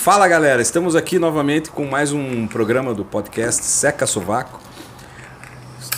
[0.00, 4.58] Fala galera, estamos aqui novamente com mais um programa do podcast Seca Sovaco.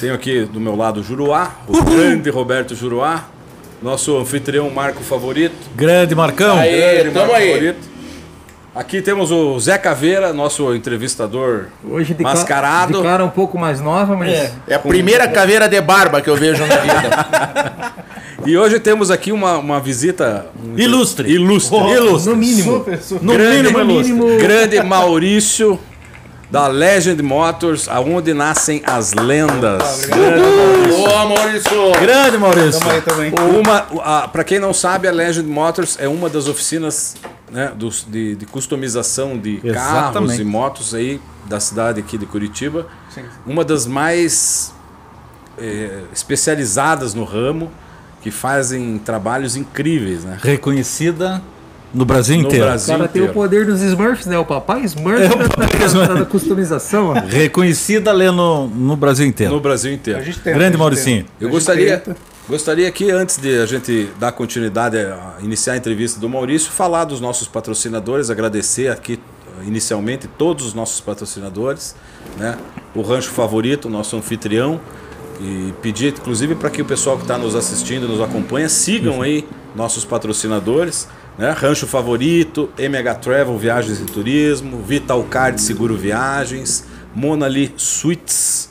[0.00, 1.84] Tenho aqui do meu lado o Juruá, o Uhul.
[1.84, 3.28] grande Roberto Juruá,
[3.80, 5.54] nosso anfitrião Marco Favorito.
[5.76, 6.58] Grande Marcão.
[6.58, 7.48] Aê, grande tamo Marco aí.
[7.52, 7.88] Favorito.
[8.74, 12.96] Aqui temos o Zé Caveira, nosso entrevistador Hoje de mascarado.
[12.96, 14.32] De cara um pouco mais nova, mas.
[14.32, 17.92] É, é a primeira caveira de barba que eu vejo na vida.
[18.46, 20.46] e hoje temos aqui uma, uma visita.
[20.74, 21.30] Ilustre.
[21.30, 21.76] Ilustre.
[21.76, 22.30] Oh, ilustre.
[22.30, 22.78] No mínimo.
[22.78, 23.22] Super, super.
[23.22, 24.38] No grande, mínimo, mínimo.
[24.38, 25.78] Grande Maurício
[26.50, 30.06] da Legend Motors, aonde nascem as lendas.
[30.88, 31.92] Boa, Maurício!
[31.98, 32.80] Grande Maurício!
[32.80, 33.32] Tamo aí também.
[33.58, 37.16] Uma, para quem não sabe, a Legend Motors é uma das oficinas
[37.52, 39.74] né, dos, de, de customização de Exatamente.
[39.74, 42.86] carros e motos aí da cidade aqui de Curitiba.
[43.10, 43.22] Sim.
[43.46, 44.74] Uma das mais
[45.58, 47.70] é, especializadas no ramo,
[48.22, 50.24] que fazem trabalhos incríveis.
[50.24, 50.38] Né?
[50.40, 51.42] Reconhecida
[51.92, 52.64] no Brasil no inteiro.
[52.64, 53.26] Brasil o cara inteiro.
[53.26, 54.38] tem o poder dos Smurfs, né?
[54.38, 57.12] O papai Smurf é, o papai da, da, da, customização.
[57.12, 59.52] Reconhecida ali no, no Brasil inteiro.
[59.52, 60.20] No Brasil inteiro.
[60.44, 61.26] Grande Mauricinho.
[61.38, 62.02] Eu gostaria,
[62.52, 67.04] gostaria que, antes de a gente dar continuidade a iniciar a entrevista do Maurício, falar
[67.06, 69.18] dos nossos patrocinadores, agradecer aqui
[69.66, 71.96] inicialmente todos os nossos patrocinadores,
[72.36, 72.58] né?
[72.94, 74.78] O Rancho Favorito, nosso anfitrião,
[75.40, 79.48] e pedir inclusive para que o pessoal que está nos assistindo, nos acompanha, sigam aí
[79.74, 81.08] nossos patrocinadores.
[81.38, 81.50] Né?
[81.52, 88.68] Rancho Favorito, MH Travel Viagens e Turismo, Vital Card Seguro Viagens, Monali Suites,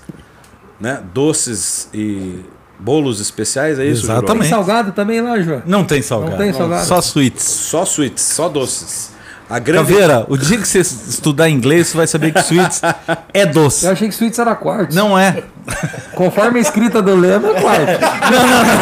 [0.79, 1.03] né?
[1.11, 2.41] doces e
[2.81, 4.05] bolos especiais, é isso?
[4.05, 4.41] Exatamente.
[4.41, 5.61] Tem salgado também lá, João?
[5.65, 6.31] Não tem salgado.
[6.31, 6.85] Não tem salgado.
[6.85, 7.43] Só suítes.
[7.43, 9.11] Só suítes, só doces.
[9.52, 9.91] A grande...
[9.91, 12.81] Caveira, o dia que você estudar inglês, você vai saber que suítes
[13.33, 13.85] é doce.
[13.85, 14.95] Eu achei que suítes era quarto.
[14.95, 15.43] Não é.
[16.16, 18.02] Conforme a escrita do lema, é quarto.
[18.31, 18.81] Não, não, não.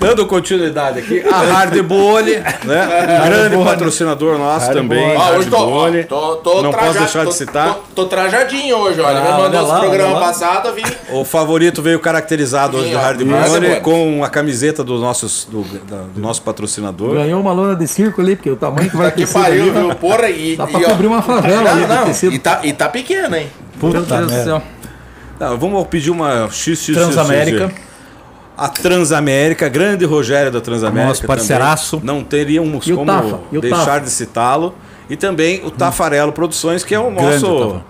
[0.00, 3.22] Dando continuidade aqui, a Hard Bolli, né?
[3.26, 5.16] grande patrocinador nosso Hard também.
[5.16, 7.74] Ah, hoje tô, tô, tô, Não posso deixar tô, de citar.
[7.74, 9.18] Tô, tô, trajadinho hoje, olha.
[9.18, 10.84] Ah, Me mandou o programa passado, vim.
[11.10, 16.02] O favorito veio caracterizado hoje do Hard Bolli com a camiseta do, nossos, do, da,
[16.14, 17.14] do nosso patrocinador.
[17.14, 19.26] Ganhou uma lona de circo ali, porque o tamanho que vai ter.
[19.26, 19.94] Que pariu, viu?
[19.94, 21.86] Porra, e, Dá pra e, cobrir uma favela ali.
[21.86, 23.48] Não, e tá, e tá pequena, hein?
[23.78, 24.62] Puta Meu Deus do céu.
[25.38, 27.72] Não, vamos pedir uma XX Transamérica.
[28.56, 31.08] A Transamérica, grande Rogério da Transamérica.
[31.08, 31.98] Nosso parceiraço.
[31.98, 32.14] Também.
[32.14, 34.74] Não teríamos como deixar de citá-lo.
[35.10, 37.82] E também o Tafarelo Produções, que é o nosso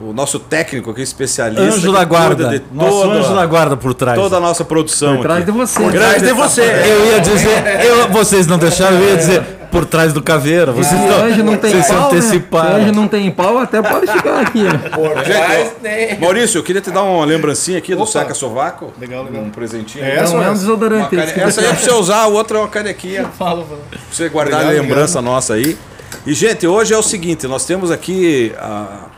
[0.00, 1.62] o nosso técnico aqui, especialista.
[1.62, 2.48] Anjo da guarda.
[2.48, 4.18] De nosso anjo da guarda por trás.
[4.18, 5.16] Toda a nossa produção.
[5.16, 5.52] Por trás aqui.
[5.52, 5.80] de você.
[5.80, 6.62] Por trás de você.
[6.62, 9.42] Eu ia dizer, eu, vocês não deixaram, eu ia dizer
[9.74, 10.70] por trás do caveira.
[10.70, 12.68] Vocês Se não, anjo não tem vocês pau, se anteciparam.
[12.68, 12.74] Né?
[12.74, 14.62] Se anjo não tem pau, até pode ficar aqui.
[14.62, 14.78] Né?
[14.94, 16.16] Por trás, né?
[16.20, 18.04] Maurício, eu queria te dar uma lembrancinha aqui Opa.
[18.04, 18.92] do Seca Sovaco.
[19.00, 19.42] Legal, legal.
[19.42, 20.04] Um presentinho.
[20.04, 21.16] É, essa, não, é um desodorante.
[21.16, 21.32] Cane...
[21.42, 23.24] Essa aí é pra você usar, o outro é uma canequinha.
[23.36, 23.80] Fala, fala.
[23.90, 25.34] Pra você guardar a lembrança obrigado.
[25.34, 25.76] nossa aí.
[26.24, 29.08] E, gente, hoje é o seguinte, nós temos aqui a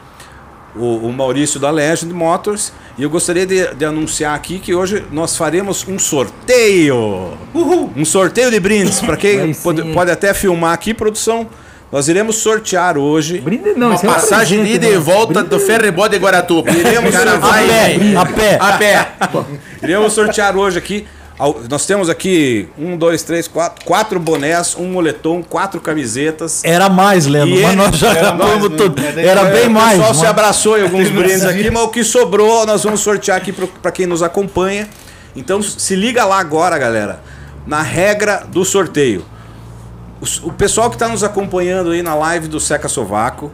[0.79, 2.73] o, o Maurício da Legend Motors.
[2.99, 7.37] E eu gostaria de, de, anunciar aqui que hoje nós faremos um sorteio.
[7.55, 7.93] Uhul.
[7.97, 9.01] Um sorteio de brindes.
[9.01, 11.47] Para quem pode, pode, até filmar aqui, produção.
[11.91, 15.49] Nós iremos sortear hoje Brinde não, uma passagem de ida e volta Brinde.
[15.51, 16.71] do Ferrebó de Guaratuba.
[16.71, 19.07] Iremos a pé, a pé.
[19.21, 19.45] A pé.
[19.83, 21.07] iremos sortear hoje aqui
[21.69, 26.65] nós temos aqui um, dois, três, quatro, quatro bonés, um moletom, quatro camisetas.
[26.65, 29.01] Era mais, Leandro, mas nós já era, mais, tudo.
[29.01, 29.27] Né?
[29.27, 29.99] era bem mais.
[29.99, 33.37] O pessoal se abraçou em alguns brindes aqui, mas o que sobrou nós vamos sortear
[33.37, 34.89] aqui para quem nos acompanha.
[35.35, 37.21] Então se liga lá agora, galera,
[37.67, 39.23] na regra do sorteio.
[40.23, 43.53] O, o pessoal que está nos acompanhando aí na live do Seca Sovaco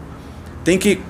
[0.63, 1.01] tem que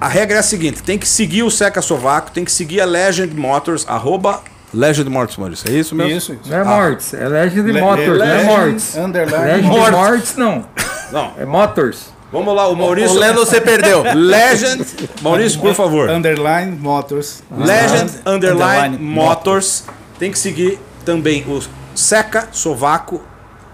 [0.00, 2.84] a regra é a seguinte: tem que seguir o Seca Sovaco, tem que seguir a
[2.84, 4.42] Legend Motors, arroba
[4.74, 5.70] Legend Mortis, Maurício.
[5.70, 6.16] É isso mesmo?
[6.16, 6.50] Isso, isso.
[6.50, 6.64] Não é ah.
[6.64, 8.94] Mortis, é Legend Le Motors, Le não é Mortis.
[8.94, 9.98] Legend Mortis.
[9.98, 10.66] Mortis, não.
[11.12, 11.32] Não.
[11.38, 12.12] É Motors.
[12.32, 13.14] Vamos lá, o Maurício.
[13.14, 14.02] O Leno você perdeu.
[14.16, 14.86] Legend.
[15.20, 16.08] Maurício, por favor.
[16.08, 17.42] Underline Motors.
[17.54, 19.84] Legend Underline, underline Motors.
[20.18, 21.60] Tem que seguir também o
[21.94, 23.20] Seca Sovaco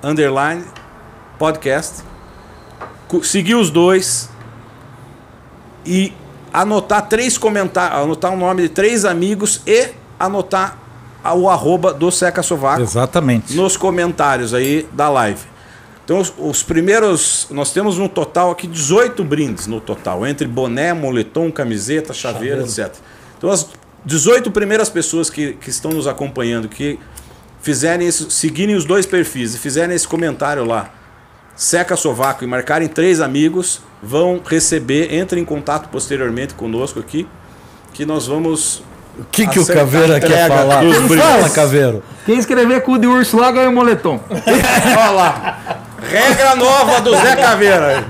[0.03, 0.65] Underline
[1.39, 2.03] Podcast.
[3.23, 4.29] Seguir os dois.
[5.87, 6.13] E
[6.53, 8.01] anotar três comentários.
[8.01, 10.77] Anotar o nome de três amigos e anotar
[11.25, 12.83] o arroba do Seca Sovaco.
[12.83, 13.55] Exatamente.
[13.55, 15.41] Nos comentários aí da live.
[16.05, 17.47] Então, os, os, primeiros.
[17.51, 22.91] Nós temos no total aqui 18 brindes no total, entre boné, moletom, camiseta, chaveira, Chaveiro.
[22.91, 23.03] etc.
[23.37, 23.69] Então, as
[24.07, 26.99] 18 primeiras pessoas que, que estão nos acompanhando, que
[27.61, 30.95] fizerem esse, seguirem os dois perfis e fizerem esse comentário lá,
[31.55, 37.29] Seca Sovaco, e marcarem três amigos, vão receber, entrem em contato posteriormente conosco aqui,
[37.93, 38.83] que nós vamos
[39.19, 40.83] o que, que o Caveira quer falar?
[41.19, 42.03] Fala, Caveiro.
[42.25, 44.21] Quem escrever cu de urso lá ganha o moletom.
[44.31, 45.59] Olha lá.
[46.03, 48.05] Regra nova do Zé Caveira.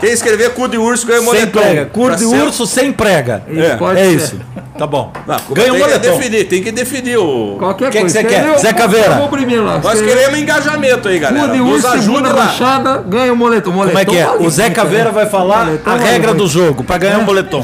[0.00, 1.60] Quem escrever cu de urso ganha moletom.
[1.60, 1.86] Sem prega.
[1.86, 3.42] Cu de urso sem prega.
[3.48, 4.40] É, é isso.
[4.78, 5.12] Tá bom.
[5.26, 6.00] Não, Ganha um tem moletom.
[6.00, 7.56] Que definir, tem que definir o.
[7.58, 8.22] Qualquer Quem coisa.
[8.22, 8.58] que você quer?
[8.58, 9.16] Zé Caveira.
[9.16, 9.78] Vou primeiro lá.
[9.78, 11.48] Nós queremos engajamento aí, galera.
[11.48, 13.72] Cu de urso, ajuda rachada, ganha um moletom.
[13.72, 13.98] moletom.
[13.98, 14.46] Como é que é?
[14.46, 17.62] O Zé Caveira vai falar moletom, a regra do jogo para ganhar um moletom.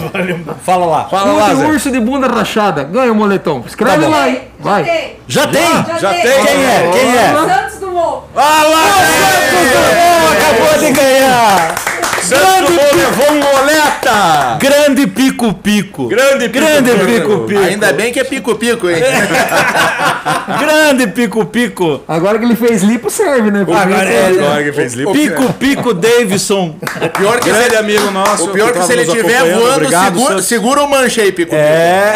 [0.62, 1.04] Fala lá.
[1.04, 3.64] Fala lá, de urso de bunda rachada, ganha um moletom.
[3.66, 4.42] Escreve tá lá aí.
[4.60, 5.14] Vai.
[5.26, 5.62] Já tem?
[5.98, 6.22] Já tem?
[6.22, 6.90] Quem é?
[6.92, 7.34] Quem é?
[7.34, 8.24] Santos Dumont.
[8.36, 8.82] Ah lá!
[9.06, 11.85] Santos Dumont acabou de ganhar.
[12.28, 14.58] Grande levou um moleta!
[14.58, 16.08] Grande pico-pico.
[16.08, 17.58] Grande pico-pico.
[17.58, 18.96] Ainda bem que é pico-pico, hein?
[20.58, 22.02] Grande pico-pico.
[22.06, 23.62] Agora que ele fez lipo, serve, né?
[23.62, 25.12] Agora, é, agora que fez lipo.
[25.12, 26.76] Pico-pico Davidson.
[26.81, 28.44] O pior que Grande ele, amigo nosso.
[28.44, 31.56] O pior que, que se ele estiver voando, Obrigado, segura, segura o manche aí, pico-pico.
[31.56, 32.14] É.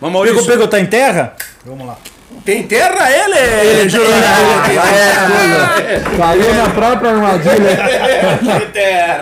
[0.24, 1.34] Pico-pico tá em terra?
[1.64, 1.96] Vamos lá.
[2.44, 3.38] Quem enterra ele?
[3.38, 4.12] Ele, jurou.
[4.12, 7.78] É, Caiu na própria armadilha.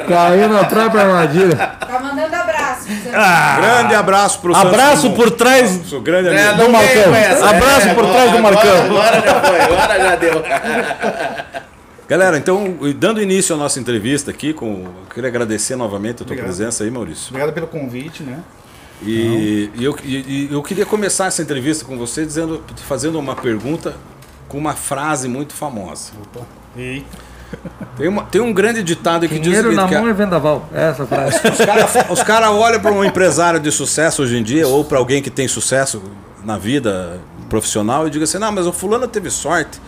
[0.09, 1.56] Caiu na própria armadilha.
[1.56, 2.88] Tá mandando abraço.
[3.12, 7.49] Ah, grande abraço pro Abraço por trás Nosso grande é, do Marcão.
[7.49, 8.85] Abraço é, por trás do Marcão.
[8.85, 10.43] Agora já foi, agora já deu.
[12.09, 16.25] Galera, então, dando início à nossa entrevista aqui, com, eu queria agradecer novamente a tua
[16.29, 16.47] Obrigado.
[16.47, 17.29] presença aí, Maurício.
[17.29, 18.38] Obrigado pelo convite, né?
[19.03, 23.97] E, e eu, e, eu queria começar essa entrevista com você dizendo, fazendo uma pergunta
[24.49, 26.12] com uma frase muito famosa.
[26.21, 26.45] Opa.
[26.77, 27.29] Eita.
[27.97, 30.69] Tem, uma, tem um grande ditado que Dinheiro diz Dinheiro na mão é vendaval.
[30.73, 31.37] É essa frase.
[31.49, 35.23] Os caras cara olham para um empresário de sucesso hoje em dia, ou para alguém
[35.23, 36.03] que tem sucesso
[36.44, 37.19] na vida
[37.49, 39.81] profissional, e digam assim: não, mas o fulano teve sorte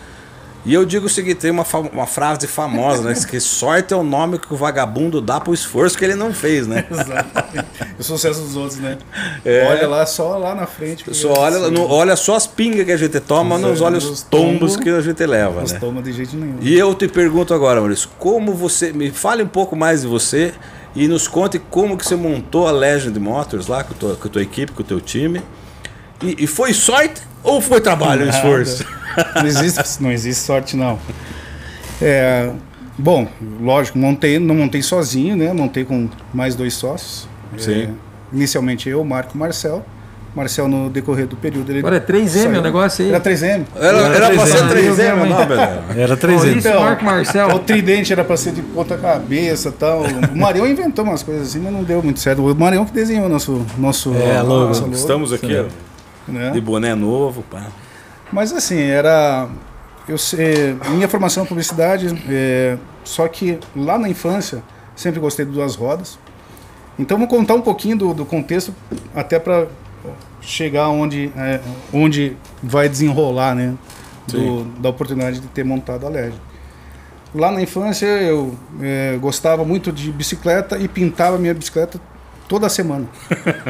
[0.63, 3.15] e eu digo o seguinte, tem uma, uma frase famosa, né?
[3.27, 6.67] Que sorte é o nome que o vagabundo dá pro esforço que ele não fez,
[6.67, 6.85] né?
[6.91, 7.65] Exato.
[7.97, 8.97] o sucesso dos outros, né?
[9.43, 9.67] É.
[9.67, 11.03] Olha lá, só lá na frente.
[11.15, 14.77] Só olha, no, olha só as pingas que a gente toma, não olha os tombos
[14.77, 15.79] que a gente leva, os né?
[15.79, 16.57] toma de jeito nenhum.
[16.61, 18.93] E eu te pergunto agora, Maurício, como você...
[18.93, 20.53] Me fale um pouco mais de você
[20.95, 24.27] e nos conte como que você montou a Legend Motors lá com a tua, com
[24.27, 25.41] a tua equipe, com o teu time.
[26.21, 28.37] E, e foi sorte ou foi trabalho, Nada.
[28.37, 28.85] esforço?
[29.35, 30.97] Não existe, não existe sorte, não.
[32.01, 32.49] É,
[32.97, 33.27] bom,
[33.61, 35.51] lógico, montei, não montei sozinho, né?
[35.53, 37.27] Montei com mais dois sócios.
[37.57, 37.83] Sim.
[37.83, 37.89] É,
[38.33, 39.85] inicialmente eu, Marco Marcel.
[40.33, 41.69] Marcel, no decorrer do período.
[41.69, 43.11] Ele Agora é 3M o negócio aí.
[43.11, 43.65] Era 3M.
[43.75, 46.57] Era, era, era pra ser 3M, não, Era 3M.
[46.57, 47.47] Então, Marco Marcel.
[47.49, 50.03] O tridente era pra ser de ponta-cabeça e tal.
[50.03, 52.49] O Marião inventou umas coisas assim, mas não deu muito certo.
[52.49, 53.65] O Marião que desenhou nosso.
[53.77, 54.73] nosso é, logo.
[54.73, 54.93] logo.
[54.93, 55.65] Estamos aqui, ó,
[56.31, 56.51] né?
[56.51, 57.43] de boné novo.
[57.43, 57.67] Pá.
[58.31, 59.49] Mas assim, era.
[60.07, 64.63] Eu sei, minha formação é publicidade, é, só que lá na infância
[64.95, 66.17] sempre gostei de duas rodas.
[66.97, 68.73] Então vou contar um pouquinho do, do contexto
[69.15, 69.67] até para
[70.41, 71.61] chegar onde, é,
[71.93, 73.75] onde vai desenrolar, né?
[74.27, 76.33] Do, da oportunidade de ter montado a LED.
[77.33, 81.99] Lá na infância eu é, gostava muito de bicicleta e pintava minha bicicleta
[82.51, 83.07] Toda semana.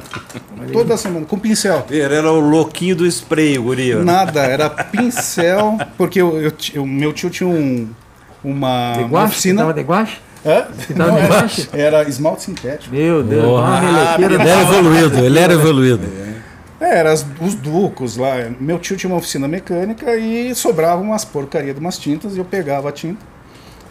[0.74, 1.86] Toda semana, com pincel.
[1.88, 3.94] Ele era o louquinho do spray, o guri.
[3.94, 7.88] Nada, era pincel, porque eu, eu, meu tio tinha um,
[8.44, 9.66] uma, de uma oficina.
[9.66, 10.18] Você de guache?
[10.44, 10.66] Hã?
[10.96, 11.70] Não, de guache?
[11.72, 12.96] Era esmalte sintético.
[12.96, 16.08] Meu Deus, oh, ah, ele era evoluído, ele era evoluído.
[16.80, 18.32] É, era as, os ducos lá.
[18.60, 22.46] Meu tio tinha uma oficina mecânica e sobrava umas porcaria de umas tintas e eu
[22.46, 23.24] pegava a tinta,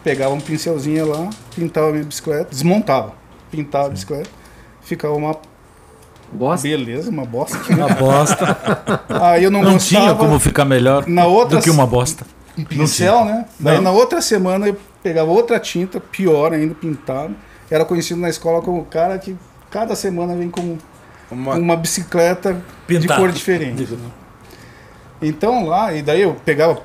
[0.02, 3.12] pegava um pincelzinho lá, pintava a minha bicicleta, desmontava,
[3.52, 4.39] pintava a bicicleta
[4.82, 5.36] ficava uma
[6.32, 6.68] bosta.
[6.68, 7.58] Beleza, uma bosta.
[7.72, 8.56] Uma bosta.
[9.08, 12.24] Aí eu não, não tinha como ficar melhor na outra, do que uma bosta.
[12.56, 13.46] Um pincel, né?
[13.58, 13.84] Daí não.
[13.84, 17.34] na outra semana eu pegava outra tinta, pior ainda, pintado.
[17.70, 19.36] Era conhecido na escola como o cara que
[19.70, 20.76] cada semana vem com
[21.30, 23.86] uma, uma bicicleta de cor diferente.
[25.22, 26.80] Então lá, e daí eu pegava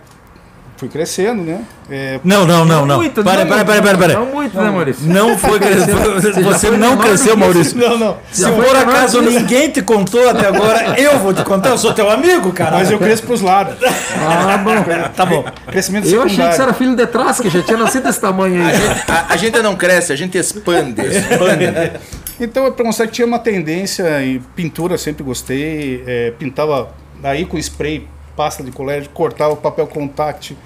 [0.77, 1.61] fui crescendo, né?
[1.89, 2.97] É, não, não, não, não.
[2.97, 4.13] Muito, para, para, para, para, para.
[4.13, 5.07] Não muito, né, Maurício?
[5.07, 5.95] Não foi crescendo.
[6.15, 7.77] Você, você não cresceu, Maurício.
[7.77, 8.17] Não, não.
[8.31, 11.69] Se por acaso ninguém te contou até agora, eu vou te contar.
[11.69, 12.77] Eu sou teu amigo, cara.
[12.77, 13.75] Mas eu cresço pros lados.
[13.83, 14.75] Ah, bom.
[15.15, 15.45] Tá bom.
[15.67, 18.61] Crescimento Eu achei que você era filho de trás, que já tinha nascido desse tamanho
[18.61, 18.71] aí.
[18.71, 21.01] A gente, a, a gente não cresce, a gente expande.
[21.01, 21.99] expande.
[22.39, 26.03] Então, para mostrar que tinha uma tendência em pintura, sempre gostei.
[26.05, 26.89] É, pintava
[27.23, 30.57] aí com spray pasta de colégio, cortava o papel contact,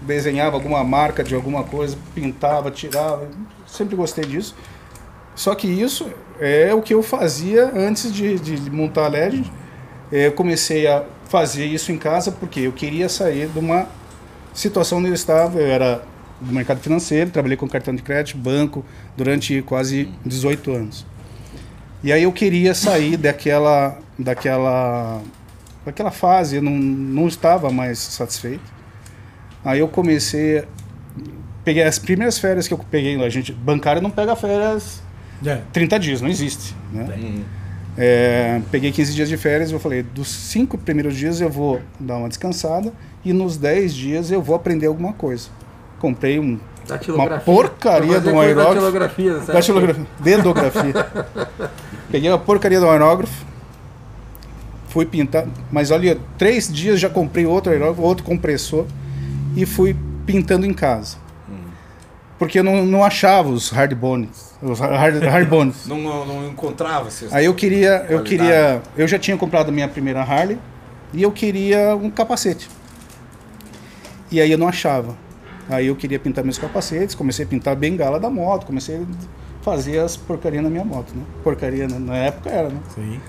[0.00, 3.28] desenhava alguma marca de alguma coisa, pintava, tirava.
[3.66, 4.54] Sempre gostei disso.
[5.34, 9.50] Só que isso é o que eu fazia antes de, de montar a LED.
[10.12, 13.86] É, eu comecei a fazer isso em casa porque eu queria sair de uma
[14.52, 15.58] situação onde eu estava.
[15.58, 16.02] Eu era
[16.40, 18.84] do mercado financeiro, trabalhei com cartão de crédito, banco,
[19.16, 21.06] durante quase 18 anos.
[22.02, 25.20] E aí eu queria sair daquela, daquela
[25.84, 28.72] Naquela fase eu não, não estava mais satisfeito.
[29.64, 30.64] Aí eu comecei.
[31.64, 33.22] Peguei as primeiras férias que eu peguei.
[33.22, 35.02] A gente, bancário não pega férias
[35.44, 35.60] É.
[35.72, 36.74] 30 dias, não existe.
[36.92, 37.42] Né?
[37.98, 41.80] É, peguei 15 dias de férias e eu falei: dos cinco primeiros dias eu vou
[41.98, 42.92] dar uma descansada
[43.24, 45.48] e nos 10 dias eu vou aprender alguma coisa.
[45.98, 46.58] Comprei um,
[47.08, 48.74] uma porcaria de um aerógrafo.
[49.52, 50.06] Datilografia.
[50.18, 51.06] Dedografia.
[52.10, 53.49] Peguei uma porcaria do aerógrafo.
[54.90, 55.46] Fui pintar.
[55.72, 58.86] Mas olha, três dias já comprei outro aerógrafo, outro compressor.
[59.56, 61.16] E fui pintando em casa.
[62.38, 64.54] Porque eu não, não achava os hard bones.
[64.62, 65.86] Os hard, hard bones.
[65.86, 67.30] Não, não, não encontrava esses.
[67.32, 70.58] Aí eu queria, eu queria, eu já tinha comprado a minha primeira Harley
[71.12, 72.68] e eu queria um capacete.
[74.30, 75.14] E aí eu não achava.
[75.68, 79.00] Aí eu queria pintar meus capacetes, comecei a pintar a bengala da moto, comecei a
[79.62, 81.22] fazer as porcarias na minha moto, né?
[81.44, 82.80] Porcaria na época era, né?
[82.94, 83.20] Sim.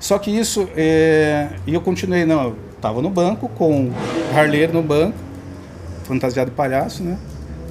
[0.00, 3.92] Só que isso, é, e eu continuei, não, eu tava no banco com
[4.34, 5.14] harleiro no banco,
[6.04, 7.16] fantasiado de palhaço, né?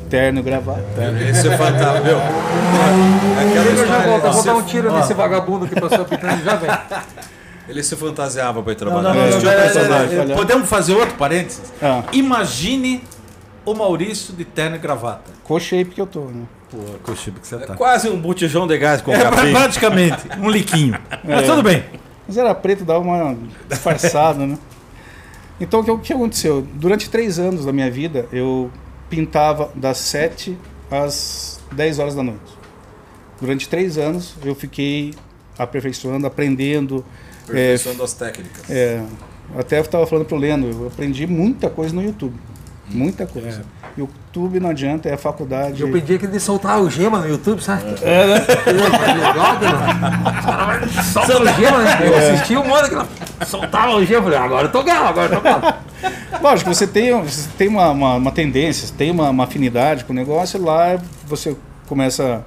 [0.09, 0.83] Terno e gravata.
[1.29, 2.17] Esse é fantástico, meu.
[2.17, 6.41] Aquela Eu já volto, vou ele dar um se- tiro nesse vagabundo que passou pintando
[6.41, 6.69] e já vem.
[7.69, 9.13] Ele se fantasiava pra ir trabalhar.
[9.13, 10.17] não, não, não, personagem.
[10.17, 11.71] não, não, Podemos fazer outro parênteses?
[11.79, 13.03] Ah, Imagine
[13.63, 15.29] o Maurício de terno e gravata.
[15.43, 16.45] co-shape que eu tô, né?
[16.71, 17.75] Pô, coxiba que você tá.
[17.75, 19.51] Quase um botijão de gás com É, capim.
[19.51, 20.97] praticamente, um liquinho.
[21.23, 21.83] Mas tudo bem.
[22.29, 23.35] Mas era preto, dava uma
[23.67, 24.55] disfarçada, né?
[25.59, 26.61] Então, o que, o que aconteceu?
[26.75, 28.69] Durante três anos da minha vida, eu
[29.09, 30.55] pintava das 7
[30.91, 32.53] às 10 horas da noite.
[33.41, 35.15] Durante três anos, eu fiquei
[35.57, 37.03] aperfeiçoando, aprendendo.
[37.49, 38.69] É, Perfeição das técnicas.
[38.69, 39.03] é,
[39.57, 42.35] até eu estava falando pro Lendo, eu aprendi muita coisa no YouTube.
[42.91, 43.63] Muita coisa.
[43.97, 45.81] YouTube não adianta, é a faculdade.
[45.81, 47.83] Eu pedi que ele soltar algema no YouTube, sabe?
[48.01, 48.45] É, né?
[51.11, 51.97] Solta algema, né?
[52.07, 54.23] Eu assisti um monte que soltava algema.
[54.23, 55.73] Falei, agora eu tô galo, agora eu tô galo.
[56.41, 60.13] Lógico, você tem, você tem uma, uma, uma tendência, você tem uma, uma afinidade com
[60.13, 61.55] o negócio, lá você
[61.87, 62.43] começa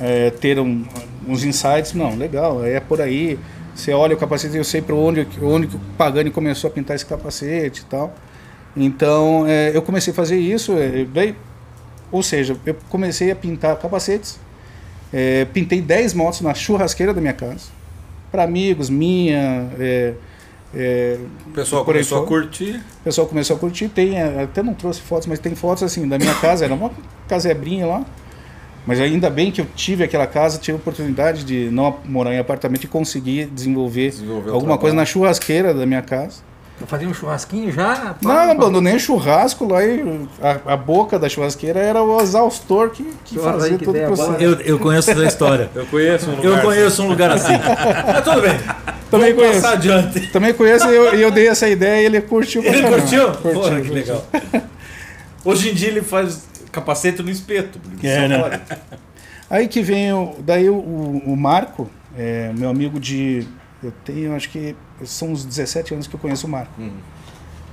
[0.00, 0.84] a é, ter um-
[1.28, 3.38] uns insights, não, legal, é por aí.
[3.74, 6.96] Você olha o capacete, eu sei para onde, onde que o Pagani começou a pintar
[6.96, 8.12] esse capacete e tal.
[8.76, 11.34] Então, é, eu comecei a fazer isso, é, daí,
[12.12, 14.38] ou seja, eu comecei a pintar capacetes,
[15.12, 17.68] é, pintei 10 motos na churrasqueira da minha casa,
[18.30, 20.14] para amigos, minha, é,
[20.74, 22.82] é, O pessoal começou a curtir.
[23.00, 26.06] o pessoal começou a curtir, tem, eh, até não trouxe fotos, mas tem fotos assim
[26.06, 26.90] da minha casa, era uma
[27.26, 28.04] casebrinha lá.
[28.86, 32.38] Mas ainda bem que eu tive aquela casa, tive a oportunidade de não morar em
[32.38, 36.42] apartamento e conseguir desenvolver, Desenvolver alguma coisa na churrasqueira da minha casa.
[36.78, 37.94] Eu fazia um churrasquinho já.
[37.96, 38.50] pá, Não, pá.
[38.50, 43.38] abandonei o churrasco lá e a, a boca da churrasqueira era o exaustor que, que
[43.38, 44.44] fazia que todo o ideia boa, processo.
[44.44, 45.70] Eu, eu conheço essa história.
[45.74, 46.50] Eu conheço um lugar.
[46.52, 47.52] Eu conheço um lugar assim.
[48.12, 48.58] Mas tudo bem.
[49.10, 49.62] Também Vamos conheço.
[49.62, 50.26] passar adiante.
[50.32, 52.62] Também conheço e eu, eu dei essa ideia e ele curtiu.
[52.62, 52.98] Ele caramba.
[53.00, 53.32] curtiu?
[53.32, 53.94] Curtiu, Porra, que curtiu.
[53.94, 54.26] legal.
[55.44, 57.80] Hoje em dia ele faz capacete no espeto.
[58.02, 58.60] É, só né?
[59.48, 63.46] Aí que vem o, daí o, o- o Marco, é, meu amigo de.
[63.86, 64.74] Eu tenho, acho que
[65.04, 66.72] são uns 17 anos que eu conheço o Marco.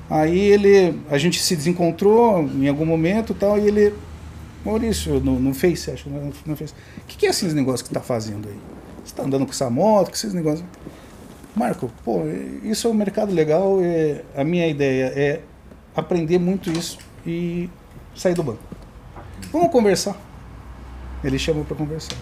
[0.09, 0.99] Aí ele.
[1.09, 3.93] A gente se desencontrou em algum momento e tal, e ele.
[4.65, 6.73] Maurício, no, no Face, acho, no, no Face.
[6.97, 8.57] O que, que é esses negócios que tá fazendo aí?
[9.03, 10.65] Você tá andando com essa moto, que esses negócios.
[11.55, 12.21] Marco, pô,
[12.63, 13.79] isso é um mercado legal.
[13.81, 15.41] É, a minha ideia é
[15.95, 17.69] aprender muito isso e
[18.15, 18.63] sair do banco.
[19.51, 20.15] Vamos conversar.
[21.23, 22.15] Ele chamou para conversar.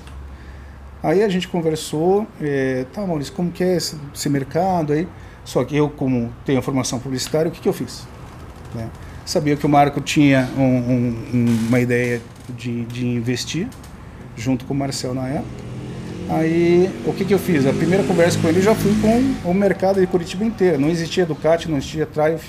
[1.03, 5.07] Aí a gente conversou, é, tá, Maurício, como que é esse, esse mercado aí?
[5.43, 8.05] Só que eu, como tenho a formação publicitária, o que, que eu fiz?
[8.75, 8.87] Né?
[9.25, 13.67] Sabia que o Marco tinha um- um- um- uma ideia de, de investir,
[14.35, 15.71] junto com o Marcel na época.
[16.29, 17.65] Aí, o que, que eu fiz?
[17.65, 20.79] A primeira conversa com ele, eu já fui com o mercado de Curitiba inteiro.
[20.79, 22.45] Não existia Ducati, não existia Triumph,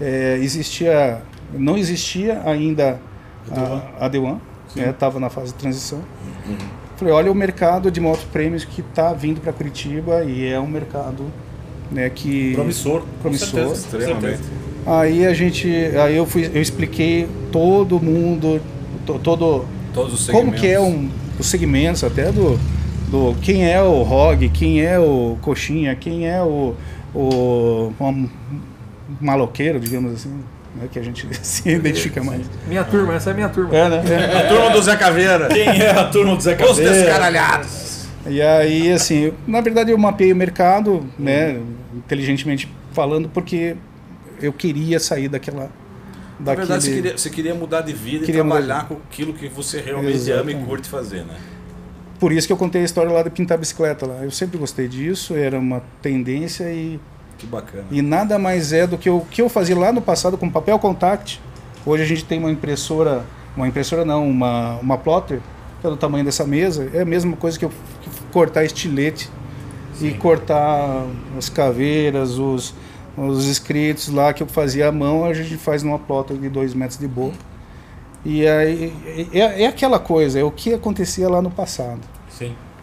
[0.00, 3.00] é, existia, não existia ainda
[3.50, 4.38] a, a D1,
[4.90, 6.00] estava na fase de transição.
[6.98, 10.66] Falei, olha o mercado de moto prêmios que está vindo para Curitiba e é um
[10.66, 11.24] mercado
[11.92, 13.00] né, que Promissor.
[13.02, 14.20] com Promissor, certeza, com extremamente.
[14.38, 14.50] certeza.
[14.86, 18.60] Aí a gente, aí eu fui, eu expliquei todo mundo,
[19.06, 19.64] to- todo
[19.94, 20.60] Todos os como segmentos.
[20.60, 22.58] que é um, os segmentos até do,
[23.10, 26.74] do quem é o ROG, quem é o coxinha, quem é o,
[27.14, 28.28] o um
[29.20, 30.32] maloqueiro, digamos assim,
[30.78, 32.42] né, que a gente se identifica mais.
[32.66, 33.74] Minha turma, essa é a minha turma.
[33.76, 34.02] É, né?
[34.08, 34.38] É.
[34.46, 35.48] A turma do Zé Caveira.
[35.48, 36.92] Quem é a turma do Zé Os Caveira?
[36.92, 38.06] descaralhados.
[38.26, 41.60] E aí, assim, eu- na verdade eu mapeei o mercado, né,
[41.94, 43.76] inteligentemente falando, porque
[44.40, 45.70] eu queria sair daquela.
[46.38, 48.94] Na verdade, você queria, você queria mudar de vida Queria e mudar trabalhar de- com
[49.10, 50.62] aquilo que você realmente ama Exatamente.
[50.62, 51.34] e curte fazer, né?
[52.20, 54.20] Por isso que eu contei a história lá de pintar bicicleta lá.
[54.22, 57.00] Eu sempre gostei disso, era uma tendência e
[57.38, 57.84] Que bacana.
[57.90, 60.78] E nada mais é do que o que eu fazia lá no passado com papel
[60.78, 61.40] contact.
[61.86, 63.24] Hoje a gente tem uma impressora,
[63.56, 65.40] uma impressora não, uma, uma plotter,
[65.80, 67.70] que é do tamanho dessa mesa, é a mesma coisa que eu
[68.02, 69.30] que cortar estilete
[70.00, 72.74] e cortar as caveiras, os,
[73.16, 76.74] os escritos lá que eu fazia à mão, a gente faz numa plotter de 2
[76.74, 77.32] metros de boa.
[78.24, 78.92] E aí
[79.32, 82.00] é, é aquela coisa, é o que acontecia lá no passado.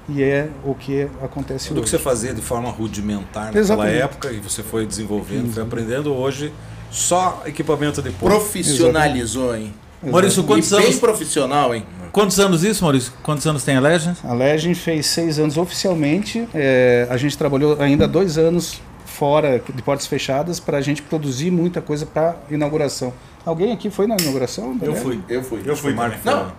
[0.08, 1.92] E é o que acontece Tudo que hoje.
[1.92, 3.98] você fazia de forma rudimentar naquela Exatamente.
[4.02, 6.54] época e você foi desenvolvendo, foi aprendendo hoje
[6.92, 8.36] só equipamento de ponta.
[8.36, 9.74] Profissionalizou, hein?
[10.04, 11.84] Maurício, quantos e bem anos, profissional, hein?
[12.12, 13.12] quantos anos isso, Maurício?
[13.24, 14.18] Quantos anos tem a Legend?
[14.24, 16.48] A Legend fez seis anos oficialmente.
[16.54, 21.50] é, a gente trabalhou ainda dois anos fora de portas fechadas para a gente produzir
[21.50, 23.14] muita coisa para inauguração.
[23.46, 24.78] Alguém aqui foi na inauguração?
[24.82, 25.02] Eu Legend?
[25.02, 25.20] fui.
[25.30, 25.62] Eu fui.
[25.66, 26.18] Eu fui Marco.
[26.24, 26.52] Não.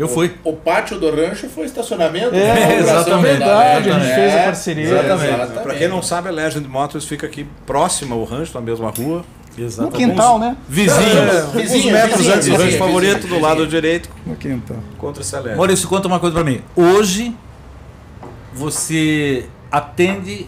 [0.00, 0.34] Eu fui.
[0.44, 2.34] O pátio do rancho foi estacionamento.
[2.34, 2.38] É,
[2.74, 3.38] inauguração exatamente.
[3.38, 4.14] da Verdade, a gente Legend.
[4.14, 4.84] fez a É, parceria.
[4.84, 5.62] Exatamente.
[5.62, 9.24] Para quem não sabe, a Legend Motors fica aqui próxima ao rancho, na mesma rua.
[9.58, 9.96] No Exatamente.
[9.96, 10.56] quintal, né?
[10.68, 11.36] Vizinhos.
[11.44, 13.70] Alguns Vizinho, metros vizinho, antes do rancho vizinho, favorito, vizinho, do lado vizinho.
[13.70, 14.76] direito, No quintal.
[14.96, 15.56] contra essa Legend.
[15.56, 16.62] Maurício, conta uma coisa pra mim.
[16.74, 17.36] Hoje
[18.54, 20.46] você atende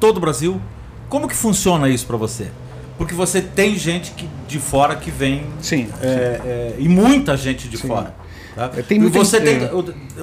[0.00, 0.60] todo o Brasil.
[1.08, 2.48] Como que funciona isso pra você?
[2.98, 5.88] Porque você tem gente que, de fora que vem Sim.
[6.00, 7.88] é, é, e muita gente de Sim.
[7.88, 8.14] fora.
[8.54, 8.70] tá?
[8.76, 9.70] É, tem muita- você, tem, é.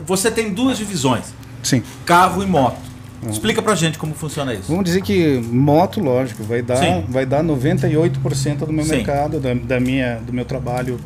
[0.05, 1.83] você tem duas divisões: Sim.
[2.05, 2.93] carro e moto.
[3.29, 4.63] Explica pra gente como funciona isso.
[4.67, 7.05] Vamos dizer que moto, lógico, vai dar, Sim.
[7.07, 8.95] vai dar 98% do meu Sim.
[8.97, 10.99] mercado, da, da minha, do meu trabalho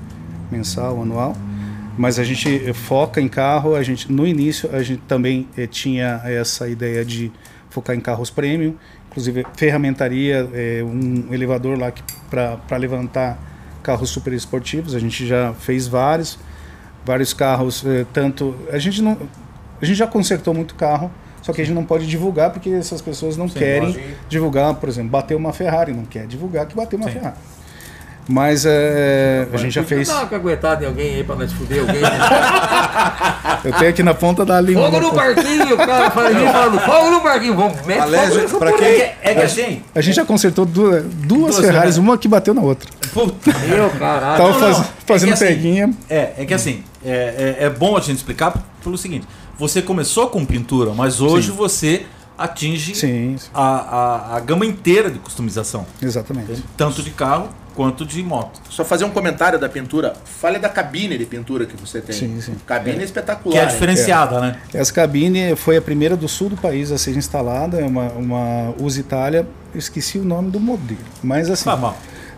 [0.52, 1.36] mensal, anual.
[1.96, 6.22] Mas a gente foca em carro, a gente no início a gente também eh, tinha
[6.26, 7.32] essa ideia de
[7.70, 8.76] focar em carros premium,
[9.10, 11.92] inclusive ferramentaria, eh, um elevador lá
[12.30, 13.38] para levantar
[13.84, 16.38] carros super esportivos, a gente já fez vários,
[17.06, 19.18] vários carros, eh, tanto a gente não
[19.82, 23.02] a gente já consertou muito carro, só que a gente não pode divulgar porque essas
[23.02, 24.06] pessoas não querem lógico.
[24.28, 27.14] divulgar, por exemplo, bateu uma Ferrari, não quer divulgar que bateu uma Sim.
[27.14, 27.38] Ferrari.
[28.28, 30.08] Mas é, a gente já fez.
[30.08, 32.02] Dá uma caguetada em alguém aí pra nós fuder alguém.
[32.02, 32.10] né?
[33.64, 34.84] Eu tenho aqui na ponta da língua.
[34.92, 38.74] Fogo no barquinho, o cara fala falando, fogo no barquinho, vamos, mete A fogo pra
[38.74, 39.02] quem.
[39.22, 39.82] É que assim.
[39.96, 41.98] A gente já consertou duas, duas, Duas Ferraris, Ferraris.
[41.98, 42.90] uma que bateu na outra.
[43.14, 43.58] Puta.
[43.68, 44.38] Meu caralho.
[44.38, 44.86] Tava não, faz- não.
[45.06, 45.94] fazendo É assim, peguinha.
[46.10, 49.26] É, é que assim, é, é, é bom a gente explicar pelo seguinte:
[49.58, 51.56] você começou com pintura, mas hoje Sim.
[51.56, 52.06] você
[52.38, 53.64] atinge Sim, sim, a,
[54.34, 56.64] a, a gama inteira de customização, exatamente.
[56.76, 58.60] tanto de carro quanto de moto.
[58.72, 60.14] Só fazer um comentário da pintura.
[60.26, 62.16] Fale da cabine de pintura que você tem.
[62.16, 62.56] Sim, sim.
[62.66, 63.54] Cabine espetacular.
[63.54, 64.58] Que é diferenciada, né?
[64.74, 68.74] Essa cabine foi a primeira do sul do país a ser instalada, é uma, uma
[68.82, 69.48] Usa Itália.
[69.74, 71.66] Eu esqueci o nome do modelo, mas assim.
[71.66, 71.96] Tá mal.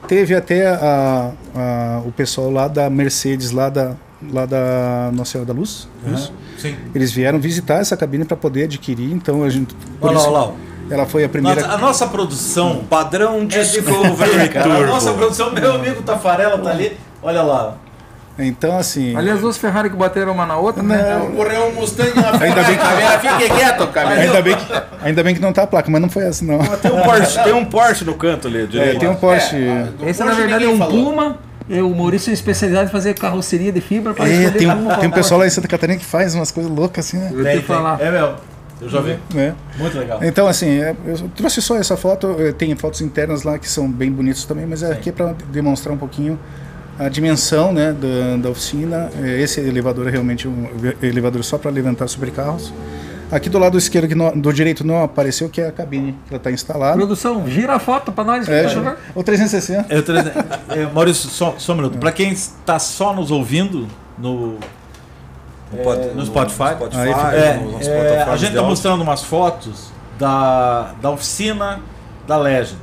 [0.10, 3.96] Teve até a- a- o pessoal lá da Mercedes, lá da,
[4.32, 5.88] lá da Nossa Senhora da Luz.
[6.14, 6.34] isso.
[6.58, 6.76] Sim.
[6.94, 9.74] Eles vieram visitar essa cabine para poder adquirir, então a gente.
[10.02, 10.54] Olha lá, olha lá.
[10.90, 11.62] Ela foi a primeira.
[11.62, 12.84] Nossa, a nossa produção.
[12.90, 14.92] Padrão Discovery É, cara, a Turbo.
[14.92, 16.98] nossa produção, meu amigo Tafarela tá ali.
[17.22, 17.76] Olha lá.
[18.42, 19.16] Então, assim.
[19.18, 21.18] Ali as duas Ferrari que bateram uma na outra, né?
[21.20, 21.32] Não.
[21.32, 22.32] Correu um Mustang na.
[22.42, 24.22] Ainda bem que- Caveira, fique quieto, Caveira.
[24.22, 24.66] Ainda bem, que,
[25.02, 26.58] ainda bem que não tá a placa, mas não foi essa, não.
[26.78, 29.00] Tem um Porsche, tem um Porsche no canto ali, É, direito.
[29.00, 29.58] tem um Porsche.
[29.98, 31.04] Do Esse na Porsche verdade é um falou.
[31.12, 31.38] Puma.
[31.70, 35.12] É, o Maurício é especializado em fazer carroceria de fibra É, tem, um, tem um
[35.12, 37.30] pessoal lá em Santa Catarina que faz umas coisas loucas assim, né?
[37.32, 38.00] Eu tenho que falar.
[38.02, 38.36] É mesmo.
[38.82, 39.18] Eu já vi.
[39.36, 39.54] É.
[39.78, 40.20] Muito legal.
[40.24, 42.36] Então, assim, é, eu trouxe só essa foto.
[42.40, 45.94] eh, Tem fotos internas lá que são bem bonitas também, mas é aqui para demonstrar
[45.94, 46.40] um pouquinho
[46.98, 49.10] a dimensão né, da, da oficina.
[49.22, 50.68] Eh, Esse elevador é realmente um
[51.02, 52.74] elevador só para levantar sobre carros.
[53.32, 56.34] Aqui do lado esquerdo, que não- do direito não apareceu, que é a cabine que
[56.34, 56.96] ela está instalada.
[56.98, 58.98] Produção, gira a foto para nós, É, por favor.
[59.14, 59.94] o 360.
[59.94, 60.34] Eu tra-
[60.70, 61.98] é, Maurício, só, só um minuto.
[62.00, 63.88] Pra quem está só nos ouvindo
[64.18, 64.58] no,
[65.72, 69.02] No, pod- no Spotify, no Spotify, é, no- nas é, plataformas a gente está mostrando
[69.04, 71.80] umas fotos da, da oficina
[72.28, 72.78] da Legend.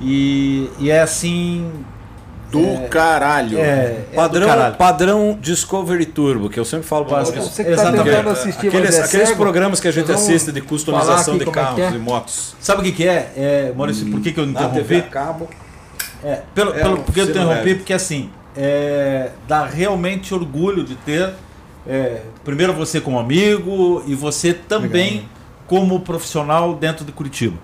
[0.00, 1.70] E, e é assim.
[2.50, 3.58] Do caralho.
[3.58, 4.74] É, é do Padrão, caralho.
[4.76, 7.52] padrão Discovery Turbo, que eu sempre falo para as pessoas.
[7.52, 8.10] Você que está Exatamente.
[8.10, 11.50] tentando assistir, Aqueles, é aqueles programas que a gente vamos assiste de customização aqui de
[11.50, 11.90] é carros é.
[11.90, 12.56] e motos.
[12.58, 13.32] Sabe o que, que é?
[13.36, 14.96] é Maurício, por que, que eu Na TV interrompi?
[14.96, 15.48] a cabo.
[16.24, 17.74] É, pelo, É, pelo, porque eu interrompi, leve.
[17.74, 21.34] porque assim, é, dá realmente orgulho de ter,
[21.88, 25.28] é, primeiro você como amigo e você também
[25.66, 27.56] como profissional dentro de Curitiba.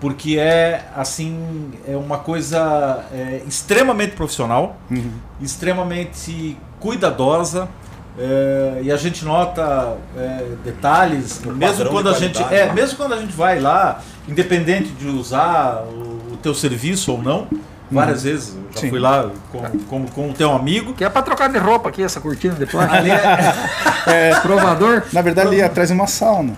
[0.00, 5.10] Porque é, assim, é uma coisa é, extremamente profissional, Uhum.
[5.40, 7.68] extremamente cuidadosa,
[8.18, 12.66] é, e a gente nota é, detalhes, mesmo padrão quando a de gente qualidade, é,
[12.66, 12.72] né?
[12.72, 17.48] mesmo quando a gente vai lá, independente de usar o, o teu serviço ou não,
[17.90, 18.90] várias vezes eu já Sim.
[18.90, 20.92] fui lá com, com, com o teu amigo.
[20.94, 22.96] Que é para trocar de roupa aqui, essa cortina de plástico.
[22.96, 23.10] Ali
[24.06, 25.02] é, Provador.
[25.12, 26.54] Na verdade, ali atrás é uma sauna.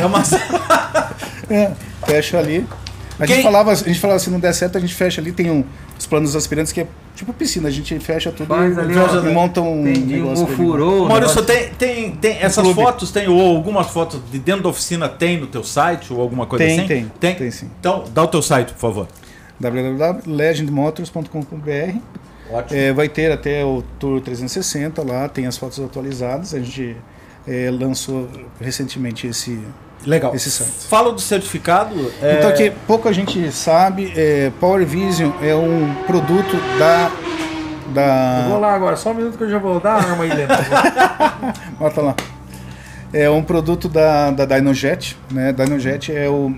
[0.00, 0.22] é uma
[1.50, 1.72] É,
[2.06, 2.66] fecha ali.
[3.18, 5.30] A Quem- gente, falava, a gente falava, se não der certo, a gente fecha ali,
[5.32, 5.64] tem um,
[6.00, 9.20] os planos aspirantes que é tipo piscina, a gente fecha tudo Faz e, ali, fecha
[9.20, 11.06] ó, monta um Entendi, um negócio furou.
[11.06, 12.80] Maurício, tem, tem, tem essas clube.
[12.80, 16.46] fotos, tem, ou algumas fotos de dentro da oficina tem no teu site, ou alguma
[16.46, 16.88] coisa Tem, assim?
[16.88, 17.34] tem, tem.
[17.34, 17.68] tem sim.
[17.78, 19.06] Então, dá o teu site, por favor.
[19.60, 21.98] www.legendmotors.com.br
[22.50, 22.80] Ótimo.
[22.80, 26.54] É, vai ter até o Tour 360 lá, tem as fotos atualizadas.
[26.54, 26.96] A gente
[27.46, 28.26] é, lançou
[28.58, 29.60] recentemente esse.
[30.06, 30.34] Legal.
[30.34, 30.86] esse site.
[30.88, 31.94] Fala do certificado.
[32.22, 37.10] é, Então, que pouca gente sabe, é, Power Vision é um produto da.
[38.42, 40.24] Eu vou da lá agora, só um minuto que eu já vou dar a arma
[40.24, 40.56] aí dentro.
[41.78, 42.14] bota lá.
[43.12, 45.16] É um produto da, da Dynojet.
[45.30, 45.52] Né?
[45.52, 46.54] Dynojet é o.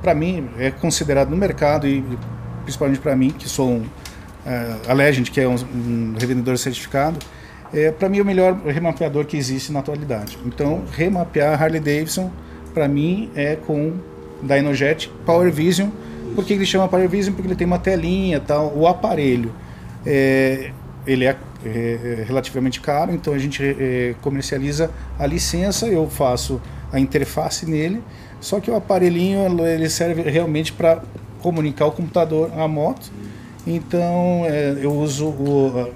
[0.00, 2.04] Para mim, é considerado no mercado, e
[2.62, 3.84] principalmente para mim, que sou um.
[4.46, 7.18] é, a Legend, que é um, um revendedor certificado,
[7.72, 10.38] é para mim o melhor remapeador que existe na atualidade.
[10.44, 12.30] Então, remapear Harley Davidson,
[12.72, 13.92] para mim, é com
[14.42, 15.88] Dynojet Power Vision.
[16.34, 17.34] Por que ele chama Power Vision?
[17.34, 18.72] Porque ele tem uma telinha tal.
[18.74, 19.52] O aparelho,
[20.06, 20.70] é,
[21.06, 26.60] ele é, é relativamente caro, então a gente é, comercializa a licença, eu faço
[26.92, 28.02] a interface nele,
[28.40, 31.02] só que o aparelhinho ele serve realmente para
[31.40, 33.10] comunicar o computador à moto.
[33.66, 35.92] Então é, eu uso o-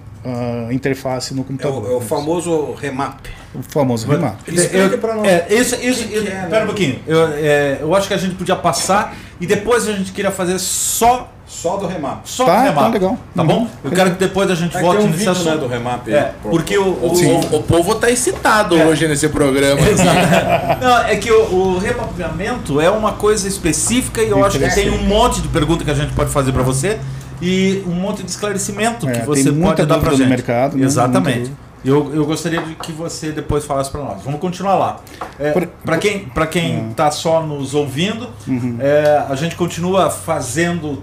[0.73, 1.85] interface no É computador.
[1.85, 3.27] o, é o famoso remap.
[3.55, 4.37] O famoso remap.
[4.47, 5.27] Explica eu, pra nós.
[5.27, 6.63] É, isso, isso, que isso- é, né?
[6.63, 6.99] um pouquinho.
[7.07, 10.59] Eu, é, eu acho que a gente podia passar e depois a gente queria fazer
[10.59, 12.21] só, Só do remap.
[12.27, 12.75] só Tá, o remap.
[12.85, 13.19] tá legal.
[13.35, 13.49] Tá Uhum.
[13.49, 13.69] bom?
[13.85, 15.59] Eu quero que depois a gente Vai volte um nesse vídeo né, assunto.
[15.61, 16.09] do remap.
[16.09, 19.81] É, porque o, o, O, o povo tá excitado hoje nesse programa.
[20.81, 24.91] Não, é que o, o remapeamento é uma coisa específica e eu acho que tem
[24.91, 26.99] um monte de pergunta que a gente pode fazer para você
[27.41, 30.29] e um monte de esclarecimento É, que você pode dar no gente.
[30.29, 30.85] mercado, né?
[30.85, 31.53] Exatamente.
[31.85, 34.23] Eu, eu gostaria de que você depois falasse para nós.
[34.25, 35.01] Vamos continuar lá.
[35.39, 35.53] É,
[35.85, 38.77] para quem para quem está só nos ouvindo, Uhum.
[38.81, 41.03] é, a gente continua fazendo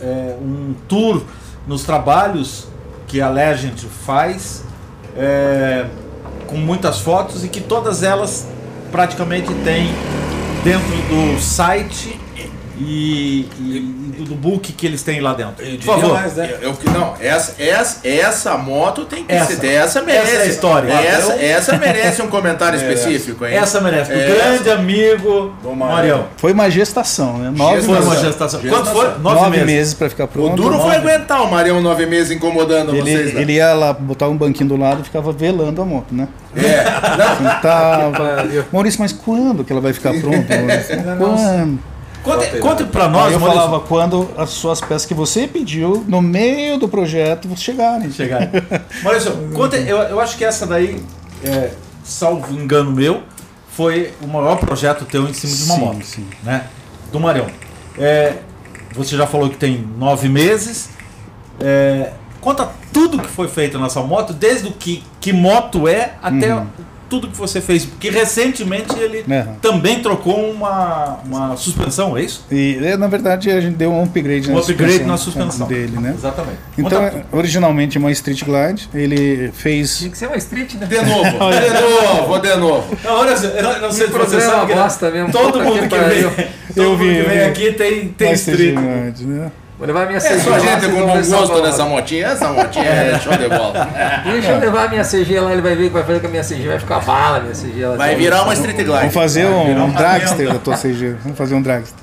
[0.00, 1.22] é, um tour
[1.66, 2.66] nos trabalhos
[3.06, 4.64] que a Legend faz,
[5.16, 5.86] é,
[6.48, 8.48] com muitas fotos e que todas elas
[8.90, 9.92] praticamente tem
[10.64, 12.15] dentro do site
[12.78, 15.64] e, e do book que eles têm lá dentro.
[15.64, 16.12] Eu Por favor.
[16.14, 16.54] mais, né?
[16.60, 19.56] Eu, eu- não, essa, essa, essa moto tem que Essa.
[19.56, 19.66] ser.
[19.66, 20.26] Essa merece.
[20.32, 20.92] Essa é a história.
[20.92, 23.54] Essa, Eu- essa merece um comentário específico, hein?
[23.54, 24.12] Essa merece.
[24.12, 24.34] Do Essa.
[24.34, 26.26] grande amigo Do Marião.
[26.36, 27.52] Foi uma gestação, né?
[27.54, 28.24] Nove, Foi uma Gestação.
[28.24, 28.60] gestação.
[28.62, 28.84] Gestação.
[28.94, 29.22] Quanto foi?
[29.22, 29.66] Nove, nove meses.
[29.66, 30.56] meses, para ficar O pronto.
[30.56, 30.96] duro foi nove.
[30.96, 33.34] aguentar o Marião nove meses incomodando Ele, vocês.
[33.34, 33.40] né?
[33.42, 36.28] ele ia lá botar um banquinho do lado e ficava velando a moto, né?
[36.56, 36.84] É.
[37.16, 38.46] Não, Sentava.
[38.72, 40.56] Maurício, mas quando que ela vai ficar pronta?
[40.56, 40.96] Maurício?
[41.18, 41.78] Quando?
[42.26, 46.76] Conte, conte pra nós, eu falava quando as suas peças que você pediu no meio
[46.76, 48.10] do projeto chegarem.
[48.10, 48.50] Chegar.
[49.02, 51.00] Maurício, conta, eu, eu acho que essa daí,
[51.44, 51.70] é,
[52.02, 53.22] salvo engano meu,
[53.68, 56.04] foi o maior projeto teu em cima de uma Sim, moto.
[56.04, 56.26] sim.
[56.42, 56.64] Né?
[57.12, 57.46] Do Marião.
[57.96, 58.34] É,
[58.92, 60.90] você já falou que tem nove meses.
[61.60, 66.54] É, conta tudo que foi feito nessa moto, desde o que, que moto é até
[66.54, 66.66] Uhum.
[67.08, 67.84] Tudo que você fez.
[67.84, 69.46] Porque recentemente ele É.
[69.62, 72.44] também trocou uma, uma suspensão, é isso?
[72.50, 75.66] E é, na verdade a gente deu um upgrade, Um na, upgrade suspensão, na suspensão.
[75.68, 76.14] dele, né?
[76.16, 76.58] Exatamente.
[76.78, 80.86] Então, Conta- é, originalmente uma Street Glide, ele fez Tinha que ser uma street, né?
[80.86, 82.96] de novo, de novo, de novo.
[83.04, 85.88] Não, olha, só, eu não, não sei se você sabe que mesmo, todo mundo que
[85.88, 86.30] que vem, pariu.
[86.74, 88.74] todo Eu mundo vi, que eu vem aqui tem, tem street.
[88.74, 89.50] Glide, né?
[89.78, 92.26] Vou levar minha É CG só lá, gente com bom gosto nessa motinha.
[92.28, 93.88] Essa motinha é show de bola.
[94.24, 96.42] Deixa eu levar minha CG lá, ele vai ver que vai fazer com a minha
[96.42, 97.96] CG, vai ficar bala minha CG lá.
[97.96, 99.12] Vai virar uma Street Vamos Glide.
[99.14, 101.16] fazer virar um, um dragster da tua CG.
[101.22, 101.98] Vamos fazer um dragster.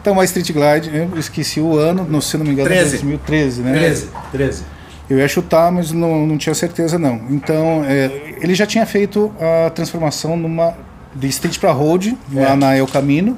[0.00, 2.90] Então, uma Street Glide, eu esqueci o ano, não, se não me engano, 13.
[2.92, 3.72] 2013, né?
[3.72, 4.62] 13, 13.
[5.10, 7.20] Eu ia chutar, mas não, não tinha certeza não.
[7.30, 9.30] Então, é, ele já tinha feito
[9.66, 10.72] a transformação numa
[11.14, 13.36] de Street para Road, lá na El Camino.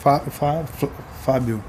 [0.00, 0.62] Fá- Fá-
[1.24, 1.62] Fábio.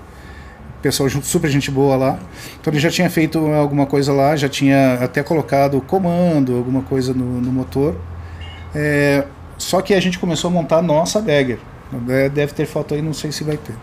[0.82, 2.20] Pessoal super gente boa lá.
[2.60, 7.14] Então ele já tinha feito alguma coisa lá, já tinha até colocado comando, alguma coisa
[7.14, 7.96] no, no motor.
[8.74, 9.26] É,
[9.58, 11.60] só que a gente começou a montar a nossa bagger.
[12.10, 13.76] É, Deve ter foto aí, não sei se vai ter.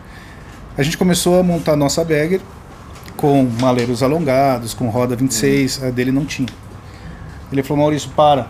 [0.77, 2.41] A gente começou a montar a nossa bagger
[3.17, 6.49] com maleiros alongados, com roda 26, a dele não tinha.
[7.53, 8.49] Ele falou, Maurício, para.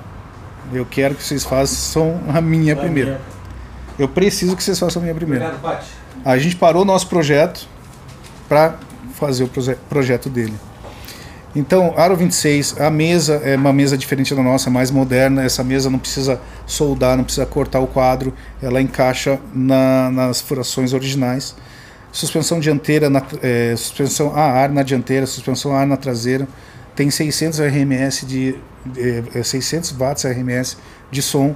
[0.73, 3.17] Eu quero que vocês façam a minha primeiro.
[3.99, 5.45] Eu preciso que vocês façam a minha primeiro.
[5.45, 5.85] Obrigado.
[6.25, 7.67] A gente parou o nosso projeto
[8.49, 8.77] para
[9.15, 10.55] fazer o proje- projeto dele.
[11.57, 15.43] Então, Aro 26, a mesa é uma mesa diferente da nossa, mais moderna.
[15.43, 18.33] Essa mesa não precisa soldar, não precisa cortar o quadro,
[18.63, 21.55] ela encaixa na- nas furações originais.
[22.13, 26.47] Suspensão dianteira, na, é, suspensão a ar na dianteira, suspensão a ar na traseira.
[26.95, 30.77] Tem 600 RMS de, de é, 600 watts RMS
[31.11, 31.55] de som.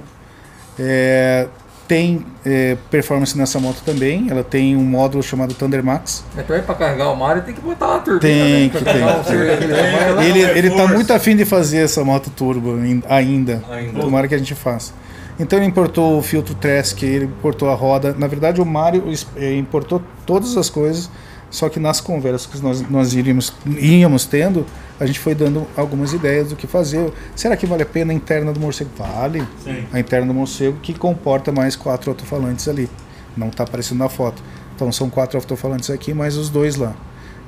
[0.79, 1.47] É,
[1.87, 4.27] tem é, performance nessa moto também.
[4.29, 6.23] Ela tem um módulo chamado Thunder Max.
[6.35, 8.19] Mas também pra carregar o Mario tem que botar uma turbina.
[8.19, 8.69] Tem né?
[8.69, 9.03] que tem.
[9.03, 10.21] um.
[10.21, 13.63] Ele, ele tá muito afim de fazer essa moto turbo ain- ainda.
[13.69, 13.99] Ainda.
[13.99, 14.93] Tomara que a gente faça.
[15.39, 18.15] Então ele importou o filtro Trask, ele importou a roda.
[18.17, 21.09] Na verdade, o Mário es- eh, importou todas as coisas,
[21.53, 24.65] só que nas conversas que nós, nós iríamos, íamos tendo,
[24.99, 27.13] a gente foi dando algumas ideias do que fazer.
[27.35, 28.89] Será que vale a pena a interna do morcego?
[28.97, 29.47] Vale.
[29.63, 29.85] Sim.
[29.93, 32.89] A interna do morcego que comporta mais quatro alto-falantes ali.
[33.37, 34.41] Não está aparecendo na foto.
[34.75, 36.95] Então são quatro alto-falantes aqui, mais os dois lá.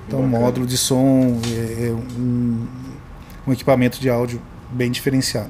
[0.08, 2.68] Então módulo de som, é, é um,
[3.48, 4.40] um equipamento de áudio
[4.70, 5.50] bem diferenciado.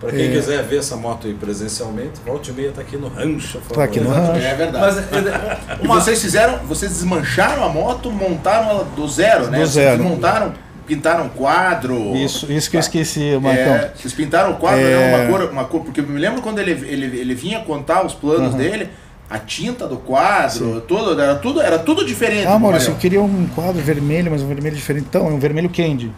[0.00, 3.60] Para quem quiser ver essa moto aí presencialmente, volte e meia tá aqui no rancho.
[3.74, 4.40] Tá aqui no rancho.
[4.46, 4.78] É verdade.
[4.84, 9.58] Mas é, E vocês fizeram, vocês desmancharam a moto, montaram ela do zero, né?
[9.58, 9.96] Do zero.
[9.96, 10.52] Vocês montaram,
[10.86, 12.14] pintaram um quadro.
[12.16, 13.74] Isso, isso que eu esqueci, Marcão.
[13.74, 14.84] É, vocês pintaram o quadro, É.
[14.84, 15.16] né?
[15.16, 18.14] Uma cor, uma cor, porque eu me lembro quando ele, ele, ele vinha contar os
[18.14, 18.88] planos dele,
[19.28, 22.46] a tinta do quadro, tudo, era tudo, era tudo diferente.
[22.46, 23.00] Ah, Maurício, eu Marião.
[23.00, 25.06] queria um quadro vermelho, mas um vermelho diferente.
[25.08, 26.12] Então, é um vermelho candy.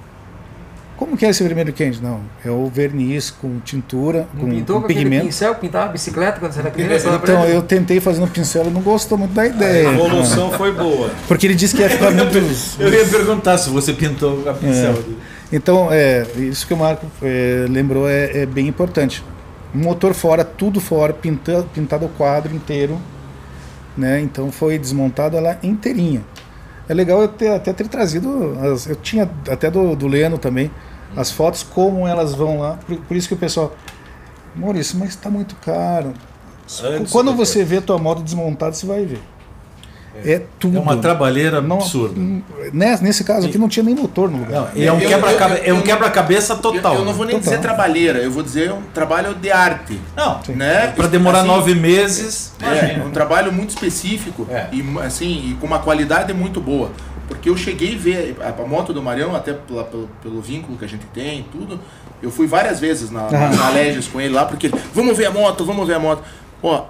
[1.00, 1.98] Como que é esse vermelho candy?
[2.02, 5.24] Não, é o verniz com tintura, Não com, pintou com com pigmento.
[5.24, 7.08] pincel pintava bicicleta quando você era criança?
[7.10, 9.88] lá pra Então, eu tentei fazer no pincel e não gostou muito da ideia.
[9.88, 11.10] A evolução foi boa.
[11.26, 12.36] Porque ele disse que ia ficar muito.
[12.78, 14.90] eu ia perguntar se você pintou a pincel.
[14.90, 15.16] ali.
[15.50, 19.24] Então, é, isso que o Marco é, lembrou é, é bem importante.
[19.72, 23.00] Motor fora, tudo fora, pinta, pintado o quadro inteiro.
[23.96, 24.20] Né?
[24.20, 26.20] Então foi desmontado ela inteirinha.
[26.86, 28.54] É legal eu ter, até ter trazido.
[28.60, 30.70] As, eu tinha até do, do Leno também
[31.16, 32.78] as fotos, como elas vão lá.
[32.86, 33.74] Por, por isso que o pessoal.
[34.54, 36.12] Maurício, mas está muito caro.
[36.84, 39.20] Antes Quando do- você vê a tua moto desmontada, você vai ver.
[40.24, 40.76] É, tudo.
[40.76, 42.20] É uma trabalheira Não- absurda.
[42.72, 44.52] Né, Nesse caso aqui não tinha nem motor no lugar.
[44.62, 46.94] Não, e é um Eu- quebra-cabe- eu- é um quebra-cabeça total.
[46.94, 47.52] Eu, eu não vou nem Total.
[47.52, 49.98] dizer trabalheira, eu vou dizer um trabalho de arte.
[50.16, 50.88] Não, Né?
[50.96, 52.52] para demorar Assim, nove meses.
[52.60, 54.66] É, um trabalho muito específico É.
[54.72, 56.90] e assim e com uma qualidade muito boa.
[57.28, 60.76] Porque eu cheguei a ver a, a moto do Marião, até pela- pelo, pelo vínculo
[60.76, 61.78] que a gente tem e tudo.
[62.20, 65.30] Eu fui várias vezes na, na, na Legis com ele lá, porque vamos ver a
[65.30, 66.22] moto, vamos ver a moto.
[66.62, 66.84] Ó,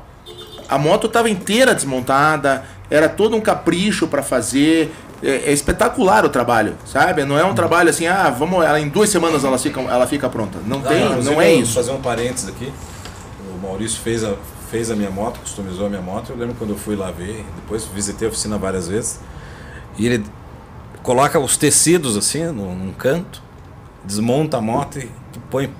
[0.68, 4.92] a moto estava inteira desmontada, era todo um capricho para fazer.
[5.22, 7.24] É, é espetacular o trabalho, sabe?
[7.24, 10.30] Não é um trabalho assim, ah, vamos, ela, em duas semanas ela fica, ela fica
[10.30, 10.58] pronta.
[10.66, 11.74] Não tem, inclusive, não é isso.
[11.74, 12.72] Vou fazer um parênteses aqui.
[13.54, 14.32] O Maurício fez a,
[14.70, 16.30] fez a minha moto, customizou a minha moto.
[16.30, 19.20] Eu lembro quando eu fui lá ver, depois visitei a oficina várias vezes.
[19.98, 20.24] E ele
[21.02, 23.42] coloca os tecidos assim num, num canto,
[24.04, 25.10] desmonta a moto e
[25.50, 25.70] põe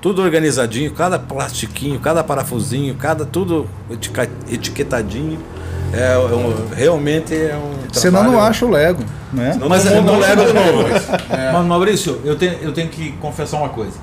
[0.00, 3.68] tudo organizadinho, cada plastiquinho, cada parafusinho, cada tudo
[4.48, 5.38] etiquetadinho.
[5.92, 9.52] É, é um- realmente é um Senão não acha o Lego, né?
[9.54, 10.88] Senão Mas não é- não- o Lego de não- novo.
[11.52, 13.94] Mas, Maurício, eu tenho, eu tenho que confessar uma coisa.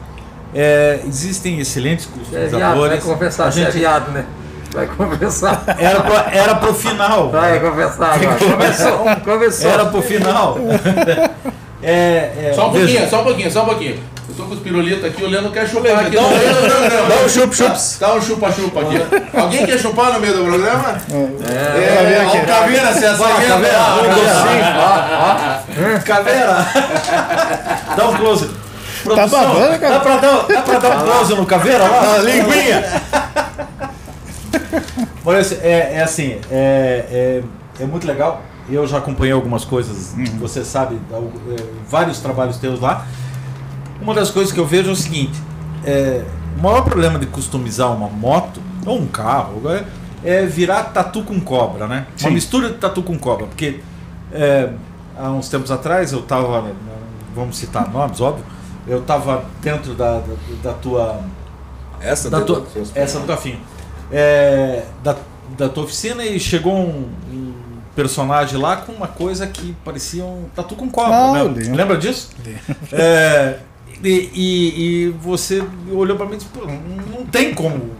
[0.53, 2.59] É, existem excelentes Você é viado, vai
[2.99, 3.03] customizadores.
[3.03, 4.25] confessar, A você é gente viado, né?
[4.73, 5.63] Vai confessar.
[5.79, 7.29] era, pra, era pro final.
[7.29, 8.37] Vai confessar agora.
[8.37, 9.71] Começou, começou.
[9.71, 10.57] Era pro final.
[11.81, 13.99] É, é, Só um veja, pouquinho, só um pouquinho, só um pouquinho.
[14.29, 16.15] Eu tô com os pirulitos aqui, o Leandro quer chupar aqui.
[16.15, 17.07] Dá um- Não, não, não, não.
[17.09, 17.97] Dá um chup-chups.
[17.99, 18.97] Dá um chupa-chupa aqui.
[19.37, 20.97] Alguém quer chupar no meio do programa?
[21.09, 23.47] É, É, ó, o Caveira se assanhando.
[23.47, 23.79] Caveira.
[26.05, 26.67] Caveira!
[27.95, 28.49] Dá um close.
[29.03, 29.93] Produção, babando, cara?
[29.93, 32.17] Dá pra dar, dá pra dar um close no caveira lá?
[32.17, 32.83] linguinha!
[35.23, 37.43] Maurício, é, é assim, é, é,
[37.81, 38.41] é muito legal.
[38.69, 43.05] Eu já acompanhei algumas coisas, você sabe, é, vários trabalhos teus lá.
[44.07, 45.37] Uma das coisas que eu vejo é o seguinte:
[45.83, 46.23] é,
[46.57, 49.83] o maior problema de customizar uma moto ou um carro é-
[50.23, 52.07] é virar tatu com cobra, né?
[52.21, 52.33] Uma Sim.
[52.33, 53.47] mistura de tatu com cobra.
[53.47, 53.81] Porque
[54.31, 54.69] é,
[55.17, 56.71] há uns tempos atrás eu estava,
[57.35, 58.45] vamos citar nomes, óbvio,
[58.87, 61.19] eu estava dentro da, da, da tua
[61.99, 62.65] Essa da tua,
[62.95, 63.59] essa do Gafinho.
[64.09, 65.17] É, da,
[65.57, 67.53] da tua oficina e chegou um, um
[67.93, 71.13] personagem lá com uma coisa que parecia um tatu com cobra.
[71.13, 71.41] Ah, né?
[71.41, 71.75] eu lembro.
[71.75, 72.29] Lembra disso?
[72.93, 73.59] É,
[74.03, 77.97] e, e, e você olhou pra mim e disse, Pô, não tem como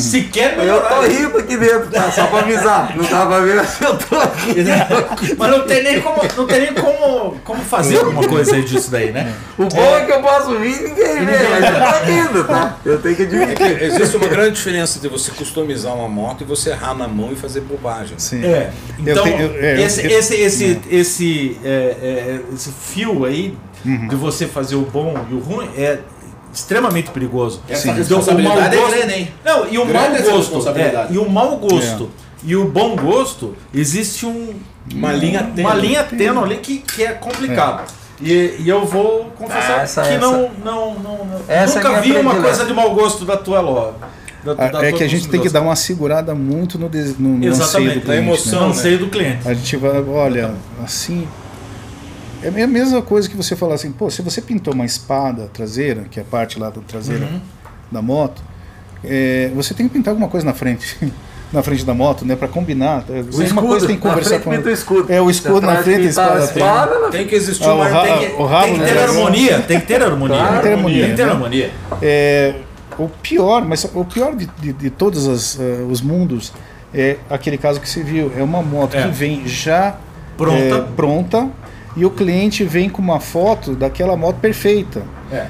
[0.00, 0.88] sequer Eu melhorar.
[0.88, 2.10] tô rindo aqui dentro, tá?
[2.10, 2.96] Só pra avisar.
[2.96, 4.54] Não dá pra ver se eu tô aqui.
[5.38, 8.90] Mas não tem nem como, não tem nem como, como fazer alguma coisa aí disso
[8.90, 9.32] daí, né?
[9.56, 12.76] O bom é que eu posso vir e ninguém vê, mas eu tô rindo, tá?
[12.84, 13.82] Eu tenho que admitir.
[13.82, 17.36] Existe uma grande diferença de você customizar uma moto e você errar na mão e
[17.36, 18.18] fazer bobagem.
[18.18, 18.44] Sim.
[18.44, 23.24] É, então tenho- eu- é, eu- esse, eu- esse, esse, esse, é, é, esse fio
[23.24, 24.08] aí Uhum.
[24.08, 26.00] de você fazer o bom e o ruim é
[26.52, 27.60] extremamente perigoso.
[27.68, 27.92] Essa Sim.
[27.92, 29.28] responsabilidade Então, o mau é grande, hein?
[29.44, 30.68] Não, e o Grande mau gosto.
[30.70, 32.10] é, e o mau gosto
[32.44, 34.54] e o bom gosto, existe um,
[34.94, 35.60] Uma linha tênue.
[35.62, 37.84] uma linha tênue ali que, que é complicado.
[38.20, 41.82] E, e eu vou confessar Ah, essa- que essa- Não, não, não, não- Essa é
[41.82, 43.94] nunca minha vi uma coisa de mau gosto da tua loja.
[44.44, 47.30] da- da- é que a gente tem que dar uma segurada muito no, des- no,
[47.30, 48.06] no anseio do Exatamente, cliente.
[48.06, 48.18] na né?
[48.20, 49.38] emoção, no anseio do cliente.
[49.48, 51.26] A gente vai, olha, assim.
[52.42, 56.04] É a mesma coisa que você falar assim, pô, se você pintou uma espada traseira,
[56.10, 57.40] que é a parte lá da traseira Uhum.
[57.90, 58.42] da moto,
[59.04, 60.96] é, você tem que pintar alguma coisa na frente.
[61.52, 62.34] Na frente da moto, né?
[62.34, 63.04] Pra combinar.
[63.08, 65.12] O Alguma escudo, coisa tem que conversar com o escudo.
[65.12, 66.38] É, o escudo na frente e a pinta espada.
[66.48, 67.84] tem- espada, Tem que existir Ah, uma.
[67.86, 68.86] o ra- tem que- o rabo, Tem que né?
[68.88, 70.36] ter harmonia, tem que ter harmonia.
[70.36, 71.30] Claro, Tem que ter harmonia, Tem que ter né?
[71.32, 71.70] harmonia.
[72.02, 72.54] É,
[72.98, 76.52] o pior, mas o pior de, de, de todos as, eh, os mundos
[76.92, 78.32] é aquele caso que você viu.
[78.36, 79.02] É uma moto É.
[79.02, 79.94] que vem já
[80.36, 80.56] Pronta.
[80.74, 81.48] é, pronta
[81.96, 85.02] e o cliente vem com uma foto daquela moto perfeita.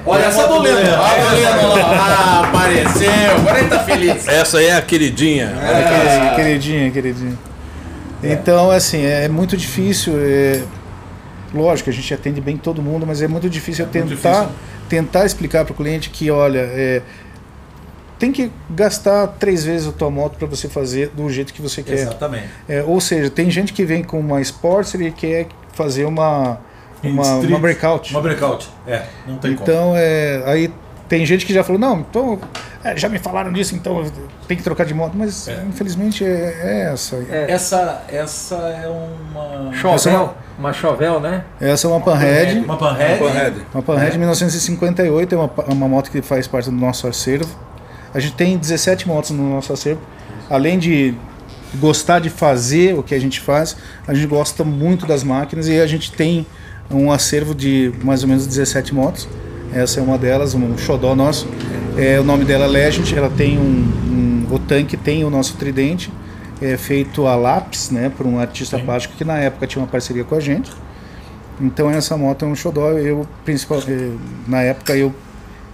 [0.05, 0.79] Olha essa do Leno.
[0.79, 2.07] Olha o Leno lá.
[2.09, 3.11] Ah, apareceu.
[3.35, 4.27] Agora ele tá feliz.
[4.27, 5.53] Essa aí é a queridinha.
[5.61, 7.37] É, queridinha, queridinha.
[8.23, 10.13] Então, assim, é muito difícil.
[10.17, 10.61] é,
[11.53, 14.55] lógico, a gente atende bem todo mundo, mas é muito difícil eu muito tentar, difícil.
[14.89, 17.01] tentar explicar para o cliente que, olha, é,
[18.19, 21.83] tem que gastar três vezes a tua moto para você fazer do jeito que você
[21.83, 21.93] quer.
[21.93, 22.47] Exatamente.
[22.67, 26.59] É, ou seja, tem gente que vem com uma Sportster e quer fazer uma,
[27.03, 27.49] uma, Street.
[27.49, 28.11] uma breakout.
[28.11, 28.69] Uma breakout.
[28.87, 29.63] É, não tem como.
[29.69, 30.73] Então, é, aí
[31.07, 32.39] tem gente que já falou, não, então,
[32.83, 34.03] é, já me falaram disso, então
[34.47, 35.13] tenho que trocar de moto.
[35.15, 35.63] Mas, É.
[35.69, 36.27] infelizmente, é,
[36.63, 37.15] é essa.
[37.29, 39.73] É, Essa, essa é uma.
[39.73, 41.43] chovel, uma chovel, né?
[41.61, 42.59] Essa é uma Panhead.
[42.59, 43.19] Uma panhead.
[43.19, 43.55] Panhead.
[43.73, 47.67] Uma Panhead 1958, é uma, pa- uma moto que faz parte do nosso acervo.
[48.17, 50.01] A gente tem 17 motos no nosso acervo.
[50.49, 51.13] Além de
[51.75, 53.77] gostar de fazer o que a gente faz,
[54.07, 56.43] a gente gosta muito das máquinas e a gente tem
[56.89, 59.27] um acervo de mais ou menos 17 motos.
[59.71, 61.47] Essa é uma delas, um xodó nosso.
[61.95, 63.61] É, o nome dela é Legend, ela tem um,
[64.49, 66.11] um- o tanque tem o nosso tridente,
[66.59, 70.23] é feito a lápis, né, por um artista plástico que na época tinha uma parceria
[70.23, 70.71] com a gente.
[71.61, 72.93] Então essa moto é um xodó.
[72.93, 74.09] Eu principal, eh,
[74.47, 75.13] na época eu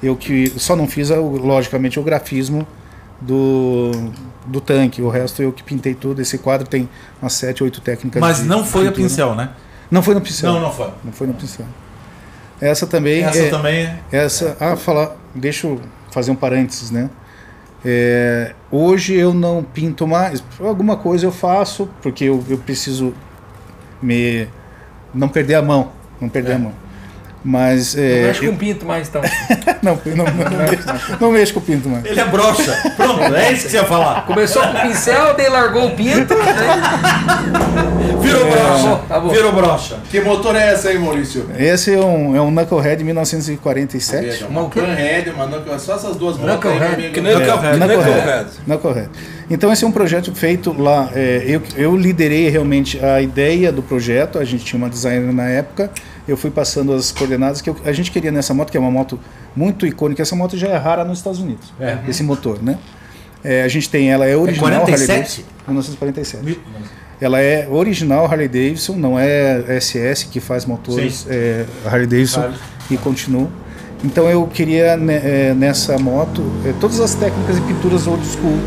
[0.04, 2.68] eu que só não fiz logicamente o grafismo
[3.22, 3.92] do,
[4.46, 5.02] do tanque.
[5.02, 6.22] O resto eu que pintei tudo.
[6.22, 6.90] Esse quadro tem
[7.22, 8.20] umas 7, 8 técnicas.
[8.20, 9.08] Mas de não foi a pintura.
[9.08, 9.50] pincel, né?
[9.90, 10.52] Não foi no pincel.
[10.52, 10.90] Não, não foi.
[11.04, 11.66] Não foi no pincel.
[12.60, 14.00] Essa também Essa é, também é.
[14.12, 17.10] essa, ah, falar, deixa eu fazer um parênteses, né?
[17.84, 20.44] É, hoje eu não pinto mais.
[20.60, 23.14] Alguma coisa eu faço porque eu, eu preciso
[24.02, 24.48] me
[25.14, 26.74] não perder a mão, não perder a mão.
[27.46, 29.22] Mas Não é, mexe eu- com pinto mais então.
[29.84, 32.06] não, não, não, não, mexo, não mexo com o pinto mais.
[32.06, 32.74] Ele é broxa.
[32.96, 34.26] Pronto, é isso que você ia falar.
[34.26, 36.46] Começou com o pincel, daí largou o pinto, né?
[38.22, 39.00] Virou brocha.
[39.10, 39.30] Tá bom.
[39.30, 39.98] Virou brocha.
[40.10, 41.46] Que motor é essa aí, Maurício?
[41.58, 44.26] Esse é um, é um Knucklehead 1947.
[44.26, 47.10] Veja, uma Panhead, uma Knuckle- só essas duas motos aí, Knucklehead.
[47.12, 47.78] Que Knucklehead.
[47.78, 47.78] Knucklehead.
[47.78, 48.50] Knucklehead.
[48.66, 49.10] Knucklehead.
[49.50, 51.10] Então esse é um projeto feito lá.
[51.14, 54.40] é, eu, eu liderei realmente a ideia do projeto.
[54.40, 55.90] A gente tinha uma designer na época.
[56.28, 58.92] Eu fui passando as coordenadas que eu- a gente queria nessa moto, que é uma
[58.92, 59.20] moto
[59.56, 60.22] muito icônica.
[60.22, 61.74] Essa moto já é rara nos Estados Unidos.
[61.80, 61.98] É.
[62.08, 62.78] Esse motor, né?
[63.44, 64.70] É, a gente tem ela é original.
[64.70, 65.02] 47?
[65.02, 66.60] Harley Davidson, 1947.
[67.20, 72.56] Ela é original Harley Davidson, não é SS que faz motores é, Harley Davidson Claro.
[72.90, 73.50] e continua.
[74.04, 78.58] Então eu queria né, é, nessa moto é, todas as técnicas e pinturas old school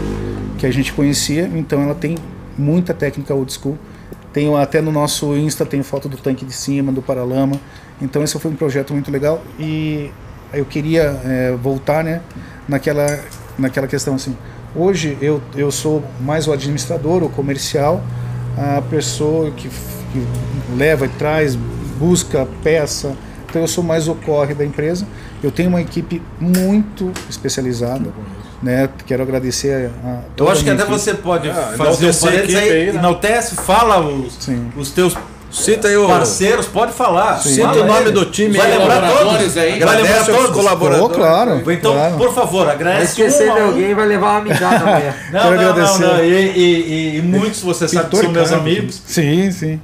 [0.59, 1.51] que a gente conhecia.
[1.55, 2.17] Então ela tem
[2.57, 3.77] muita técnica old school.
[4.37, 7.59] Tem até no nosso Insta tem foto do tanque de cima, do paralama.
[8.03, 10.11] Então esse foi um projeto muito legal e
[10.53, 12.21] eu queria é, voltar, né,
[12.69, 13.19] naquela
[13.59, 14.37] naquela questão assim.
[14.75, 18.03] Hoje eu eu sou mais o administrador, o comercial,
[18.59, 20.27] a pessoa que, que
[20.77, 21.57] leva e traz,
[21.99, 23.17] busca peça.
[23.49, 25.07] Então eu sou mais o corre da empresa.
[25.43, 28.13] Eu tenho uma equipe muito especializada.
[28.63, 28.89] Né?
[29.07, 30.99] Quero agradecer a, Eu acho que até equipe.
[30.99, 32.71] você pode Ah, fazer um parênteses aí.
[32.71, 32.99] aí, né?
[32.99, 34.71] Enaltece, fala os, Sim.
[34.77, 35.15] os teus
[35.51, 36.07] Cita aí o.
[36.07, 37.39] parceiros, pode falar.
[37.39, 39.57] Cita Fala o nome do time Vai lembrar todos.
[39.57, 39.79] aí.
[39.81, 40.51] Vai lembrar todos.
[40.51, 41.07] colaboradores.
[41.07, 41.63] Oh, claro.
[41.73, 42.17] Então, claro.
[42.17, 45.15] por favor, Vai agradece esquecer um de alguém vai levar uma mijada amanhã.
[45.33, 46.03] Não, Quero não, não, agradecer.
[46.07, 46.25] não.
[46.25, 49.03] E, e- e- e muitos você sabe que Pintor são meus amigos.
[49.07, 49.81] Sim, sim.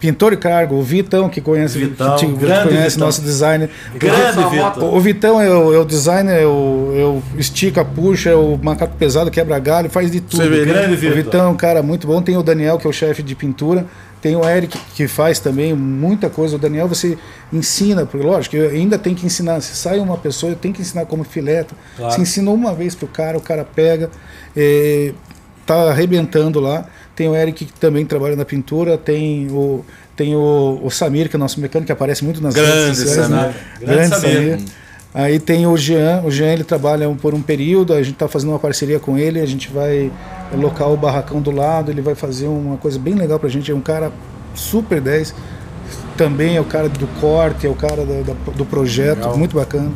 [0.00, 3.06] Pintor e cargo, o Vitão, que conhece, Vitão, que, grande conhece Vitão.
[3.06, 3.70] nosso designer.
[3.94, 8.30] Grande moto- O Vitão é o, é o designer, é o, é o estica, puxa,
[8.30, 10.42] é o macaco pesado, quebra galho, faz de tudo.
[10.42, 10.72] Severino.
[10.72, 11.14] Grande o Vitor.
[11.16, 12.20] Vitão é um cara muito bom.
[12.22, 13.86] Tem o Daniel, que é o chefe de pintura.
[14.20, 16.54] Tem o Eric, que faz também muita coisa.
[16.54, 17.18] O Daniel você
[17.52, 19.60] ensina, porque lógico, eu ainda tem que ensinar.
[19.60, 21.74] Se sai uma pessoa, eu tenho que ensinar como fileta.
[21.96, 22.14] Claro.
[22.14, 24.10] Se ensinou uma vez pro cara, o cara pega,
[24.56, 25.12] é,
[25.66, 26.86] tá arrebentando lá.
[27.14, 29.84] Tem o Eric que também trabalha na pintura, tem o
[30.16, 32.98] tem o, o Samir, que é o nosso mecânico, que aparece muito nas Grande redes
[32.98, 33.36] sociais, né?
[33.38, 33.54] Samir.
[33.80, 34.50] Grande Grande Samir.
[34.58, 34.68] Samir.
[35.14, 38.50] Aí tem o Jean, o Jean ele trabalha por um período, a gente está fazendo
[38.50, 40.10] uma parceria com ele, a gente vai
[40.54, 43.74] locar o barracão do lado, ele vai fazer uma coisa bem legal pra gente, é
[43.74, 44.10] um cara
[44.54, 45.34] super 10,
[46.16, 49.36] também é o cara do corte, é o cara da- da- do projeto, Legal.
[49.38, 49.90] muito bacana.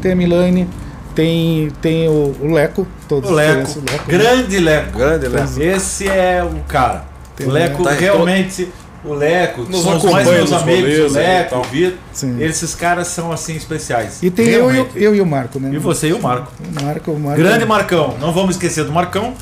[0.00, 0.66] Tem a Milane,
[1.14, 4.04] Tem, tem o, o Leco, todos O Leco, Leco.
[4.06, 4.98] grande Leco.
[4.98, 5.44] Grande, Léo.
[5.62, 7.04] Esse é o cara.
[7.36, 8.68] Tem o Leco Tá realmente.
[9.04, 11.98] O Leco, Nos são os mais meus nos amigos, o e Leco, o Vitor.
[12.38, 14.22] Esses caras são assim especiais.
[14.22, 15.70] E tem eu, e eu e o Marco, né?
[15.72, 16.52] E você e o Marco.
[16.60, 18.16] O Marco, o Marco Grande Marcão.
[18.20, 19.34] Não vamos esquecer do Marcão.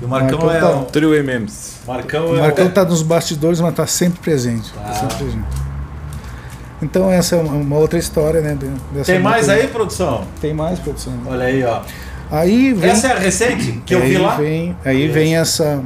[0.00, 0.84] E o Marcão Marcão é tá- o.
[0.86, 1.74] Trio MMs.
[1.86, 2.70] Marcão O é Marcão o.
[2.70, 4.72] tá nos bastidores, mas tá sempre presente.
[4.72, 4.94] tá Ah.
[4.94, 5.44] sempre presente.
[6.82, 8.56] Então essa é uma, outra história, né?
[9.04, 10.24] Tem mais aí, produção?
[10.40, 11.12] Tem mais produção.
[11.26, 11.80] Olha aí, ó.
[12.30, 14.36] Aí vem, Essa é a recente que eu vi lá.
[14.36, 15.80] Vem, aí vem essa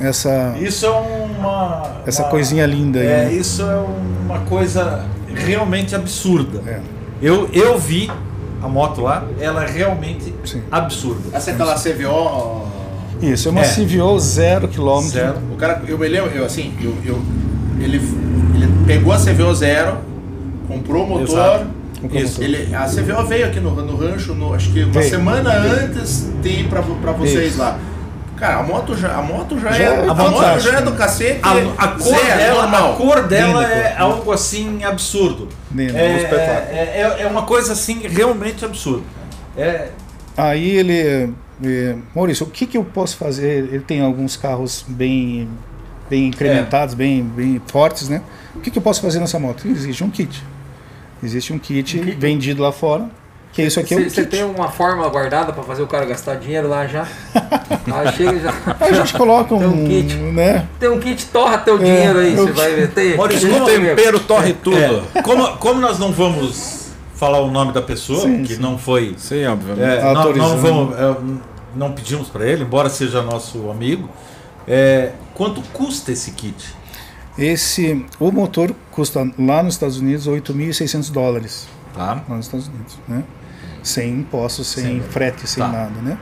[0.00, 2.02] essa Isso é uma.
[2.06, 3.06] essa uma- coisinha linda aí.
[3.06, 3.32] É, né?
[3.34, 3.76] isso é
[4.24, 6.60] uma coisa realmente absurda.
[6.66, 6.80] É.
[7.20, 8.10] Eu, eu vi
[8.60, 10.62] a moto lá, ela é realmente Sim.
[10.70, 11.36] absurda.
[11.36, 12.66] Essa é aquela CVO.
[13.20, 13.64] Isso, é uma É.
[13.74, 15.10] CVO zero quilômetro.
[15.12, 15.34] Zero.
[15.52, 17.22] O cara, eu me lembro, eu assim, eu, eu-
[17.78, 17.98] ele,
[18.56, 19.98] ele pegou a CVO zero,
[20.72, 21.28] comprou o motor.
[21.28, 21.66] Exato.
[22.12, 22.42] Isso.
[22.42, 25.08] Ele, a CVO veio aqui no, no rancho, no- acho que uma Veio.
[25.08, 27.58] semana antes tem pra vocês Isso.
[27.60, 27.78] lá.
[28.36, 30.92] Cara, a moto já, a moto já, Já é, é a moto já é do
[30.92, 31.38] cacete.
[31.44, 32.92] A, a cor zero, dela, normal.
[32.92, 35.48] a cor dela Linda é algo assim absurdo.
[35.72, 36.76] Linda, é, um espetáculo.
[36.76, 39.04] é, é- é uma coisa assim realmente absurda.
[39.56, 39.90] É,
[40.36, 41.32] Aí ele.
[41.64, 43.58] eh, Maurício, o que, que eu posso fazer?
[43.72, 45.46] Ele tem alguns carros bem,
[46.10, 48.22] bem incrementados, bem, bem fortes, né?
[48.56, 49.68] O que, que eu posso fazer nessa moto?
[49.68, 50.42] Existe um kit.
[51.22, 52.16] Existe um kit, Um kit?
[52.16, 53.08] vendido lá fora.
[53.52, 56.36] Que isso aqui é um Você tem uma fórmula guardada pra fazer o cara gastar
[56.36, 57.06] dinheiro lá já?
[57.94, 58.54] Aí chega e já.
[58.80, 59.84] A gente coloca Tem um.
[59.84, 60.14] um kit.
[60.14, 60.66] Né?
[60.80, 62.90] Tem um kit, torra teu dinheiro aí, você vai ver.
[62.92, 64.76] Tem, Maurício, tem como Tempero torre tudo.
[64.78, 68.60] é, como, como nós não vamos falar o nome da pessoa, Sim, que sim.
[68.62, 69.14] não foi.
[69.18, 69.82] Sim, obviamente.
[69.84, 70.62] É, nós, nós não, Autorizando.
[70.62, 71.16] vamos, é,
[71.76, 74.08] não pedimos para ele, embora seja nosso amigo.
[74.66, 76.74] É, quanto custa esse kit?
[77.38, 81.66] Esse, o motor custa lá nos Estados Unidos 8.600 dólares.
[81.94, 82.22] Tá?
[82.28, 83.22] Lá nos Estados Unidos, né?
[83.82, 85.68] Sem impostos, sem Sem- frete, sem tá.
[85.68, 86.18] nada, né?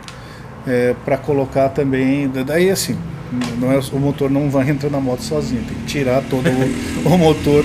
[0.66, 2.96] É, para colocar também, daí assim,
[3.58, 7.08] não é, o motor não vai entrar na moto sozinho, tem que tirar todo o,
[7.14, 7.64] o motor,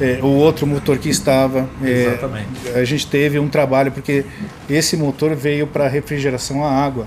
[0.00, 1.68] é, o outro motor que estava.
[1.82, 2.48] é, Exatamente.
[2.74, 4.24] a gente teve um trabalho porque
[4.68, 7.06] esse motor veio para refrigeração a água.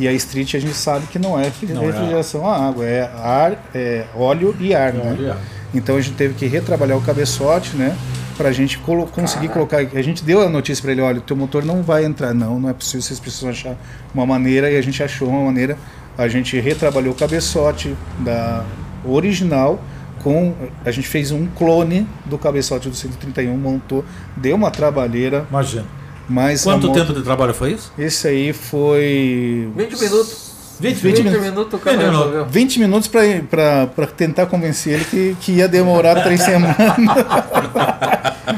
[0.00, 1.86] E a Street a gente sabe que não é Não é.
[1.86, 5.14] refrigeração a água, é ar, é óleo e ar, né?
[5.18, 5.36] Olha.
[5.74, 7.94] Então a gente teve que retrabalhar o cabeçote, né?
[8.34, 9.76] Pra gente colo conseguir colocar.
[9.76, 12.32] A gente deu a notícia para ele: olha, o teu motor não vai entrar.
[12.32, 13.76] Não, não é possível, vocês precisam achar
[14.14, 14.70] uma maneira.
[14.70, 15.76] E a gente achou uma maneira.
[16.16, 18.64] A gente retrabalhou o cabeçote da
[19.04, 19.78] original.
[20.22, 24.04] Com, a gente fez um clone do cabeçote do 131, montou,
[24.36, 25.86] deu uma trabalheira, Imagina.
[26.30, 26.62] Mas.
[26.62, 27.92] Quanto moto- tempo de trabalho foi isso?
[27.98, 29.68] Esse aí foi.
[29.76, 30.50] 20 minutos.
[30.80, 31.42] 20, 20 20 minutos.
[31.44, 32.26] minutos o cara 20 minutos.
[32.32, 32.46] resolveu.
[32.50, 36.74] 20 minutos para tentar convencer ele que, que ia demorar três semanas.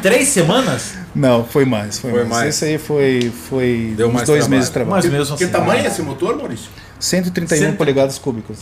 [0.00, 0.94] Três semanas?
[1.14, 1.98] Não, foi mais.
[1.98, 2.30] Foi, Foi mais.
[2.30, 2.48] mais.
[2.54, 4.50] Esse aí foi, foi Deu uns mais dois trabalho.
[4.56, 5.02] meses de trabalho.
[5.02, 5.52] Mas mesmo Que assim.
[5.52, 6.70] tamanho é esse motor, Maurício?
[6.98, 8.58] 131 Cento- polegadas cúbicas.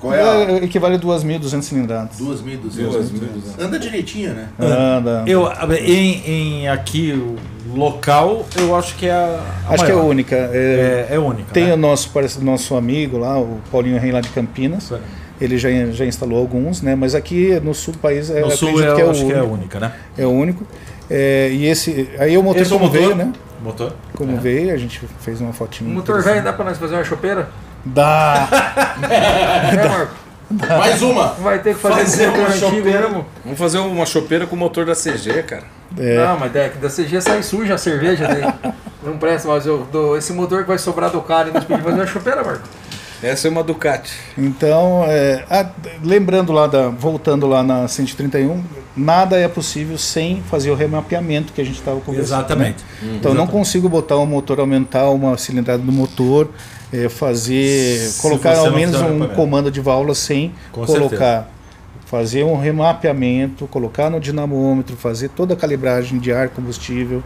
[0.00, 0.50] Qual é a.
[0.52, 2.16] É, equivale a 2.200 cilindradas.
[2.20, 3.58] 2.200.
[3.58, 4.48] Anda direitinho, né?
[4.58, 5.24] Anda.
[5.26, 5.48] Eu,
[5.84, 6.22] em,
[6.62, 7.36] em aqui, o
[7.76, 9.40] local, eu acho que é a.
[9.68, 10.08] a Acho que é maior.
[10.08, 10.36] única.
[10.36, 11.52] É, É, é única.
[11.52, 11.74] tem né?
[11.74, 14.92] o nosso, parece- nosso amigo lá, o Paulinho Rei lá de Campinas.
[15.40, 16.96] Ele já, já instalou alguns, né?
[16.96, 19.32] Mas aqui no sul do país é, No sul eu que é o acho que
[19.32, 19.54] é a único.
[19.54, 19.92] única, né?
[20.16, 20.66] É o único.
[21.08, 22.08] É, e esse.
[22.18, 22.54] Aí o é o como
[22.86, 22.90] motor?
[22.90, 23.32] veio, né?
[23.62, 23.92] Motor?
[24.16, 24.36] Como É.
[24.40, 25.88] veio, a gente fez uma O fotinha.
[25.92, 27.48] motor velho, dá pra nós fazer uma chopeira?
[27.94, 28.48] Dá!
[29.10, 30.14] É, Marco?
[30.50, 31.28] Mais uma!
[31.34, 33.00] Vai ter que fazer, Fazer motor uma antigo chopeira.
[33.00, 33.26] mesmo.
[33.44, 35.64] Vamos fazer uma chopeira com o motor da CG, cara.
[35.96, 36.16] É.
[36.16, 38.72] Não, mas é que da CG sai suja a cerveja daí.
[39.02, 41.84] Não presta, mas eu, do, esse motor que vai sobrar do cara e nós pedimos
[41.84, 42.68] fazer uma chopeira, Marco.
[43.22, 44.12] Essa é uma Ducati.
[44.36, 45.68] Então, é, ah,
[46.04, 48.62] lembrando lá da, voltando lá na 131,
[48.96, 52.38] nada é possível sem fazer o remapeamento que a gente estava conversando.
[52.38, 52.84] Exatamente.
[53.02, 53.16] né?
[53.16, 56.48] Então, eu não consigo botar um motor, aumentar uma cilindrada do motor,
[56.92, 61.50] é, fazer, Se colocar ao menos um comando de válvula sem Com colocar,
[62.06, 67.22] fazer um remapeamento, colocar no dinamômetro, fazer toda a calibragem de ar, combustível,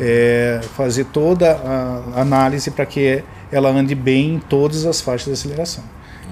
[0.00, 5.32] é, fazer toda a análise para que ela ande bem em todas as faixas de
[5.32, 5.84] aceleração.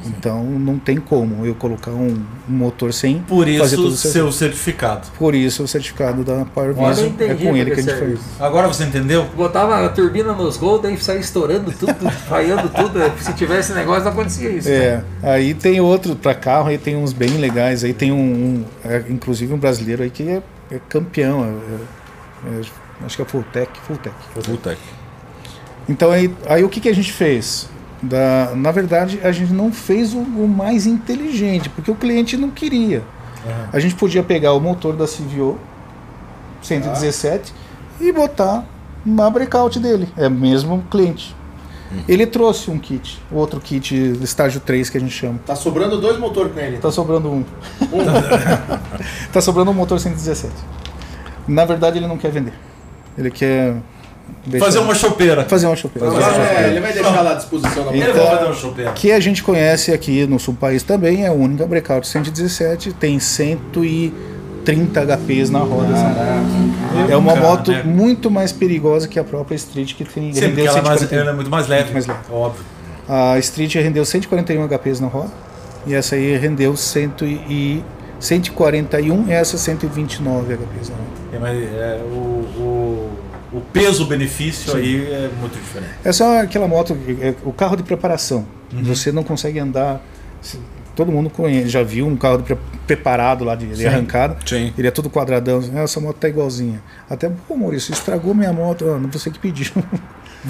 [0.06, 2.16] Então não tem como eu colocar um,
[2.48, 4.12] um motor sem Por fazer isso, certo.
[4.12, 5.08] seu certificado.
[5.18, 7.82] Por isso o certificado da Power Agora eu Vision é entendi com ele que a
[7.82, 8.20] gente serve faz.
[8.20, 8.42] isso.
[8.42, 9.26] Agora você entendeu?
[9.36, 11.94] Botava a turbina nos gols, daí saía estourando tudo,
[12.28, 12.98] falhando tudo.
[13.20, 14.68] Se tivesse negócio, não acontecia isso.
[14.68, 18.64] É, aí tem outro para carro, aí tem uns bem legais, aí tem um, um,
[18.84, 21.48] é, inclusive um brasileiro aí que é, é campeão, é-
[22.48, 24.14] é- é- acho que é Fulltech, Fulltech.
[24.44, 24.76] Puta.
[25.88, 27.68] Então aí, aí o que, que a gente fez?
[28.02, 32.50] Da, na verdade, a gente não fez o, o mais inteligente, porque o cliente não
[32.50, 33.02] queria.
[33.72, 35.58] A gente podia pegar o motor da CVO
[36.62, 37.52] 117
[38.00, 38.64] e botar
[39.04, 41.34] uma breakout dele, é o mesmo cliente.
[42.08, 45.38] Ele trouxe um kit, outro kit estágio 3 que a gente chama.
[45.44, 46.78] Tá sobrando dois motores com ele.
[46.78, 47.44] Tá sobrando um.
[49.30, 50.54] tá sobrando um motor 117.
[51.46, 52.54] Na verdade, ele não quer vender.
[53.16, 53.76] Ele quer.
[54.46, 55.44] Deixar- Fazer uma chopeira.
[55.44, 56.10] Fazer uma chopeira.
[56.10, 58.92] Mas, é, ele vai deixar lá à disposição da Ele Então- vai fazer uma chopeira.
[58.92, 62.92] Que a gente conhece aqui no sul do país também, é a única breakout 117,
[62.92, 65.92] tem 130 HPs na roda.
[67.10, 67.82] É uma Cara, moto né?
[67.82, 71.20] muito mais perigosa que a própria Street, que tem, Sim, rendeu ela é, mais, 141.
[71.20, 71.92] ela é muito mais leve.
[71.92, 72.20] mais leve.
[72.30, 72.64] Óbvio.
[73.08, 75.30] A Street rendeu 141 HPs na roda,
[75.86, 77.12] e essa aí rendeu 100
[77.48, 77.82] e
[78.20, 81.08] 141 e essa 129 HPs na roda.
[81.32, 82.44] É, mas, é, o,
[83.52, 85.92] o, peso-benefício aí é muito diferente.
[86.04, 88.46] Essa é aquela moto, é o carro de preparação.
[88.82, 90.00] Você não consegue andar.
[90.94, 93.86] Todo mundo conhece, já viu um carro pre- preparado lá de, de Sim.
[93.86, 94.36] arrancada.
[94.44, 94.74] Sim.
[94.76, 95.58] Ele é todo quadradão.
[95.58, 96.82] assim, "Ah, Essa moto tá igualzinha.
[97.08, 98.84] Até, pô, Maurício, estragou minha moto.
[98.86, 99.72] Ah, não você que pediu.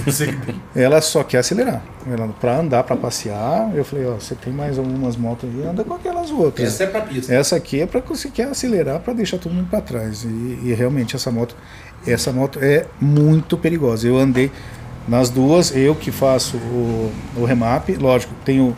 [0.06, 1.82] Você que Ela só quer acelerar.
[2.10, 3.70] Ela, pra andar, pra passear.
[3.74, 6.66] Eu falei, ó, você tem mais algumas motos aí, anda com aquelas outras.
[6.66, 7.34] Essa é pra pista.
[7.34, 10.24] Essa aqui é para você quer acelerar para deixar todo mundo para trás.
[10.24, 11.54] E, e realmente essa moto,
[12.06, 14.06] essa moto é muito perigosa.
[14.06, 14.50] Eu andei
[15.06, 18.76] nas duas, eu que faço o, o remap, lógico, tenho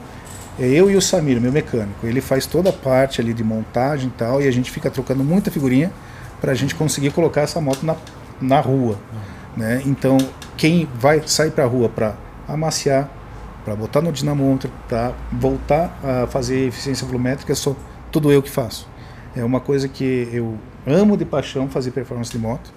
[0.59, 2.07] é eu e o Samir, meu mecânico.
[2.07, 5.25] Ele faz toda a parte ali de montagem e tal, e a gente fica trocando
[5.25, 5.93] muita figurinha
[6.41, 7.97] para a gente conseguir colocar essa moto na,
[8.41, 8.99] na rua.
[9.57, 9.83] Né?
[9.85, 10.17] Então,
[10.57, 12.15] quem vai sair para a rua para
[12.47, 13.11] amaciar,
[13.65, 17.77] para botar no dinamômetro, para voltar a fazer eficiência volumétrica, sou
[18.13, 18.87] tudo eu que faço.
[19.35, 20.57] É uma coisa que eu
[20.87, 22.73] amo de paixão fazer performance de moto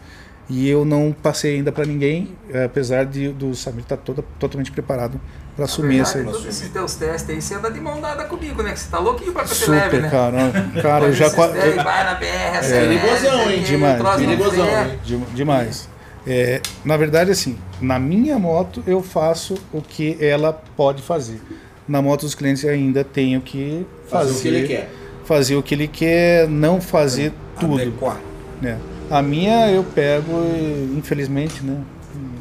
[0.50, 4.72] e eu não passei ainda para ninguém, eh, apesar de do Samir estar toda, totalmente
[4.72, 5.20] preparado
[5.56, 8.62] para assumir essa Verdade, todos esses teus testes aí, você anda de mão dada comigo,
[8.64, 8.72] né?
[8.72, 10.10] Que você tá louquinho pra ser leve, super, né?
[10.10, 10.38] cara.
[10.82, 13.64] Cara, eu já qua- eu- vai na BR, Perigosão, hein?
[13.64, 15.00] Demais, Perigosão, hein?
[15.04, 15.90] De- demais.
[16.26, 21.42] É, na verdade, assim, na minha moto eu faço o que ela pode fazer.
[21.88, 24.90] Na moto dos clientes eu ainda tenho que fazer, Fazer o que ele quer.
[25.24, 27.82] fazer o que ele quer, não fazer tudo.
[27.82, 28.18] Adequar.
[28.62, 28.78] né?
[29.10, 31.78] A minha eu pego e, infelizmente, né?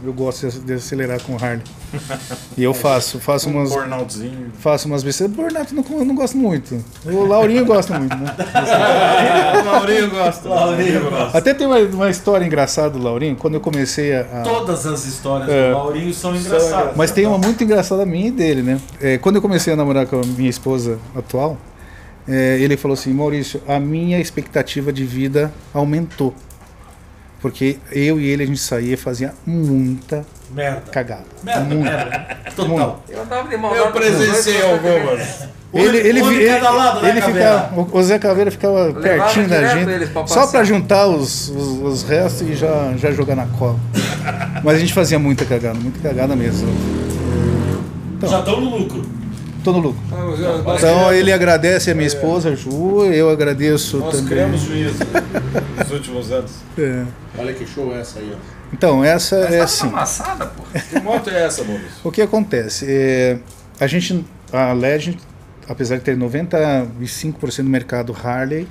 [0.05, 1.63] Eu gosto de- acelerar com o Harley.
[2.57, 4.53] E eu faço, faço umas, Burnoutzinho.
[4.59, 5.35] faço umas besteiras.
[5.35, 6.83] Burnout eu não, eu não gosto muito.
[7.05, 8.35] O Laurinho gosta muito, né?
[9.63, 10.49] O Laurinho gosta.
[10.49, 11.39] Laurinho gosta.
[11.39, 14.21] Até tem uma, uma história engraçada do Laurinho, quando eu comecei a.
[14.21, 15.71] a- Todas as histórias É.
[15.71, 16.93] do Laurinho são engraçadas.
[16.97, 18.81] Mas tem uma muito engraçada minha e dele, né?
[19.01, 21.57] É, quando eu comecei a namorar com a minha esposa atual,
[22.29, 26.33] é, ele falou assim: Maurício, a minha expectativa de vida aumentou.
[27.41, 30.83] Porque eu e ele a gente saía e fazia muita Merda.
[30.91, 31.25] cagada.
[31.45, 31.83] Merda, Muito.
[31.85, 32.37] merda.
[32.57, 33.05] Total.
[33.09, 35.45] Eu andava de Eu dois, presenciei algumas.
[35.75, 40.09] Ele, ele, ele, né, ele ficava, o- Zé Caveira ficava levava pertinho da gente, eles
[40.27, 43.77] só pra juntar os, os, os restos e já, já jogar na cola.
[44.65, 46.67] Mas a gente fazia muita cagada, muita cagada mesmo.
[48.23, 49.05] Já estão no lucro.
[49.67, 50.01] Tô no lucro.
[50.13, 54.29] Ah, mas eu- mas- Então ele agradece a minha esposa, Ju, eu agradeço Nós também.
[54.29, 54.99] criamos juízo
[55.77, 56.53] nos últimos anos.
[56.79, 57.05] É.
[57.37, 58.37] Olha que show é essa aí, ó.
[58.73, 59.89] Então, essa Mas é tá assim.
[59.89, 60.63] amassada, pô.
[60.89, 61.89] Que moto é essa, Maurício?
[62.05, 62.87] O que acontece?
[62.89, 63.39] É,
[63.81, 65.19] a gente, a Legend,
[65.69, 68.69] apesar de ter 95% do mercado Harley,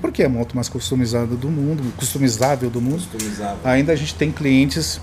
[0.00, 3.58] porque é a moto mais customizada do mundo, customizável do mundo, Customizável.
[3.62, 5.00] ainda a gente tem clientes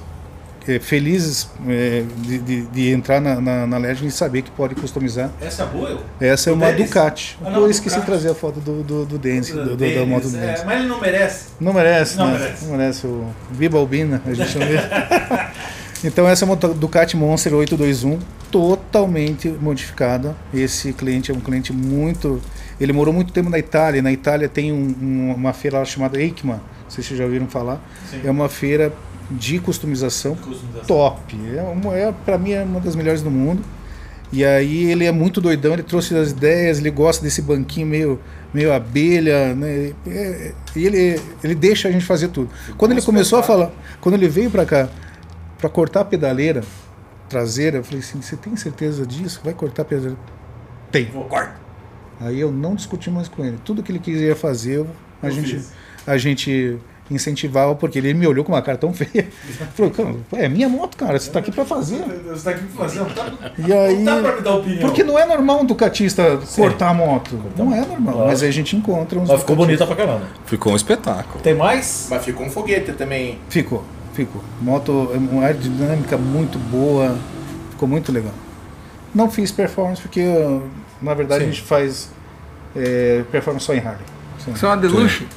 [0.75, 4.75] é, felizes é, de, de- de entrar na, na, na Legend e saber que pode
[4.75, 5.29] customizar.
[5.41, 6.01] Essa é boa, eu?
[6.19, 6.87] Essa é uma Dennis?
[6.89, 7.37] Ducati.
[7.43, 8.05] Ah, não, eu esqueci de Ducati.
[8.21, 10.63] trazer a foto do, do, do Dennis, do, do- da moto do é, Dennis.
[10.63, 11.45] mas ele não merece.
[11.59, 12.39] Não merece, Não né?
[12.39, 12.65] merece.
[12.65, 14.79] Não merece o Biba Albina, a gente chama ele.
[16.01, 20.33] Então essa moto Ducati Monster 821, totalmente modificada.
[20.53, 22.41] Esse cliente é um cliente muito...
[22.79, 24.01] Ele morou muito tempo na Itália.
[24.01, 27.47] Na Itália tem um- um- uma feira chamada EICMA, não sei se vocês já ouviram
[27.47, 27.81] falar.
[28.09, 28.21] Sim.
[28.23, 28.93] É uma feira
[29.31, 30.85] de customização Customização.
[30.87, 31.35] top.
[31.55, 33.61] É, uma, é para mim é uma das melhores do mundo.
[34.31, 38.19] E aí ele é muito doidão, ele trouxe as ideias, ele gosta desse banquinho meio,
[38.53, 39.91] meio abelha, né?
[40.05, 42.49] É, E ele, ele deixa a gente fazer tudo.
[42.77, 44.87] Quando ele começou a falar, quando ele veio para cá
[45.57, 46.63] para cortar a pedaleira
[47.27, 49.41] traseira, eu falei assim: "Você tem certeza disso?
[49.43, 50.17] Vai cortar a pedaleira?"
[50.91, 51.05] Tem.
[51.05, 51.55] Vou, corta.
[52.19, 53.57] Aí eu não discuti mais com ele.
[53.65, 54.87] Tudo que ele queria fazer, eu-
[55.23, 55.71] a Eu gente fiz.
[56.05, 56.77] a gente
[57.09, 59.27] incentivava porque ele me olhou com uma cara tão feia.
[59.75, 62.03] Falou: "Cara, é minha moto, cara, você tá aqui para fazer".
[62.27, 63.07] Você tá aqui fazendo.
[63.07, 64.81] Não tá, E aí não dá pra me dar opinião.
[64.81, 66.61] porque não é normal um ducatista Sim.
[66.61, 67.39] cortar a moto.
[67.57, 68.13] Não é normal.
[68.13, 68.29] Claro.
[68.29, 69.27] Mas aí a gente encontra uns.
[69.29, 70.27] Mas ficou bonita pra caramba.
[70.45, 71.41] Ficou um espetáculo.
[71.41, 72.07] Tem mais?
[72.09, 73.39] Mas ficou um foguete também.
[73.49, 73.83] Ficou,
[74.13, 74.43] ficou.
[74.61, 77.17] Moto, é uma aerodinâmica muito boa.
[77.71, 78.33] Ficou muito legal.
[79.15, 80.23] Não fiz performance porque,
[81.01, 81.49] na verdade, Sim.
[81.49, 82.09] a gente faz
[82.75, 84.05] é, performance só em Harley.
[84.43, 84.51] Sim.
[84.53, 85.27] Isso é uma deluxe?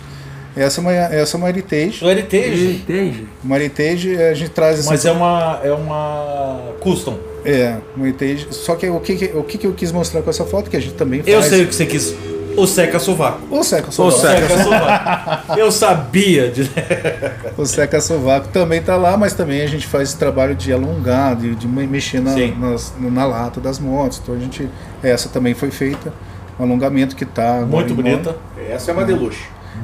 [0.57, 2.05] Essa é uma, essa é uma Heritage.
[2.05, 2.83] O Heritage.
[2.83, 3.27] Entende?
[3.43, 7.19] Uma Heritage a gente traz assim, Mas é uma, é uma custom.
[7.45, 8.49] É, um Heritage.
[8.51, 10.95] Só que o que, o que, eu quis mostrar com essa foto, que a gente
[10.95, 11.33] também faz.
[11.35, 12.15] Eu sei o que você quis.
[12.55, 13.41] O seca sovaco.
[13.51, 14.19] O seca O sovaco.
[14.21, 14.47] seca.
[14.49, 15.59] Seca sovaco.
[15.59, 16.71] Eu sabia de.
[17.57, 21.35] O seca sovaco também tá lá, mas também a gente faz esse trabalho de alongar,
[21.37, 24.21] de, de me- mexer na, nas- na lata das motos.
[24.23, 24.69] Então a gente.
[25.03, 26.13] Essa também foi feita.
[26.61, 27.55] Um alongamento que tá.
[27.55, 28.37] agora Muito bonita.
[28.71, 29.41] Essa é uma deluxe.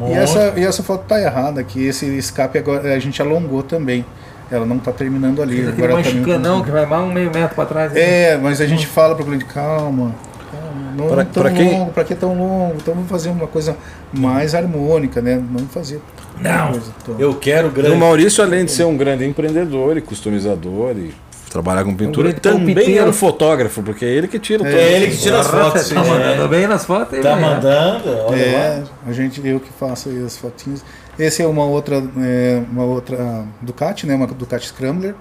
[0.08, 4.04] E essa, e essa foto tá errada, que esse escape agora a gente alongou também.
[4.50, 5.56] Ela não tá terminando ali.
[5.60, 7.92] Aquele agora ela tá mexicanão que vai mais um meio metro pra trás.
[7.92, 8.00] né?
[8.00, 10.14] É, mas a gente fala para o cliente, calma,
[10.50, 12.74] calma, não Pra- é tão pra quem- longo, para que tão longo?
[12.76, 13.76] Então vamos fazer uma coisa
[14.12, 15.42] mais harmônica, né?
[15.50, 16.00] Não fazer
[16.40, 17.96] Não, coisa Eu quero E o grande.
[17.96, 21.12] Maurício, além de ser um grande empreendedor e customizador e
[21.50, 23.00] trabalhar com pintura, também palpiteiro.
[23.00, 25.82] era um fotógrafo, porque é ele que tira o É ele que tira as fotos.
[25.82, 26.08] Você tá é.
[26.08, 28.90] mandando bem nas fotos Tá mandando, olha É, lá.
[29.06, 30.84] a gente, eu que faço aí as fotinhas.
[31.18, 34.14] Esse é uma outra, é, uma outra Ducati, né?
[34.14, 35.14] Uma Ducati Scrambler,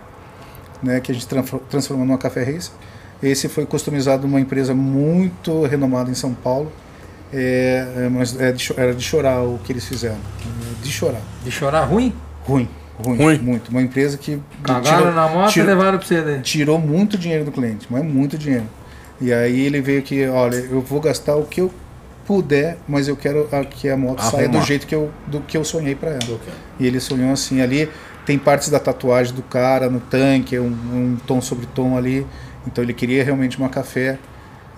[0.84, 0.99] né?
[0.99, 2.69] Que a gente transfor- transformou numa Café Race.
[3.21, 6.71] Esse foi customizado numa empresa muito renomada em São Paulo.
[7.34, 10.15] É, é, mas é de era de chorar o que eles fizeram.
[10.15, 11.21] É, De chorar.
[11.43, 12.13] De chorar ruim?
[12.45, 13.38] Ruim, ruim, Ruim.
[13.39, 13.70] muito.
[13.70, 16.39] Uma empresa que Cagaram tirou- na moto tirou- e levaram pra você daí.
[16.41, 18.66] tirou muito dinheiro do cliente, mas muito dinheiro.
[19.22, 21.72] E aí ele veio que, olha, eu vou gastar o que eu
[22.26, 24.66] puder, mas eu quero a- que a moto saia do Arrumar.
[24.66, 26.39] jeito que eu, do que eu sonhei para ela.
[26.80, 27.89] E ele sonhou assim, ali
[28.26, 32.28] tem partes da tatuagem do cara no tanque, um, um tom sobre tom ali.
[32.68, 34.18] Então ele queria realmente uma café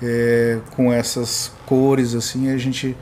[0.02, 2.52] é, com essas cores assim.
[2.54, 2.96] A gente,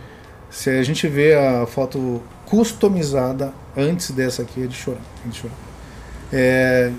[0.49, 5.37] se a gente vê a foto customizada antes dessa aqui é de chorar, é de
[5.37, 5.53] chorar.
[6.33, 6.91] É,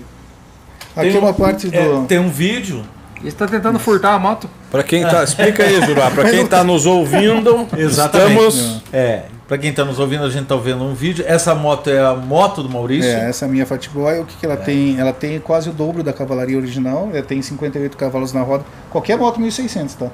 [0.95, 2.83] aqui Tem é uma um- parte do é, tem um vídeo.
[3.21, 4.49] Ele tá tentando furtar a moto.
[4.71, 8.47] Pra quem tá, explica aí, Jurá, pra quem tá nos ouvindo, Exatamente.
[8.47, 11.25] estamos É, pra quem tá nos ouvindo, a gente tá vendo um vídeo.
[11.27, 13.09] Essa moto é a moto do Maurício.
[13.11, 14.97] É, essa minha Fat Boy, o que, que ela tem?
[14.97, 18.63] Ela tem quase o dobro da cavalaria original, ela tem 58 cavalos na roda.
[18.89, 20.07] Qualquer moto 1600, tá?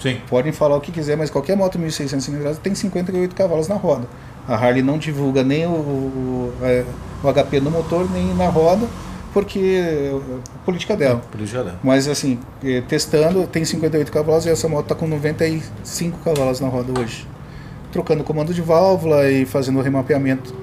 [0.00, 0.18] Sim.
[0.28, 4.06] Podem falar o que quiser, mas qualquer moto 1600 cilindradas tem 58 cavalos na roda.
[4.46, 6.84] A Harley não divulga nem o, o, é,
[7.22, 8.86] o HP no motor, nem na roda,
[9.32, 10.12] porque é
[10.54, 11.22] a política dela.
[11.38, 11.74] Isso já dá.
[11.82, 16.68] Mas assim, eh, testando, tem 58 cavalos e essa moto está com 95 cavalos na
[16.68, 17.26] roda hoje.
[17.90, 20.54] Trocando comando de válvula e fazendo o remapeamento,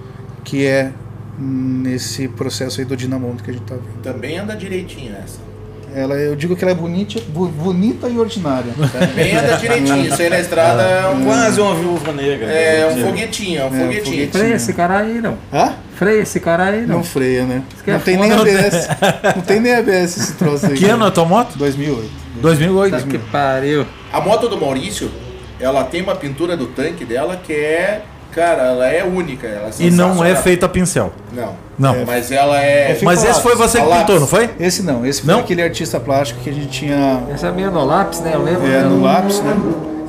[0.43, 0.91] que é
[1.37, 4.01] nesse processo aí do dinamondo que a gente está vendo.
[4.03, 5.48] Também anda direitinho essa.
[5.95, 8.71] Ela, eu digo que ela é bonita, bu- bonita e ordinária.
[8.97, 10.05] Também anda direitinho.
[10.05, 12.47] Isso aí na estrada é um, quase uma viúva negra.
[12.51, 14.31] é um foguetinho, é um É, foguetinho.
[14.31, 15.37] Freia esse cara aí, não.
[15.51, 15.73] Hã?
[15.95, 17.03] Freia esse cara aí, Não não.
[17.03, 17.61] freia, né?
[17.83, 18.31] que é Não tem nem.
[18.31, 18.87] ABS.
[19.35, 20.73] Não tem nem ABS esse troço aí.
[20.75, 21.57] Que ano é a tua moto?
[21.57, 22.09] 2008.
[22.41, 22.91] 2008.
[22.95, 23.85] Tá que pariu.
[24.13, 25.11] A moto do Maurício,
[25.59, 29.47] ela tem uma pintura do tanque dela que é, cara, ela é única.
[29.47, 31.11] Ela é E não é feita a pincel.
[31.33, 31.55] Não.
[31.77, 32.05] Não.
[32.05, 32.97] Mas ela é.
[33.01, 34.49] Mas esse foi você que pintou, não foi?
[34.59, 35.39] Esse não, esse foi Não?
[35.39, 38.31] aquele artista plástico que a gente tinha Essa é minha no lápis, né?
[38.33, 38.65] Eu lembro.
[38.65, 38.83] É, né?
[38.83, 39.55] no lápis, né?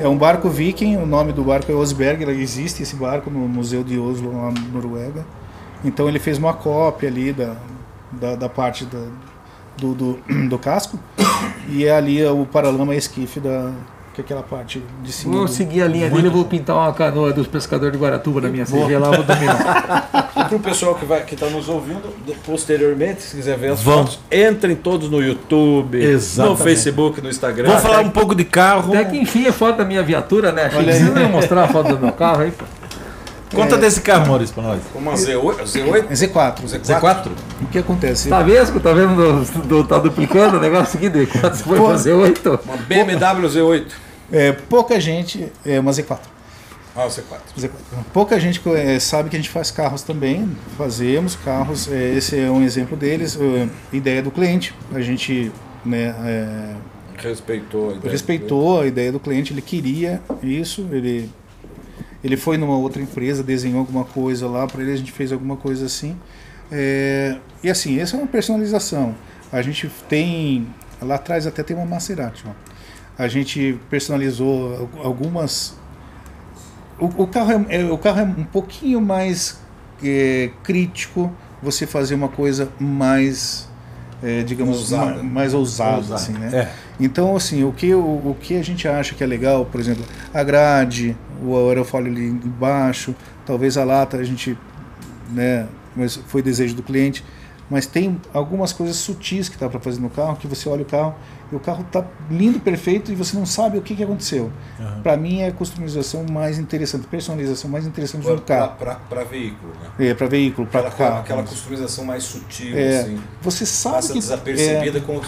[0.01, 3.47] É um barco viking, o nome do barco é Osberg, ele existe esse barco no
[3.47, 5.23] Museu de Oslo, lá na Noruega.
[5.85, 7.55] Então ele fez uma cópia ali da,
[8.11, 8.99] da, da parte da,
[9.77, 10.19] do, do,
[10.49, 10.99] do casco
[11.69, 13.71] e é ali o paralama esquife da
[14.23, 15.35] que é aquela parte de cima.
[15.37, 18.49] Vou seguir a linha dele, eu vou pintar uma canoa dos pescadores de Guaratuba na
[18.49, 20.09] minha CG lá, vou dominar.
[20.41, 22.01] E pro pessoal que, vai, que tá nos ouvindo,
[22.45, 23.99] posteriormente, se quiser ver as Vão.
[23.99, 26.57] fotos, entrem todos no YouTube, Exatamente.
[26.59, 27.67] no Facebook, no Instagram.
[27.67, 28.93] Vamos falar um pouco de carro.
[28.93, 30.65] Até que enfim é foto da minha viatura, né?
[30.65, 31.03] Achei Olha que aí.
[31.03, 32.63] vocês não mostrar a foto do meu carro aí, pô.
[33.53, 34.79] Conta desse carro, Maurício, pra nós.
[34.95, 36.07] Uma Z8, Z8?
[36.11, 36.55] Z4.
[36.81, 37.27] Z4?
[37.61, 38.29] O que acontece?
[38.29, 38.79] Tá vesgo?
[38.79, 39.43] Tá vendo?
[39.43, 41.87] Do, do- tá duplicando o negócio aqui de quanto você foi Pô.
[41.87, 42.57] fazer oito?
[42.65, 43.85] Uma BMW Z8.
[44.31, 45.51] É, pouca gente.
[45.65, 46.19] É uma Z4.
[46.95, 47.39] Ah, o Z4.
[47.57, 47.69] Z4.
[48.11, 52.51] Pouca gente eh, sabe que a gente faz carros também, fazemos carros, eh, esse é
[52.51, 55.51] um exemplo deles, eh, ideia do cliente, a gente
[55.85, 56.75] né, eh,
[57.17, 57.91] Respeitou.
[57.91, 61.29] a ideia respeitou a ideia do cliente, ele queria isso, ele,
[62.21, 65.55] ele foi numa outra empresa, desenhou alguma coisa lá para ele, a gente fez alguma
[65.55, 66.17] coisa assim.
[66.69, 69.15] Eh, e assim, essa é uma personalização.
[69.51, 70.67] A gente tem,
[71.01, 72.70] lá atrás até tem uma Maserati, ó.
[73.23, 75.77] A gente personalizou al- algumas
[76.99, 79.59] o, o carro é, é- o carro é um pouquinho mais
[80.03, 83.69] é, crítico você fazer uma coisa mais
[84.23, 85.15] é, digamos Ousada.
[85.17, 86.15] ma- mais ousada, Ousada.
[86.15, 86.71] assim né É.
[86.99, 90.03] então assim o que o, o que a gente acha que é legal por exemplo
[90.33, 93.13] a grade o aerofólio ali embaixo
[93.45, 94.57] talvez a lata a gente
[95.31, 97.23] né mas foi desejo do cliente
[97.71, 100.85] Mas tem algumas coisas sutis que dá para fazer no carro, que você olha o
[100.85, 101.15] carro
[101.49, 104.51] e o carro tá lindo, perfeito e você não sabe o que, que aconteceu.
[105.01, 108.75] Para mim é a customização mais interessante, personalização mais interessante do carro.
[109.09, 110.09] Para veículo, né?
[110.09, 111.19] É, para veículo, para Aquela, carro.
[111.21, 113.17] aquela customização mais sutil, É, assim.
[113.41, 115.21] você sabe Passa que desapercebida como,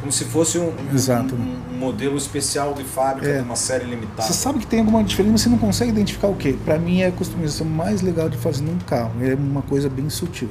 [0.00, 1.36] como se fosse um, um- Exato.
[1.36, 3.36] um- um modelo especial de fábrica É.
[3.38, 4.22] de uma série limitada.
[4.22, 6.54] Você sabe que tem alguma diferença, mas você não consegue identificar o que.
[6.54, 9.12] Para mim é a customização mais legal de fazer num carro.
[9.22, 10.48] É uma coisa bem sutil.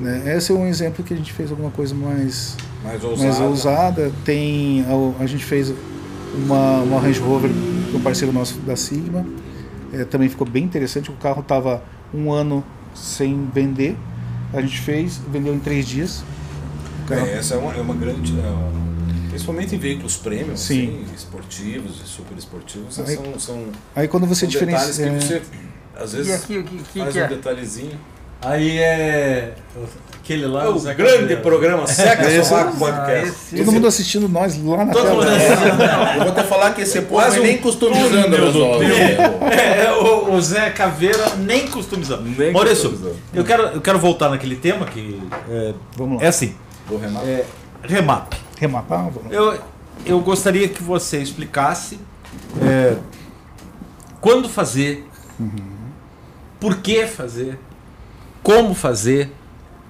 [0.00, 0.34] Né?
[0.36, 3.28] Esse é um exemplo que a gente fez alguma coisa mais, mais ousada.
[3.28, 4.12] mais ousada.
[4.24, 5.72] Tem a, a gente fez
[6.34, 7.50] uma, uma Range Rover
[7.90, 9.24] com um parceiro nosso da Sigma.
[9.92, 11.10] É, também ficou bem interessante.
[11.10, 11.82] O carro estava
[12.12, 12.62] um ano
[12.94, 13.96] sem vender.
[14.52, 16.22] A gente fez, vendeu em três dias.
[17.10, 18.38] É, essa é uma, é uma grande.
[18.38, 18.76] é
[19.30, 21.02] principalmente em veículos premium, Sim.
[21.04, 25.10] assim, esportivos e super esportivos, Aí- são, são, Aí quando você diferencia.
[25.10, 25.42] que você
[25.94, 27.28] às E vezes aqui, o que, que, faz que um é?
[27.28, 27.98] detalhezinho.
[28.42, 29.54] Aí é.
[30.22, 30.64] Aquele lá.
[30.64, 31.40] É o Zé grande Caveira.
[31.40, 33.28] programa Seca Esse- Sovaco Ah, Podcast.
[33.28, 35.14] esse- Todo mundo assistindo nós lá na Todo tela.
[35.14, 35.26] mundo
[36.16, 38.82] Eu vou até falar que esse povo Quase é um nem customizando túnel do.
[38.82, 42.22] É, é, o, o Zé Caveira nem customizando.
[42.24, 43.20] Nem Maurício, customizando.
[43.32, 46.24] eu quero, eu quero voltar naquele tema que é, Vamos lá.
[46.24, 46.54] é assim,
[46.88, 47.22] Vou remar.
[47.24, 47.44] é,
[47.84, 48.32] remap.
[48.58, 49.04] Remapar?
[49.10, 49.32] Vamos lá.
[49.32, 49.58] Eu,
[50.04, 52.00] eu gostaria que você explicasse
[52.60, 52.96] é,
[54.20, 55.06] quando fazer,
[56.58, 57.58] por que fazer,
[58.46, 59.32] como fazer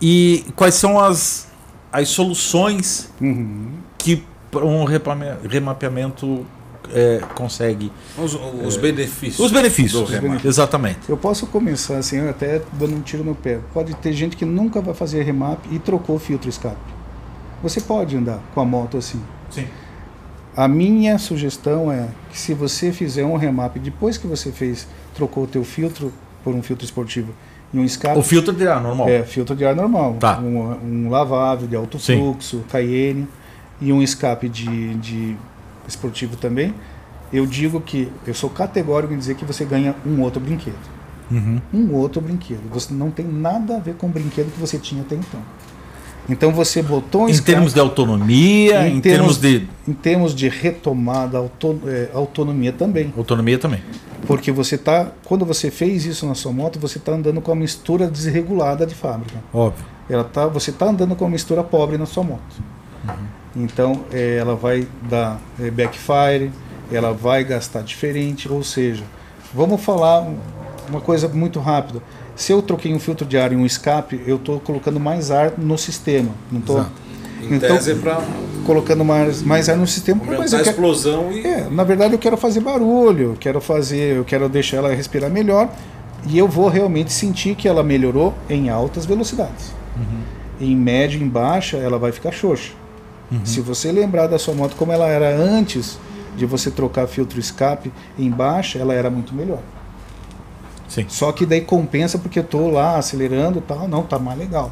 [0.00, 1.46] e quais são as,
[1.92, 3.68] as soluções Uhum.
[3.98, 6.46] que um remapeamento
[6.90, 7.92] é, consegue.
[8.16, 9.44] Os, os benefícios.
[9.44, 10.08] Os benefícios.
[10.08, 10.42] do remap.
[10.42, 11.00] Exatamente.
[11.06, 13.60] Eu posso começar assim, até dando um tiro no pé.
[13.74, 16.76] Pode ter gente que nunca vai fazer remap e trocou o filtro escape.
[17.62, 19.20] Você pode andar com a moto assim.
[19.50, 19.66] Sim.
[20.56, 25.44] A minha sugestão é que se você fizer um remap depois que você fez, trocou
[25.44, 26.10] o teu filtro
[26.42, 27.34] por um filtro esportivo
[27.78, 29.08] um escape, O filtro de ar normal.
[29.08, 30.38] é filtro de ar normal, Tá.
[30.38, 32.18] um, um lavável de alto Sim.
[32.18, 33.26] fluxo, Cayenne
[33.80, 35.36] e um escape de, de
[35.86, 36.74] esportivo também.
[37.32, 40.96] Eu digo que eu sou categórico em dizer que você ganha um outro brinquedo
[41.28, 41.60] Uhum.
[41.74, 42.60] um outro brinquedo.
[42.70, 45.40] Você não tem nada a ver com o brinquedo que você tinha até então.
[46.28, 51.38] Então você botou Em escape- termos de autonomia, em, termos, de em termos de retomada,
[51.38, 53.12] auto- é, autonomia também.
[53.16, 53.80] autonomia também.
[54.26, 57.54] Porque você tá, quando você fez isso na sua moto, você está andando com a
[57.54, 59.38] mistura desregulada de fábrica.
[59.54, 59.84] Óbvio.
[60.10, 62.40] Ela tá, você está andando com a mistura pobre na sua moto.
[63.54, 66.50] Então é, ela vai dar é, backfire,
[66.92, 69.02] ela vai gastar diferente, ou seja,
[69.54, 70.36] vamos falar um-
[70.88, 72.00] uma coisa muito rápida.
[72.36, 75.54] Se eu troquei um filtro de ar e um escape, eu estou colocando mais ar
[75.56, 76.30] no sistema.
[76.52, 76.92] Não Exato.
[77.42, 78.22] Em Então, tese é para
[78.64, 80.22] colocando mais, mais ar no sistema.
[80.24, 84.16] Mas eu quero, explosão e é, na verdade eu quero fazer barulho, eu quero fazer,
[84.16, 85.68] eu quero deixar ela respirar melhor
[86.26, 89.72] e eu vou realmente sentir que ela melhorou em altas velocidades.
[90.60, 92.72] Em média e em baixa ela vai ficar xoxa.
[93.44, 95.98] Se você lembrar da sua moto como ela era antes
[96.36, 99.60] de você trocar filtro escape em baixa, ela era muito melhor.
[100.88, 101.04] Sim.
[101.08, 104.70] Só que daí compensa porque eu tô lá acelerando e tal, não, tá mais legal.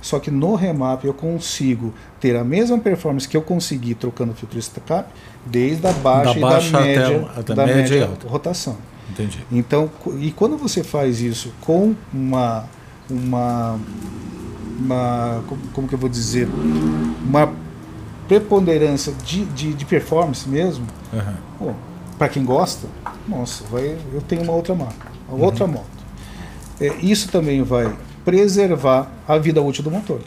[0.00, 4.58] Só que no remap eu consigo ter a mesma performance que eu consegui trocando filtro
[4.58, 5.08] escape
[5.46, 8.06] desde a baixa, Da e baixa da até média, a- até da média e média
[8.08, 8.28] alta.
[8.28, 8.76] rotação.
[9.10, 9.38] Entendi.
[9.52, 9.88] Então,
[10.18, 12.64] e quando você faz isso com uma
[13.08, 13.78] uma
[14.80, 16.48] uma como, como que eu vou dizer,
[17.24, 17.52] uma
[18.26, 21.74] preponderância de, de, de performance mesmo, Aham.
[22.18, 22.86] para quem gosta,
[23.28, 25.42] nossa, vai, eu tenho uma outra marca, Uhum.
[25.42, 25.86] outra moto.
[26.80, 30.20] É, isso também vai preservar a vida útil do motor.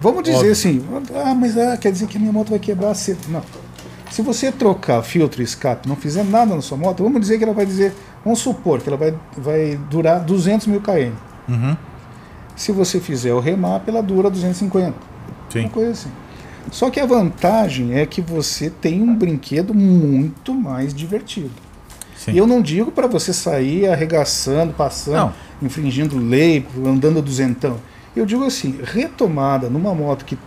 [0.00, 0.52] Vamos dizer Óbvio.
[0.52, 0.84] assim,
[1.14, 3.20] ah, mas ah, quer dizer que a minha moto vai quebrar cedo.
[3.28, 3.42] Não.
[4.10, 7.44] Se você trocar filtro e escape, não fizer nada na sua moto, vamos dizer que
[7.44, 7.92] ela vai dizer,
[8.24, 11.12] vamos supor que ela vai, vai durar 200 mil km.
[11.48, 11.76] Uhum.
[12.54, 14.94] Se você fizer o remap, ela dura 250.
[15.50, 15.60] Sim.
[15.60, 16.10] Uma coisa assim.
[16.70, 21.50] Só que a vantagem é que você tem um brinquedo muito mais divertido.
[22.16, 22.32] Sim.
[22.32, 25.32] E eu não digo para você sair arregaçando, passando, Não.
[25.62, 27.76] infringindo lei, andando duzentão.
[28.16, 30.38] Eu digo assim, retomada numa moto que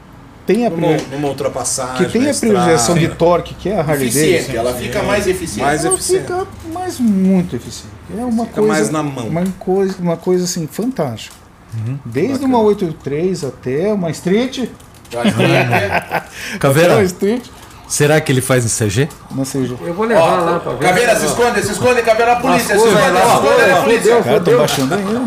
[0.45, 2.05] tem a, numa, priori- numa ultrapassagem.
[2.05, 5.27] que tem a priorização de torque, que é a Harley Eficiente, Davidson, ela fica mais
[5.27, 5.61] eficiente.
[5.61, 6.21] Mais ela eficiente.
[6.23, 7.93] fica mais muito eficiente.
[8.17, 9.27] É uma Fica coisa, mais na mão.
[9.27, 11.35] Uma coisa, uma coisa assim fantástica.
[11.73, 11.99] Uhum.
[12.05, 12.47] Desde Bacana.
[12.47, 17.43] uma 883 até uma Street, é- até Caveira, uma Street,
[17.87, 19.07] Será que ele faz em CG?
[19.31, 19.75] Não seja.
[19.81, 20.79] Eu vou levar lá pra ver.
[20.87, 23.51] Caveira, se esconde, se esconde, caveira, a polícia, se esconde, se esconde, a lascou,
[23.83, 23.83] polícia.
[23.83, 24.59] fudeu, Cara, tô fudeu.
[24.59, 25.21] baixando ainda.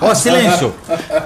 [0.00, 0.74] Ó, ó, silêncio.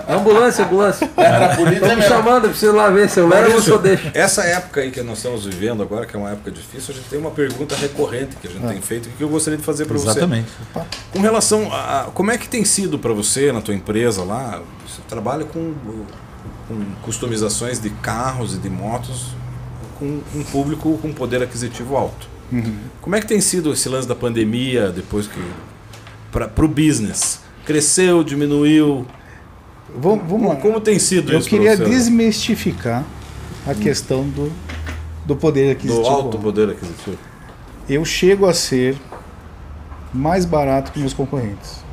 [0.09, 1.11] Ambulância, ambulância.
[1.17, 3.69] Era a polícia Estão me chamando, eu preciso lá ver se eu levo ou se
[3.71, 4.11] eu deixo.
[4.15, 7.09] Essa época aí que nós estamos vivendo agora, que é uma época difícil, a gente
[7.09, 9.85] tem uma pergunta recorrente que a gente tem feito e que eu gostaria de fazer
[9.85, 10.09] para você.
[10.11, 10.49] Exatamente.
[11.13, 14.61] Com relação a a- como é que tem sido para você na tua empresa lá?
[14.89, 15.75] Você trabalha com,
[16.69, 19.27] com customizações de carros e de motos
[19.99, 22.29] com um público com poder aquisitivo alto.
[23.01, 25.41] Como é que tem sido esse lance da pandemia depois que
[26.31, 29.07] para o business cresceu, diminuiu?
[29.99, 30.57] Vamos, vamos lá.
[30.57, 31.49] Como tem sido Eu isso?
[31.49, 33.05] queria desmistificar
[33.67, 34.53] a questão do,
[35.25, 36.07] do poder do aquisitivo.
[36.07, 37.19] alto poder aquisitivo.
[37.89, 38.97] Eu chego a ser
[40.13, 41.85] mais barato que meus concorrentes.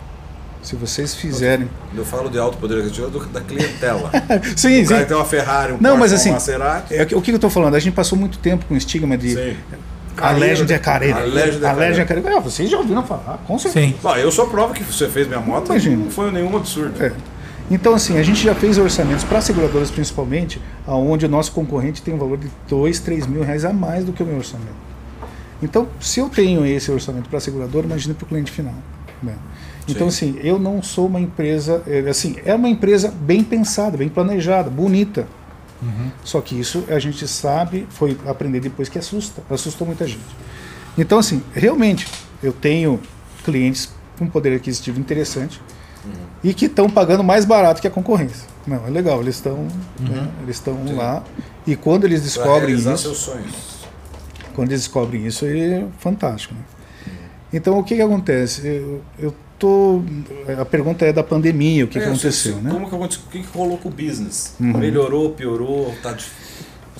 [0.64, 1.70] Se vocês fizerem.
[1.94, 4.10] Eu falo de alto poder aquisitivo da clientela.
[4.56, 5.06] Sim, o sim.
[5.06, 6.96] tem uma Ferrari, um Não, Porsche, mas um assim, Maserati.
[6.96, 7.76] É, o que o que eu tô falando?
[7.76, 9.58] A gente passou muito tempo com o estigma de Sim.
[10.18, 11.20] a Legend é careira.
[11.20, 12.06] A Legend é A careira.
[12.06, 12.30] careira.
[12.38, 13.88] É, vocês já ouviram falar, com certeza.
[13.88, 13.96] Sim.
[14.22, 15.98] Eu sou prova que você fez minha moto, Imagina.
[15.98, 17.04] não foi nenhum absurdo.
[17.04, 17.12] É.
[17.70, 22.14] Então, assim, a gente já fez orçamentos para seguradoras, principalmente, onde o nosso concorrente tem
[22.14, 24.76] um valor de 2, 3 mil reais a mais do que o meu orçamento.
[25.62, 28.74] Então, se eu tenho esse orçamento para a seguradora, imagine para o cliente final.
[29.22, 29.34] né?
[29.88, 31.84] Então, assim, eu não sou uma empresa.
[31.88, 35.28] é, Assim, é uma empresa bem pensada, bem planejada, bonita.
[36.24, 40.24] Só que isso a gente sabe, foi aprender depois que assusta, assustou muita gente.
[40.98, 42.08] Então, assim, realmente,
[42.42, 43.00] eu tenho
[43.44, 45.60] clientes com poder aquisitivo interessante
[46.42, 48.48] e que estão pagando mais barato que a concorrência.
[48.66, 49.68] Não, é legal, eles estão
[50.00, 51.22] né, eles estão lá
[51.68, 53.84] e quando eles descobrem isso, seus sonhos.
[54.56, 56.54] quando eles descobrem isso, é fantástico.
[56.54, 56.62] Né?
[57.52, 58.66] Então, o que, que acontece?
[58.66, 59.36] Eu, eu
[60.60, 62.70] a pergunta é da pandemia, o que, que É, aconteceu, você- né?
[62.72, 63.24] Como que aconteceu?
[63.28, 64.56] O que, que rolou com o business?
[64.60, 65.94] Melhorou, piorou?
[66.02, 66.32] Tá dif-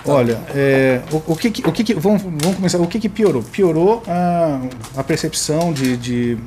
[0.06, 2.78] Olha, é, o, o que, que- o que, que- vamos, vamos começar.
[2.80, 3.42] O que, que piorou?
[3.44, 4.62] Piorou a,
[4.98, 6.38] a percepção de, de,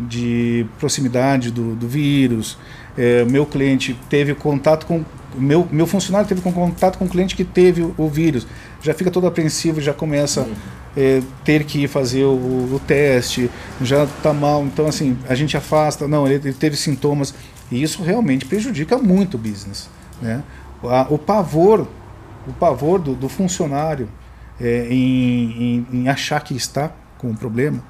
[0.00, 2.56] de proximidade do, do vírus.
[2.96, 5.04] É, meu cliente teve contato com
[5.36, 8.46] meu meu funcionário teve contato com um cliente que teve o, o vírus.
[8.82, 10.48] Já fica todo apreensivo, já começa
[10.96, 12.30] é, ter que ir fazer o,
[12.74, 13.50] o teste,
[13.82, 14.64] já está mal.
[14.64, 16.06] Então assim a gente afasta.
[16.08, 17.34] Não, ele, ele teve sintomas
[17.70, 19.88] e isso realmente prejudica muito o business,
[20.22, 20.42] né?
[20.82, 21.86] A- o pavor
[22.46, 24.08] o pavor do, do funcionário
[24.60, 27.82] é, em, em- em achar que está com um problema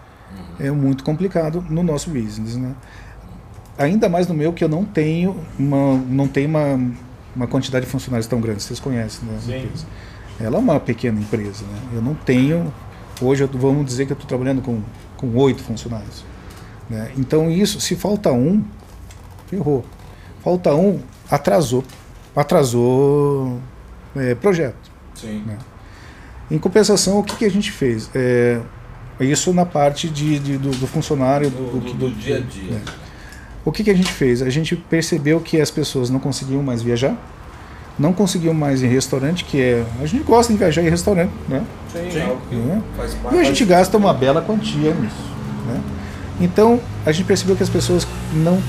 [0.60, 2.74] é muito complicado no nosso business, né?
[3.78, 6.80] Ainda mais no meu que eu não tenho uma não tenho uma,
[7.36, 9.34] uma quantidade de funcionários tão grande, vocês conhecem, né?
[9.34, 9.86] a empresa.
[10.40, 11.78] Ela é uma pequena empresa, né?
[11.94, 12.72] Eu não tenho
[13.24, 14.80] hoje eu- vamos dizer que eu estou trabalhando com
[15.16, 16.24] com oito funcionários,
[16.88, 17.10] né?
[17.18, 18.62] Então isso, se falta um,
[19.48, 19.84] ferrou.
[20.44, 21.82] Falta um, atrasou,
[22.36, 23.58] atrasou
[24.16, 24.90] é, projeto.
[25.14, 25.42] Sim.
[26.50, 28.08] Em compensação, o que, que a gente fez?
[28.14, 28.60] É,
[29.20, 31.50] isso na parte de, de- do, do funcionário.
[31.50, 32.74] Do, do- do dia a dia.
[32.74, 33.08] é.
[33.64, 34.40] O que, que a gente fez?
[34.40, 37.14] A gente percebeu que as pessoas não conseguiam mais viajar,
[37.98, 39.84] não conseguiam mais em restaurante, que é.
[40.00, 41.64] A gente gosta de viajar em restaurante, né?
[41.92, 42.82] Sim, é que Né?
[42.96, 43.38] faz E parte.
[43.38, 45.16] a gente gasta uma bela quantia nisso.
[45.66, 45.80] Né?
[46.40, 48.62] Então, a gente percebeu que as pessoas não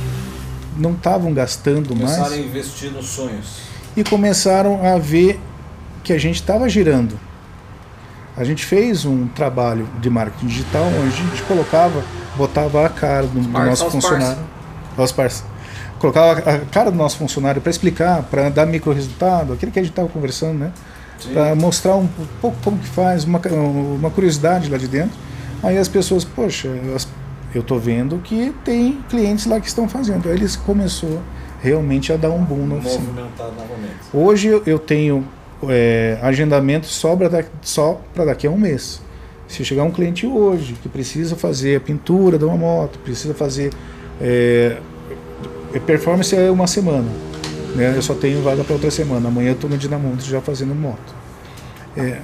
[0.78, 3.60] não estavam gastando Começaram a mais investir nos sonhos.
[3.98, 5.38] e começaram a ver
[6.04, 7.20] que a gente estava girando.
[8.38, 12.02] A gente fez um trabalho de marketing digital onde a gente colocava,
[12.38, 14.38] botava a cara do, do nosso os funcionário,
[14.98, 15.52] aos parceiros.
[16.00, 19.84] Colocava a cara do nosso funcionário para explicar, para dar micro resultado, aquilo que a
[19.84, 20.72] gente estava conversando, né?
[21.34, 22.08] Para mostrar um
[22.42, 25.18] pouco como que faz, uma, uma curiosidade lá de dentro.
[25.62, 26.70] Aí as pessoas, poxa,
[27.54, 30.30] eu estou vendo que tem clientes lá que estão fazendo.
[30.30, 31.22] Aí eles começou
[31.62, 33.02] realmente a dar um boom na oficina.
[33.02, 33.96] Movimentado novamente.
[34.14, 35.28] Hoje eu- tenho
[35.68, 39.02] é, agendamento só para da, só pra daqui a um mês.
[39.46, 43.74] Se chegar um cliente hoje que precisa fazer a pintura de uma moto, precisa fazer
[44.22, 44.78] é,
[45.78, 47.08] performance é uma semana,
[47.76, 47.94] né?
[47.96, 49.28] Eu só tenho vaga para outra semana.
[49.28, 51.14] Amanhã eu estou no Dinamontes já fazendo moto.
[51.98, 52.20] É,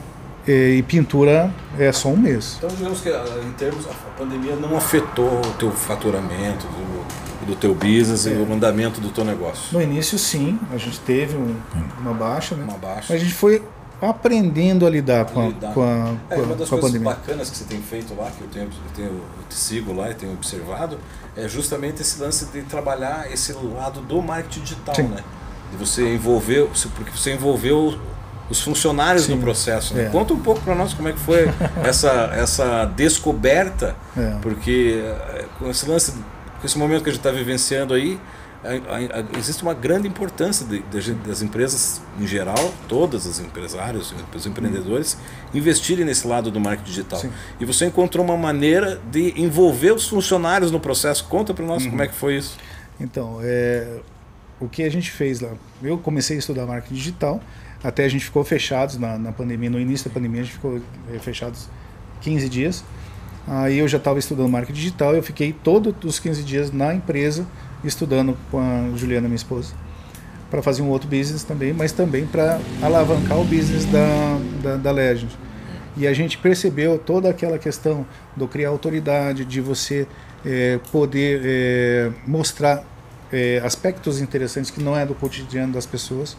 [0.48, 2.56] é, e pintura é só um mês.
[2.58, 7.56] Então, digamos que ah, em termos, a pandemia não afetou o teu faturamento, do, do
[7.56, 9.66] teu business e o andamento do teu negócio.
[9.72, 11.56] No início, sim, a gente teve um-
[12.00, 12.64] uma baixa, né?
[12.68, 13.08] Uma baixa.
[13.10, 13.62] Mas a gente foi
[14.02, 15.74] aprendendo a lidar com a, Lidar.
[15.74, 17.10] com a, É, com a- uma das coisas pandemia.
[17.16, 20.12] bacanas que você tem feito lá, que eu, tenho, eu, tenho, eu te sigo lá
[20.12, 20.98] e tenho observado,
[21.36, 25.04] é justamente esse lance de trabalhar esse lado do marketing digital, Sim.
[25.04, 25.24] né?
[25.72, 27.98] De você envolver, porque você envolveu
[28.50, 29.36] os funcionários Sim.
[29.36, 29.96] no processo.
[29.96, 30.06] Né?
[30.06, 30.10] É.
[30.10, 31.50] Conta um pouco para nós como é que foi
[31.84, 34.38] essa, essa descoberta, É.
[34.41, 38.20] porque eh, com esse lance, com esse momento que a gente está vivenciando aí,
[39.38, 45.18] existe uma grande importância de- de das empresas em geral, todas as empresários, os empreendedores,
[45.53, 47.20] investirem nesse lado do marketing digital.
[47.20, 47.32] Sim.
[47.59, 51.26] E você encontrou uma maneira de envolver os funcionários no processo.
[51.26, 52.57] Conta para nós como é que foi isso.
[52.99, 53.99] Então, é,
[54.59, 55.51] o que a gente fez lá?
[55.84, 57.41] Eu comecei a estudar marketing digital,
[57.84, 60.80] até a gente ficou fechados na, na pandemia, no início da pandemia a gente ficou
[61.13, 61.68] é, fechados
[62.22, 62.84] 15 dias.
[63.47, 67.45] Aí eu já estava estudando marketing digital, eu fiquei todos os 15 dias na empresa
[67.88, 69.74] estudando com a Juliana, minha esposa,
[70.50, 74.92] para fazer um outro business também, mas também para alavancar o business da, da, da
[74.92, 75.36] Legend.
[75.98, 78.06] E a gente percebeu toda aquela questão
[78.36, 80.08] do criar autoridade, de você
[80.46, 82.84] eh, poder eh, mostrar
[83.32, 86.38] eh, aspectos interessantes que não é do cotidiano das pessoas,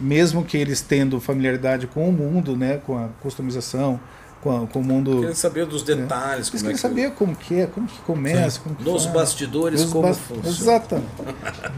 [0.00, 4.00] mesmo que eles tendo familiaridade com o mundo, né, com a customização,
[4.44, 5.18] com, com o mundo.
[5.20, 6.48] Queria saber dos detalhes.
[6.48, 9.04] Eles como é querem que saber como que é, como que começa, como que Nos
[9.04, 9.14] faz.
[9.14, 10.48] bastidores, Nos como bas- funciona.
[10.48, 11.08] Exatamente.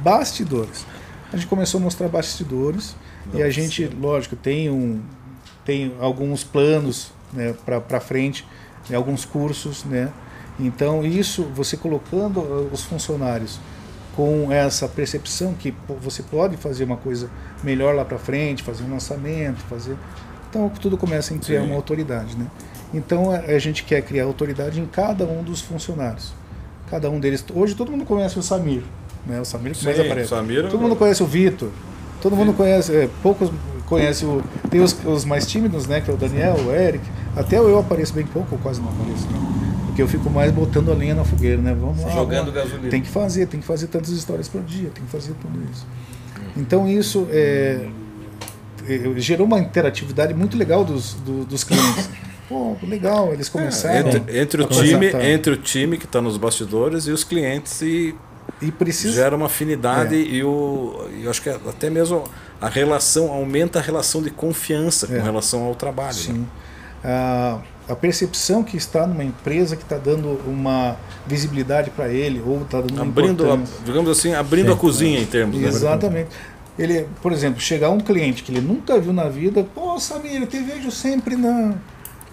[0.03, 0.85] bastidores.
[1.33, 2.95] A gente começou a mostrar bastidores
[3.33, 5.01] e a gente, lógico, tem um
[5.65, 8.47] tem alguns planos né, para frente,
[8.89, 10.13] né, alguns cursos, né?
[10.61, 13.59] Então isso você colocando uh, os funcionários
[14.15, 17.29] com essa percepção que você pode fazer uma coisa
[17.63, 19.97] melhor lá para frente, fazer um lançamento, fazer
[20.57, 21.67] então tudo começa a criar Sim.
[21.67, 22.47] uma autoridade, né?
[22.95, 26.33] Então a, a gente quer criar autoridade em cada um dos funcionários.
[26.91, 27.45] Cada um deles.
[27.55, 28.83] Hoje todo mundo conhece o Samir,
[29.27, 29.41] né?
[29.41, 30.29] O Samir que mais Sim, aparece.
[30.29, 31.69] Samir- todo mundo conhece o Vitor.
[32.23, 33.51] Todo mundo conhece, é, poucos
[33.87, 34.43] conhecem o.
[34.71, 36.01] Tem os, os mais tímidos, né?
[36.01, 37.05] Que é o Daniel, o Eric.
[37.37, 39.39] Até eu apareço bem pouco, ou quase não apareço, né?
[39.87, 41.77] Porque eu fico mais botando a lenha na fogueira, né?
[41.79, 42.11] Vamos lá.
[42.11, 42.89] Jogando vamos gasolina.
[42.89, 45.87] Tem que fazer, tem que fazer tantas histórias por dia, tem que fazer tudo isso.
[46.57, 47.89] Então isso é, é,
[49.17, 52.09] gerou uma interatividade muito legal dos, do- dos clientes.
[52.49, 54.09] Pô, legal, eles começaram.
[54.09, 55.25] Entre, entre o a time, conversar.
[55.25, 58.15] entre o time que está nos bastidores e os clientes e
[58.63, 59.15] E precisa.
[59.15, 60.19] gera uma afinidade É.
[60.19, 62.23] e o eu acho que até mesmo
[62.61, 65.17] a relação aumenta a relação de confiança É.
[65.19, 66.15] com relação ao trabalho.
[66.17, 66.23] né?
[66.23, 66.47] Sim.
[67.05, 67.59] A,
[67.89, 72.81] a percepção que está numa empresa que está dando uma visibilidade para ele ou está
[72.81, 75.57] dando uma Abrindo, a, digamos assim, abrindo a cozinha em termos.
[75.57, 76.27] né?
[76.79, 80.47] Ele, por exemplo, chegar um cliente que ele nunca viu na vida, pô, Samir, eu
[80.47, 81.73] te vejo sempre na.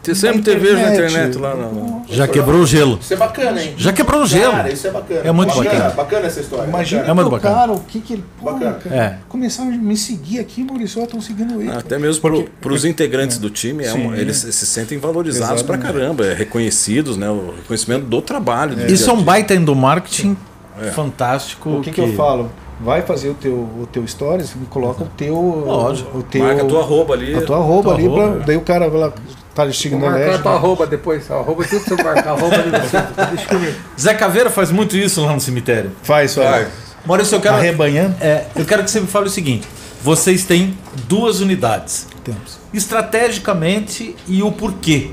[0.01, 1.51] Você sempre te vejo na internet." lá.
[1.55, 2.99] Pô, Já quebrou o gelo.
[3.01, 3.73] Isso é bacana, hein?
[3.77, 4.51] Já quebrou o gelo.
[4.51, 5.21] Cara, isso é bacana.
[5.23, 5.89] É muito bacana.
[5.91, 6.67] Bacana essa história.
[6.67, 7.55] Imagina É muito que o bacana.
[7.55, 8.25] cara, o que que ele.
[8.37, 8.73] Pô, Bacana.
[8.83, 9.17] cara, É.
[9.29, 11.71] Começaram a me seguir aqui, Maurício, estão seguindo ele.
[11.71, 15.75] Até mesmo Porque- para os integrantes do time, é um- eles se sentem valorizados pra
[15.77, 16.01] Exatamente.
[16.01, 17.29] caramba, é, reconhecidos, né?
[17.29, 18.75] O reconhecimento do trabalho.
[18.75, 20.35] do Isso é um baita do marketing
[20.81, 20.91] É.
[20.91, 21.77] fantástico.
[21.77, 22.51] O que, que eu falo?
[22.81, 25.35] Vai fazer o teu, o teu stories e coloca o teu.
[25.35, 26.17] Lógico.
[26.17, 27.35] O teu Marca a tua arroba ali.
[27.35, 28.45] a tua arroba Tua ali, arroba, pra, é.
[28.45, 29.13] daí o cara vai lá,
[29.55, 31.29] tá seguindo Vou a marcar a tua arroba depois.
[31.31, 32.27] A arroba tudo você marcar.
[32.29, 33.25] A arroba você.
[33.35, 33.73] Deixa comigo.
[33.99, 35.91] Zé Caveira faz muito isso lá no cemitério.
[36.01, 36.67] Faz, faz.
[37.05, 38.15] Maurício, eu quero, Arrebanhando.
[38.21, 39.67] é, eu quero que você me fale o seguinte:
[40.01, 42.07] vocês têm duas unidades.
[42.23, 42.57] Temos.
[42.73, 45.11] Estrategicamente e o porquê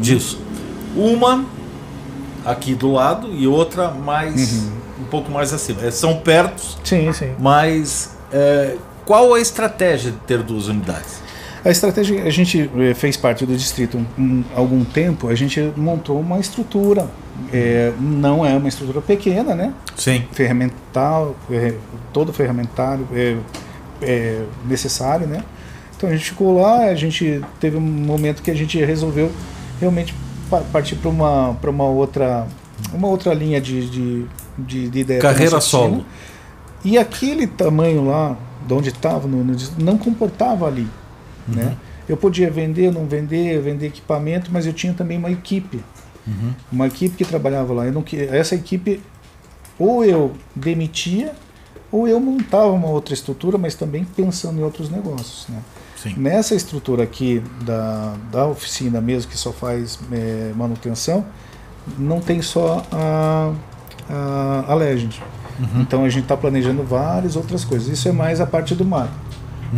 [0.00, 0.38] disso.
[0.96, 1.44] Uma
[2.44, 4.70] aqui do lado e outra mais um
[5.10, 5.82] pouco mais acima.
[5.84, 7.32] É, São perto, Sim, sim.
[7.38, 11.20] mas é, qual a estratégia de ter duas unidades?
[11.62, 16.18] A estratégia, a gente eh, fez parte do distrito um- algum tempo, a gente montou
[16.18, 17.06] uma estrutura.
[17.52, 19.72] eh, não é uma estrutura pequena, né?
[19.96, 20.24] Sim.
[20.32, 21.74] Ferramental, eh,
[22.12, 23.36] todo ferramentário é,
[24.02, 25.42] é necessário, né?
[25.96, 29.30] Então a gente ficou lá, a gente teve um momento que a gente resolveu
[29.80, 30.14] realmente
[30.50, 32.46] pa- partir para uma, uma outra
[32.94, 34.24] uma outra linha de, de,
[34.58, 36.04] de, pra Carreira solo.
[36.84, 38.36] E aquele tamanho lá,
[38.66, 39.28] de onde estava,
[39.78, 40.88] não comportava ali.
[41.46, 41.76] Né?
[42.08, 45.82] Eu podia vender, não vender, vender equipamento, mas eu tinha também uma equipe.
[46.70, 47.86] Uma equipe que trabalhava lá.
[47.86, 49.00] Eu não, essa equipe,
[49.78, 51.32] ou eu demitia,
[51.90, 55.46] ou eu montava uma outra estrutura, mas também pensando em outros negócios.
[55.48, 55.60] Né?
[55.96, 56.14] Sim.
[56.16, 61.26] Nessa estrutura aqui da, da oficina mesmo, que só faz eh, manutenção,
[61.98, 63.52] não tem só a,
[64.10, 65.22] a, a Legend.
[65.76, 67.86] Então a gente está planejando várias outras coisas.
[67.88, 69.12] Isso é mais a parte do Marco.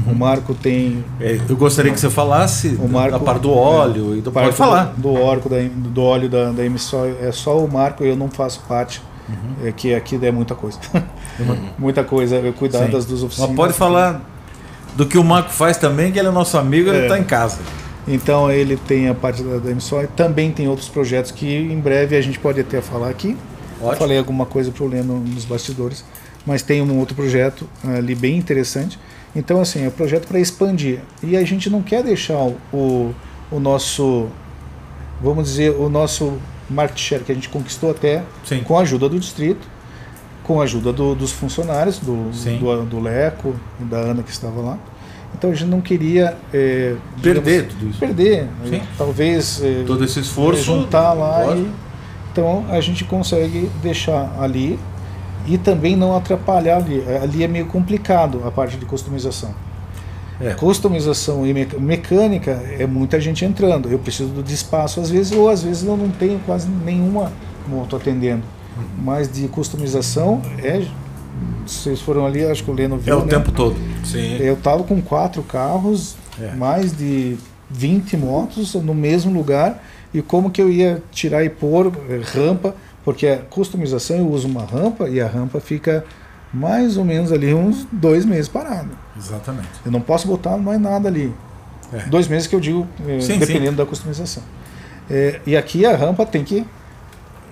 [0.07, 1.05] O Marco tem.
[1.21, 4.47] É, Eu gostaria que você falasse O Marco- da parte do óleo e do parte
[4.47, 4.85] pode falar.
[4.97, 7.05] Do, do, orco da, do óleo da, da emissão.
[7.21, 9.03] É só o Marco, eu não faço parte.
[9.29, 9.67] Uhum.
[9.69, 10.79] É que aqui é muita coisa.
[11.79, 12.37] muita coisa.
[12.37, 13.51] Eu cuidar das duas oficinas.
[13.51, 14.23] Mas pode falar
[14.97, 17.03] do que o Marco faz também, que ele é nosso amigo, ele É.
[17.03, 17.59] está em casa.
[18.07, 20.05] Então ele tem a parte da, da emissão.
[20.17, 23.37] Também tem outros projetos que em breve a gente pode até falar aqui.
[23.83, 23.97] Ótimo.
[23.99, 26.05] Falei alguma coisa para o Leno nos bastidores,
[26.47, 28.99] mas tem um outro projeto ali bem interessante.
[29.35, 31.01] Então, assim, é um projeto para expandir.
[31.23, 32.37] E a gente não quer deixar
[32.73, 33.15] o,
[33.51, 34.29] o nosso,
[35.23, 36.35] vamos dizer, o nosso
[36.69, 38.63] market share que a gente conquistou até Sim.
[38.63, 39.67] com a ajuda do distrito,
[40.43, 42.59] com a ajuda do- dos funcionários, do, Sim.
[42.59, 44.79] do, do Leco, da Ana que estava lá.
[45.35, 47.99] Então a gente não queria é, Perder digamos, tudo isso.
[47.99, 48.47] Perder.
[48.69, 48.77] Sim.
[48.77, 50.63] é, Talvez é, Todo esse esforço.
[50.63, 51.69] juntar lá lógico.
[51.69, 51.92] e
[52.33, 54.79] então a gente consegue deixar ali
[55.47, 57.05] e também não atrapalhar ali.
[57.23, 59.55] Ali é meio complicado a parte de customização.
[60.41, 60.55] É.
[60.55, 63.89] Customização e mecânica é muita gente entrando.
[63.89, 67.31] Eu preciso de espaço às vezes, ou às vezes eu não tenho quase nenhuma
[67.69, 68.43] moto atendendo.
[68.77, 68.85] Uhum.
[69.05, 70.85] Mas de customização é.
[71.67, 73.15] Vocês foram ali, acho que o Leno viu.
[73.15, 73.31] É o né?
[73.31, 73.77] tempo todo.
[74.05, 74.37] Sim.
[74.39, 76.55] Eu tava com quatro carros, É.
[76.55, 77.37] mais de
[77.71, 79.83] 20 motos no mesmo lugar.
[80.15, 84.47] E como que eu ia tirar e pôr eh, rampa, porque a customização eu uso
[84.47, 86.05] uma rampa e a rampa fica
[86.53, 88.91] mais ou menos ali uns dois meses parado.
[89.17, 89.69] Exatamente.
[89.85, 91.33] Eu não posso botar mais nada ali.
[91.93, 91.99] É.
[92.09, 94.43] Dois meses que eu digo, eh, Sim, dependendo da customização.
[95.11, 96.67] Eh, e aqui a rampa tem que.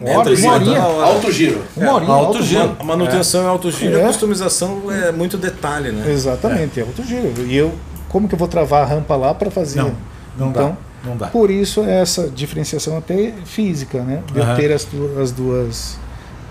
[0.02, 0.80] Hora, e uma horinha.
[0.80, 1.62] Alto giro.
[1.76, 2.12] Uma horinha.
[2.12, 2.62] alto alto giro.
[2.62, 2.76] giro.
[2.78, 4.04] A manutenção é, alto giro, É.
[4.04, 6.10] a customização é muito detalhe, né?
[6.10, 7.32] Exatamente, é alto giro.
[7.46, 7.74] E eu,
[8.08, 9.82] como que eu vou travar a rampa lá para fazer?
[9.82, 9.94] Não,
[10.38, 10.76] não então, dá.
[11.04, 11.28] Não dá.
[11.28, 14.22] Por isso essa diferenciação até física, né?
[14.32, 14.56] De eu Aham.
[14.56, 14.86] ter as,
[15.20, 15.98] as duas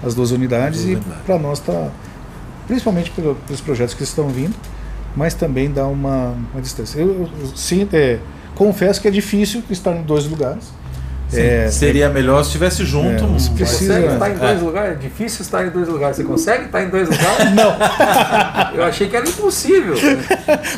[0.04, 1.90] as duas unidades duas e para nós tá
[2.68, 4.56] principalmente pelo- pelos projetos que estão vindo,
[5.16, 7.00] mas também dá uma, uma distância.
[7.00, 8.20] Eu, eu, sim, é,
[8.56, 10.66] confesso que é difícil estar em dois lugares.
[11.30, 13.24] Sim, É, Seria melhor se estivesse junto.
[13.24, 14.64] É, você precisa- Consegue estar em dois É.
[14.64, 14.92] lugares?
[14.92, 16.18] É difícil estar em dois lugares.
[16.18, 17.54] Você consegue estar em dois lugares?
[17.54, 18.76] Não.
[18.76, 19.94] Eu achei que era impossível.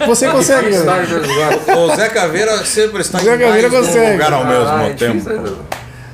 [0.06, 1.04] Você consegue, Difícil né?
[1.04, 1.62] estar em dois lugares.
[1.68, 4.12] O Zé Caveira sempre está Zé em mais Caveira de um consegue.
[4.12, 5.14] lugar ao mesmo Ah, é tempo.
[5.14, 5.58] difícil.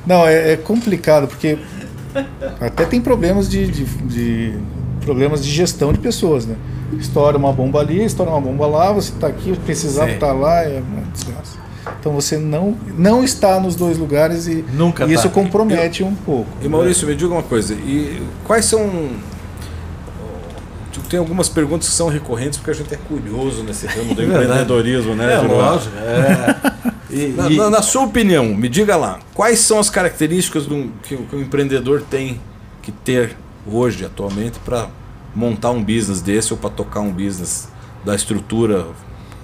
[0.05, 1.57] Não, é, é complicado, porque
[2.61, 4.57] até tem problemas de, de- de-
[5.01, 6.55] problemas de gestão de pessoas, né?
[6.99, 10.79] Estoura uma bomba ali, estoura uma bomba lá, você está aqui, precisava estar lá, é
[10.79, 11.57] uma desgraça.
[11.99, 15.29] Então você não, não está nos dois lugares e, Nunca e isso tá.
[15.29, 16.49] compromete um pouco.
[16.61, 19.09] E Maurício, me diga uma coisa, e quais são.
[21.09, 24.43] Tem algumas perguntas que são recorrentes porque a gente é curioso nesse ramo do verdade.
[24.43, 25.35] empreendedorismo, né?
[25.35, 25.95] É, lógico.
[25.95, 26.55] É.
[27.09, 30.91] E- Na, e- na- na sua opinião, me diga lá, quais são as características do-
[31.03, 32.41] que, que o empreendedor tem
[32.81, 34.89] que ter hoje, atualmente, para
[35.33, 37.69] montar um business desse ou para tocar um business
[38.03, 38.87] da estrutura,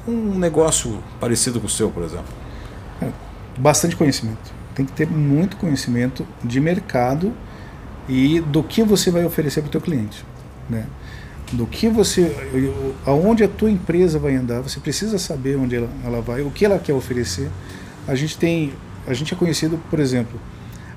[0.08, 2.34] um negócio parecido com o seu, por exemplo?
[3.58, 4.52] Bastante conhecimento.
[4.76, 7.32] Tem que ter muito conhecimento de mercado
[8.10, 10.26] e do que você vai oferecer para o teu cliente,
[10.70, 10.86] né?
[11.52, 12.36] Do que você,
[13.06, 16.66] aonde a tua empresa vai andar, você precisa saber onde ela, ela vai, o que
[16.66, 17.50] ela quer oferecer.
[18.08, 18.74] A gente tem,
[19.06, 20.40] a gente é conhecido, por exemplo,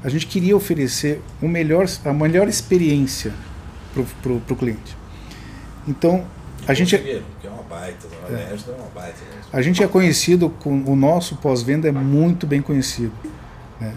[0.02, 3.32] a gente queria oferecer o melhor, a melhor experiência
[4.22, 4.96] para o cliente.
[5.86, 6.24] Então,
[6.66, 9.18] a gente, Que é uma baita, uma é uma baita.
[9.52, 13.12] a gente é conhecido com o nosso pós-venda é muito bem conhecido.
[13.80, 13.94] né?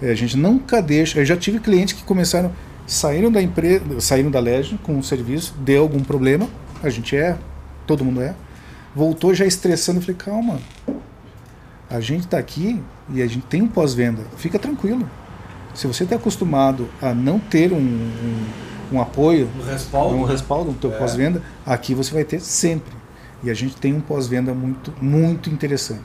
[0.00, 1.18] É, A gente nunca deixa.
[1.18, 2.52] Eu já tive clientes que começaram
[2.86, 6.48] saíram da empresa, saíram da Legend com um serviço, deu algum problema,
[6.82, 7.36] a gente é,
[7.86, 8.34] todo mundo é,
[8.94, 10.60] voltou já estressando, eu falei calma,
[11.90, 12.80] a gente está aqui
[13.12, 15.08] e a gente tem um pós-venda, fica tranquilo.
[15.74, 18.46] Se você está acostumado a não ter um, um,
[18.92, 20.14] um apoio, O respaldo.
[20.16, 20.32] um né?
[20.32, 22.92] respaldo no teu pós-venda, aqui você vai ter sempre.
[23.42, 26.04] E a gente tem um pós-venda muito, muito interessante.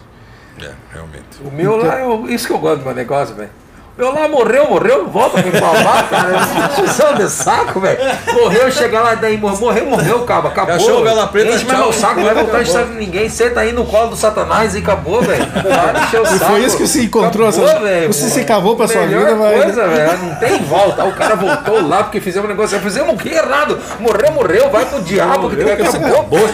[0.62, 1.42] É, realmente.
[1.44, 3.50] O meu lá, eu, isso que eu gosto do meu negócio, velho.
[3.98, 6.34] O meu lá morreu, morreu, volta pra babar, cara.
[6.70, 8.00] Discussão de saco, velho.
[8.34, 10.48] Morreu, chega lá, daí morreu, morreu, cabo.
[10.48, 10.74] Acabou.
[10.76, 11.88] Achou o Vela Preta, Enche mais tchau.
[11.90, 13.30] meu saco, não vai voltar a encher ninguém.
[13.30, 15.46] Senta aí no colo do Satanás e acabou, velho.
[15.46, 18.14] De E foi isso que você encontrou, Acabou, essa- velho.
[18.14, 20.18] você se cavou pra sua vida, vai- coisa, velho.
[20.20, 21.04] Não tem volta.
[21.06, 22.80] O cara voltou lá porque fizemos um negócio.
[22.80, 23.78] Fizemos o que errado?
[24.00, 24.70] Morreu, morreu.
[24.72, 26.12] Vai pro diabo que Morreu, acabou.
[26.12, 26.50] acabou.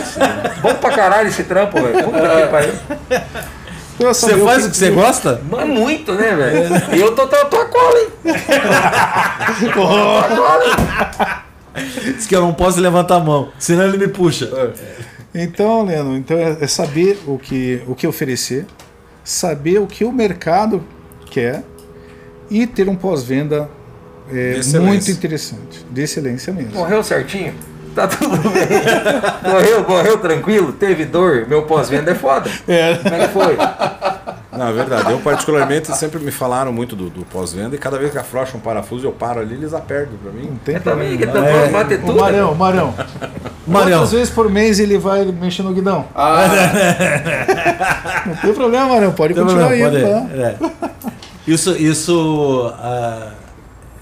[0.61, 2.03] Bom pra caralho esse trampo, velho.
[2.03, 2.73] Puta que pariu.
[3.99, 5.41] Você faz o que você gosta?
[5.49, 6.95] Mas muito, né, velho?
[6.95, 8.09] E eu tô, tô, tô a cola, hein?
[12.15, 14.49] Diz que eu não posso levantar a mão, senão ele me puxa.
[15.33, 18.65] Então, Leandro, então é, é saber o que, o que oferecer,
[19.23, 20.83] saber o que o mercado
[21.29, 21.63] quer
[22.49, 23.69] e ter um pós-venda
[24.31, 26.73] é, muito interessante, de excelência mesmo.
[26.73, 27.53] Morreu certinho?
[27.98, 28.68] Tá tudo bem.
[29.52, 30.72] Morreu, morreu tranquilo?
[30.72, 31.48] Teve dor?
[31.48, 32.48] Meu pós-venda é foda.
[32.68, 32.94] É.
[32.95, 33.57] Como é que foi?
[34.56, 35.11] Não, é verdade.
[35.11, 38.60] Eu, particularmente, sempre me falaram muito do, do pós-venda e cada vez que afrouxa um
[38.60, 40.48] parafuso eu paro ali, eles apertam pra mim.
[40.49, 41.48] Não tem Eu também, que problema.
[41.48, 42.19] tá falando bater O tudo.
[42.19, 42.94] Marão, Marão.
[43.65, 43.99] Marião.
[43.99, 46.06] Quantas vezes por mês ele vai mexer no guidão?
[48.26, 49.11] Não tem problema, Marão.
[49.11, 50.28] Pode Então, continuar não, indo, pode- tá?
[50.36, 50.56] é.
[51.48, 53.30] Isso, isso ah,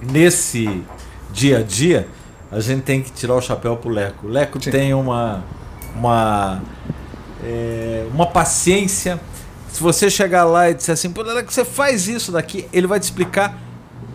[0.01, 0.83] nesse
[1.31, 2.07] dia a dia,
[2.51, 4.27] a gente tem que tirar o chapéu pro Leco.
[4.27, 4.71] O Leco Sim.
[4.71, 5.43] tem uma,
[5.95, 6.61] uma,
[7.43, 9.19] é, uma paciência.
[9.69, 12.99] Se você chegar lá e disser assim, pô, Leco, você faz isso daqui, ele vai
[12.99, 13.57] te explicar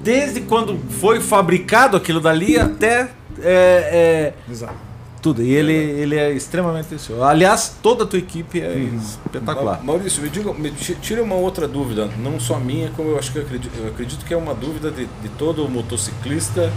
[0.02, 3.11] desde quando foi fabricado aquilo dali até
[3.43, 4.73] é, é Exato.
[5.20, 5.43] tudo.
[5.43, 7.23] E ele, ele é extremamente atencioso.
[7.23, 9.78] Aliás, toda a tua equipe é espetacular.
[9.81, 13.19] Ma- Maurício, me diga, me ti- tire uma outra dúvida, não só minha, como eu
[13.19, 16.73] acho que eu acredito, eu acredito que é uma dúvida de, de todo motociclista,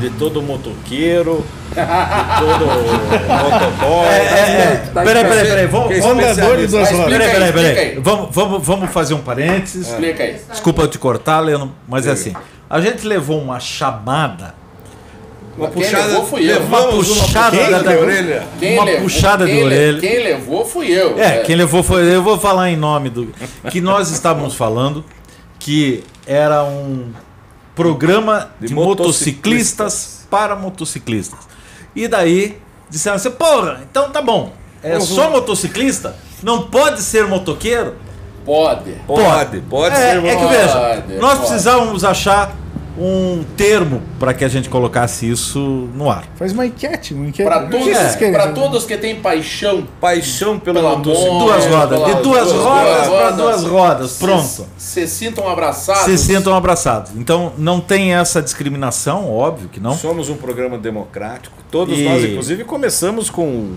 [0.00, 2.66] de todo motoqueiro, de todo
[3.28, 4.06] motoboy.
[4.06, 5.66] É, é, Tá peraí, peraí, peraí.
[5.66, 7.06] Vamos, que é vamos, Andador de duas rodas.
[7.08, 7.98] peraí, peraí, peraí.
[8.00, 9.88] Vamos, vamos, vamos fazer um parênteses.
[9.88, 10.36] Explica aí.
[10.50, 12.32] Desculpa eu te cortar, Leandro, mas é assim.
[12.68, 14.54] A gente levou uma chamada,
[15.56, 16.60] Uma Quem puxada, levou fui eu.
[16.62, 18.42] uma puxada puxada da- de orelha.
[18.58, 20.00] Quem uma levou- puxada de orelha.
[20.00, 21.16] Quem levou fui eu.
[21.16, 22.02] É, quem levou foi.
[22.12, 23.28] Eu vou falar em nome do.
[23.70, 25.04] Que nós estávamos falando
[25.60, 27.12] que era um
[27.74, 31.40] programa de, De motociclistas para motociclistas.
[31.94, 34.52] E daí disseram assim: porra, então tá bom.
[34.82, 36.14] É só motociclista?
[36.42, 37.94] Não pode ser motoqueiro?
[38.44, 38.92] Pode.
[39.06, 40.24] Pode, pode é, ser.
[40.24, 41.46] é que Pode, veja, nós pode.
[41.46, 42.54] precisávamos achar
[42.98, 46.24] um termo para que a gente colocasse isso no ar.
[46.36, 47.48] Faz uma enquete, uma enquete.
[47.48, 48.32] Para todos, querem?
[48.32, 51.32] pra todos que têm paixão Paixão pela pela motocicleta.
[51.34, 54.66] moto, Duas rodas, de pelas duas rodas para duas rodas, se- pronto.
[54.78, 56.04] Se sintam abraçados.
[56.04, 57.12] se sintam abraçados.
[57.16, 59.94] Então não tem essa discriminação, óbvio que não.
[59.96, 61.56] Somos um programa democrático.
[61.70, 63.74] Todos E- nós, inclusive, começamos com com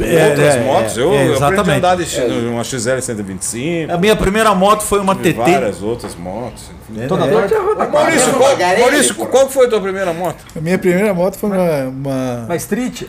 [0.00, 0.98] É, outras é, motos.
[0.98, 1.78] é, Eu, é, eu aprendi a exatamente.
[1.78, 5.32] andar de X- uma XL 125, A minha primeira moto foi uma TT.
[5.34, 6.70] várias outras motos.
[6.98, 7.30] É, Toda é.
[7.30, 7.54] noite.
[7.92, 10.36] Maurício, Uma qual, Maurício, qual foi a tua primeira moto?
[10.56, 11.82] A minha primeira moto foi uma.
[11.88, 13.02] uma- Na street?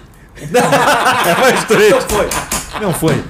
[1.91, 2.29] Não foi.
[2.81, 3.23] Não foi.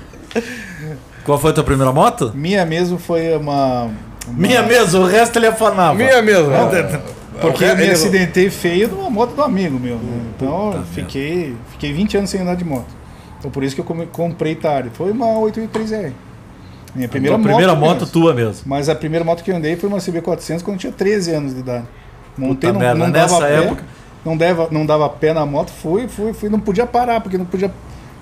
[1.23, 2.31] Qual foi a tua primeira moto?
[2.33, 3.83] Minha mesmo foi uma.
[3.83, 3.91] uma-
[4.27, 5.93] Minha mesmo, o resto ele afanava.
[5.95, 6.49] mesmo.
[7.39, 9.95] Porque eu me acidentei feio numa moto do amigo meu.
[9.95, 10.21] né?
[10.35, 12.85] Então eu fiquei, fiquei 20 anos sem andar de moto.
[13.41, 14.91] Então por isso que eu comprei tarde.
[14.93, 16.11] Foi uma 883R.
[16.93, 18.07] Minha primeira, Tua primeira moto mesmo.
[18.13, 18.61] tua mesmo.
[18.67, 21.53] Mas a primeira moto que eu andei foi uma CB400 quando eu tinha 13 anos
[21.55, 21.85] de idade.
[22.37, 23.83] Montei, Puta não, merda, não nessa dava pé, época-
[24.23, 27.45] não dava, não dava pé na moto, fui, fui, fui, não podia parar, porque não
[27.45, 27.71] podia.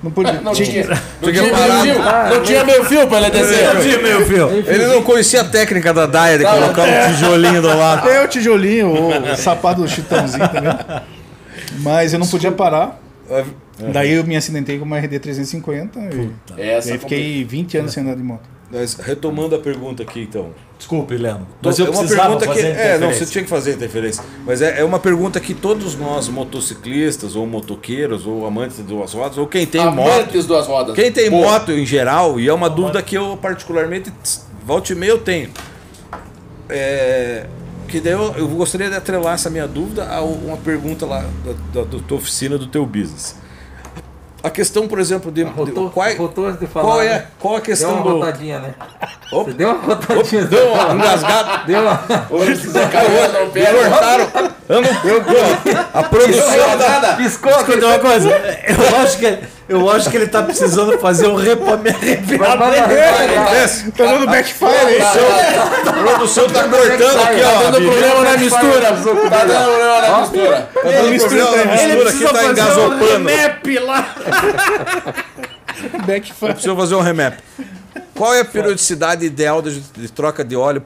[0.02, 0.32] Não podia.
[0.40, 0.86] Não tinha,
[1.22, 1.96] não Tinha meio fio.
[2.30, 3.82] Não tinha meio fio pra ele descer.
[3.82, 4.50] Tinha meu filho.
[4.50, 8.08] Ele não conhecia a técnica da Daia de colocar um tijolinho do lado.
[8.08, 10.72] Até o tijolinho, o sapato do chitãozinho também.
[11.82, 12.98] Mas eu não podia parar.
[13.93, 18.03] Daí eu me acidentei com uma RD 350 e Essa daí fiquei 20 anos sem
[18.03, 18.60] andar de moto.
[18.72, 20.51] Mas retomando a pergunta aqui, então.
[20.77, 21.47] Desculpe, Leandro.
[21.61, 24.23] Mas eu é uma pergunta que é, não, você tinha que fazer interferência.
[24.45, 29.11] Mas é, é uma pergunta que todos nós motociclistas ou motoqueiros ou amantes de duas
[29.14, 30.95] rodas ou quem tem moto, Amantes duas rodas.
[30.95, 31.53] quem tem Boa.
[31.53, 35.18] moto em geral e é uma dúvida que eu particularmente tss, volta e meia eu
[35.18, 35.49] tenho.
[36.69, 37.47] É,
[37.88, 41.81] que daí eu, eu gostaria de atrelar essa minha dúvida a uma pergunta lá da,
[41.81, 43.35] da, da tua oficina do teu business.
[44.41, 46.86] A questão, por exemplo, de, de Rotou, qual, rotou antes de falar.
[46.86, 47.28] qual é né?
[47.40, 48.74] qual a Deu questão uma do rotadinha, né?
[49.32, 49.52] Opa.
[49.52, 50.45] Você deu uma rotadinha.
[50.45, 52.02] deu uma engasgada Deu uma...
[52.30, 52.56] Hoje
[54.70, 55.22] Carlos não pega.
[55.24, 57.14] cortaram a produção da.
[57.16, 61.36] Piscou, Escuta uma coisa, eu acho que, eu acho que ele tá precisando fazer um
[61.36, 62.00] repamento.
[63.52, 63.91] Desce.
[63.91, 65.02] Tá dando backfire aí.
[65.02, 67.64] A produção tá cortando aqui, Tá ó.
[67.64, 67.90] dando Bibi.
[67.90, 68.82] problema na mistura.
[68.82, 70.62] Tá dando problema na mistura.
[70.62, 73.28] Tá dando problema na mistura aqui, tá engasopando.
[73.28, 74.16] remap lá.
[76.06, 76.54] Backfire.
[76.54, 77.40] Preciso fazer um remap.
[78.16, 80.82] Qual é a periodicidade ideal de, de troca de óleo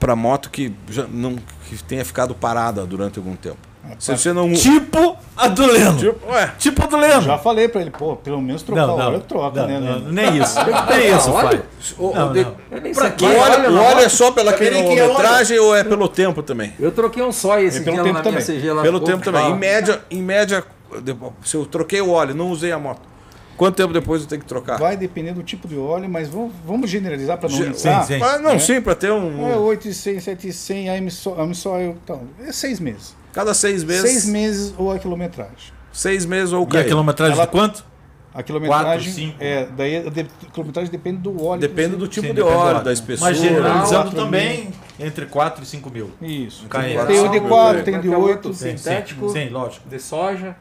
[0.00, 1.36] para moto que, já não,
[1.68, 3.58] que tenha ficado parada durante algum tempo?
[3.98, 4.52] Se você não.
[4.52, 6.12] Tipo a do Leandro.
[6.12, 7.22] Tipo, ué, Tipo a do Leandro.
[7.26, 9.80] Já falei pra ele, pô, pelo menos trocar o óleo, troca, não, né?
[9.80, 10.12] não, Leandro?
[10.12, 10.56] nem isso.
[10.88, 11.62] Nem isso, pai.
[11.96, 12.92] o, Não, não.
[12.94, 13.24] Pra quê?
[13.24, 16.74] óleo, é só pela que é quilometragem ou é pelo tempo também?
[16.78, 18.42] Eu troquei um sóia esse É pelo tempo também.
[18.44, 18.82] CG lá.
[18.82, 19.50] Pelo tempo também.
[19.50, 20.64] Em média, em média,
[21.44, 23.02] se eu troquei o óleo, não usei a moto.
[23.58, 24.78] Quanto tempo depois eu tenho que trocar?
[24.78, 28.02] Vai depender do tipo de óleo, mas vamos, vamos generalizar para não Sim, aumentar.
[28.04, 28.22] sim.
[28.22, 28.58] Ah, não, É.
[28.60, 29.46] sim, para ter um.
[29.50, 33.16] É 800, 700, AM só, AM só eu, então, é seis meses.
[33.32, 34.02] Cada seis meses.
[34.10, 35.72] Seis meses ou a quilometragem.
[35.92, 37.84] Seis meses ou E a quilometragem Ela- de quanto?
[38.32, 39.36] A quilometragem Quatro, cinco.
[39.40, 41.60] é, daí a de- a quilometragem depende do óleo.
[41.60, 42.84] Depende do tipo Sim, de óleo, óleo.
[42.84, 43.30] da espessura.
[43.30, 44.68] Mas generalizando também
[45.00, 46.10] entre 4 e 5 mil.
[46.22, 46.66] Isso.
[46.68, 48.46] Cai- Tem o de 4, tem é de que é o 8.
[48.48, 48.54] outro?
[48.54, 49.28] Sim, Sintético.
[49.30, 49.88] Sim, sim, lógico.
[49.88, 50.54] De soja.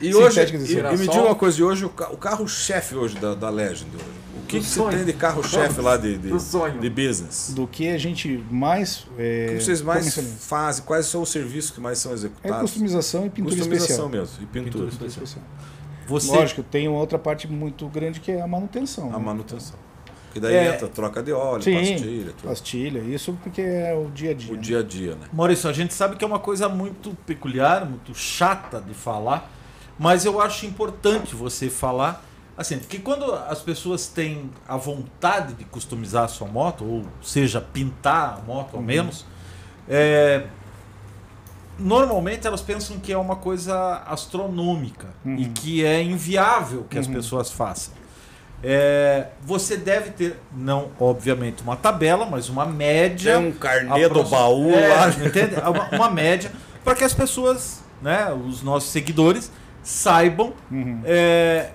[0.00, 0.44] E hoje, e,
[0.74, 3.90] e me diga uma coisa, e hoje o, ca- o carro-chefe hoje da, da Legend,
[3.94, 4.04] hoje,
[4.36, 6.30] o que, Do que você tem de carro-chefe lá de, de,
[6.80, 7.52] de business?
[7.54, 9.06] Do que a gente mais.
[9.18, 10.84] É, O que vocês mais fazem?
[10.84, 12.60] Quais são os serviços que mais são É executados?
[12.70, 14.08] customização e pintura Customização especial.
[14.08, 14.64] mesmo, e pintura.
[14.86, 15.24] Pintura especial.
[15.24, 15.44] Especial.
[16.06, 19.10] Você, Lógico, tem uma outra parte muito grande que é a manutenção.
[19.14, 19.24] A né?
[19.24, 19.76] manutenção.
[20.32, 20.74] Que daí É.
[20.74, 22.48] entra troca de óleo, Sim, pastilha, tudo.
[22.48, 24.52] pastilha, isso porque é o dia a dia.
[24.52, 24.60] o né?
[24.62, 25.26] dia a dia, né?
[25.32, 29.50] Maurício, a gente sabe que é uma coisa muito peculiar, muito chata de falar,
[29.98, 32.24] mas eu acho importante você falar
[32.56, 37.60] assim, porque quando as pessoas têm a vontade de customizar a sua moto, ou seja,
[37.60, 39.24] pintar a moto ao menos,
[39.88, 40.44] é,
[41.78, 47.50] normalmente elas pensam que é uma coisa astronômica e que é inviável que as pessoas
[47.50, 47.94] façam.
[48.62, 53.38] É, você deve ter, não obviamente uma tabela, mas uma média.
[53.38, 55.08] Tem um carnê do aproxi- baú É, lá.
[55.26, 55.54] entende?
[55.54, 56.50] Uma, uma média
[56.84, 59.50] para que as pessoas, né, os nossos seguidores,
[59.82, 61.02] saibam Uhum.
[61.04, 61.70] é,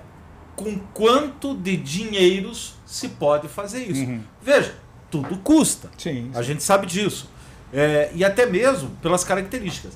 [0.54, 4.02] com quanto de dinheiros se pode fazer isso.
[4.02, 4.20] Uhum.
[4.42, 4.74] Veja,
[5.10, 5.88] tudo custa.
[5.96, 6.30] Sim.
[6.34, 7.30] A gente sabe disso.
[7.72, 9.94] É, e até mesmo pelas características.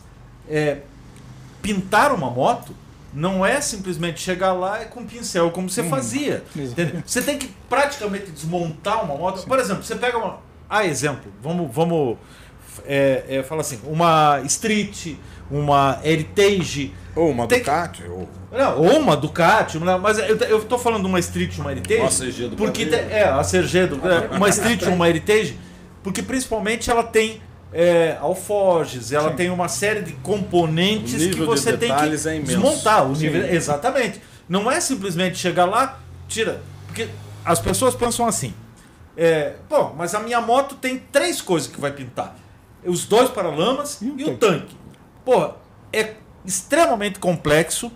[0.49, 0.79] É,
[1.61, 2.73] pintar uma moto
[3.13, 6.45] não é simplesmente chegar lá e com pincel, como você fazia.
[6.57, 6.81] Exato.
[6.81, 7.03] entendeu?
[7.05, 9.47] Você tem que praticamente desmontar uma moto.
[9.47, 10.39] Por exemplo, você pega uma.
[10.69, 11.33] Ah, exemplo.
[11.43, 11.75] Vamos.
[11.75, 12.19] vamos
[12.87, 15.15] é, é, fala assim, uma Street,
[15.51, 16.93] uma Heritage.
[17.15, 18.29] Ou uma Tem- Ducati, ou...
[18.53, 22.01] Não, ou uma Ducati, mas eu, tô falando de uma Street e uma Heritage.
[22.01, 24.09] Uma CG do porque tem- É, a CG do.
[24.09, 25.59] é, uma Street e uma Heritage,
[26.03, 27.43] porque principalmente ela tem
[27.73, 32.03] é, alforges, ela tem uma série de componentes O que nível de você tem que
[32.29, 33.09] é desmontar.
[33.11, 33.23] O Sim.
[33.27, 34.21] nível, exatamente.
[34.49, 36.63] Não é simplesmente chegar lá, tira.
[36.87, 37.09] Porque
[37.45, 38.55] as pessoas pensam assim.
[39.17, 42.37] É, Pô, mas a minha moto tem três coisas que vai pintar:
[42.85, 44.75] os dois paralamas E e, o o tanque.
[45.25, 45.53] Pô,
[45.93, 46.15] é
[46.47, 47.91] extremamente complexo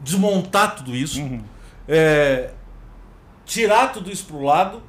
[0.00, 1.42] desmontar tudo isso, Uhum.
[1.88, 2.50] é,
[3.44, 4.82] tirar tudo isso pro lado,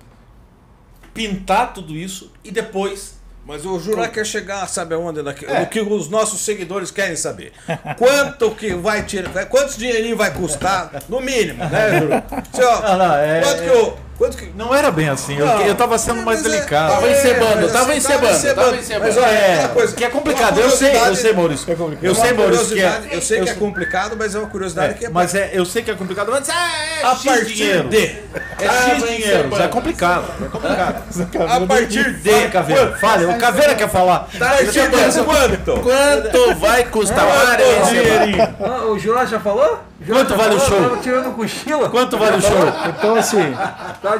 [1.14, 3.20] pintar tudo isso e depois.
[3.46, 5.22] Mas o Jurá quer chegar, sabe aonde?
[5.24, 5.62] Naque- É.
[5.62, 7.52] No que os nossos seguidores querem saber.
[7.98, 12.24] Quanto que vai tirar, quantos dinheirinho vai custar, no mínimo, né?
[12.54, 14.11] Assim, ó, Ah, não, é- quanto que o...
[14.22, 14.52] Quanto que...
[14.56, 16.94] Não era bem assim, eu, Não, eu tava sendo mais é- delicado.
[16.94, 19.08] Tava encebando, mas tava encebando, tava encebando.
[19.08, 21.72] Mas olha, É, coisa, que é complicado, eu sei, eu sei, Maurício.
[21.72, 22.06] É complicado.
[22.06, 23.02] Eu sei, Maurício, que é.
[23.14, 25.66] eu sei que é complicado, mas é uma curiosidade é, que é mas é, eu
[25.66, 27.90] sei que é complicado, mas é, é a X partir dinheiro.
[27.90, 30.26] de É X dinheiro, é complicado.
[30.40, 31.04] É complicado.
[31.64, 34.28] a partir de Fale, Caveira, fale, o Caveira quer falar.
[34.36, 35.82] a partir de quanto?
[35.82, 38.56] Quanto vai custar Quanto dinheirinho?
[38.64, 39.80] Ah, o Jurá já falou?
[40.08, 40.82] Quanto vale o show?
[40.82, 41.90] Tava tirando cochila.
[41.90, 42.52] Quanto vale o show?
[42.88, 43.54] Então, assim,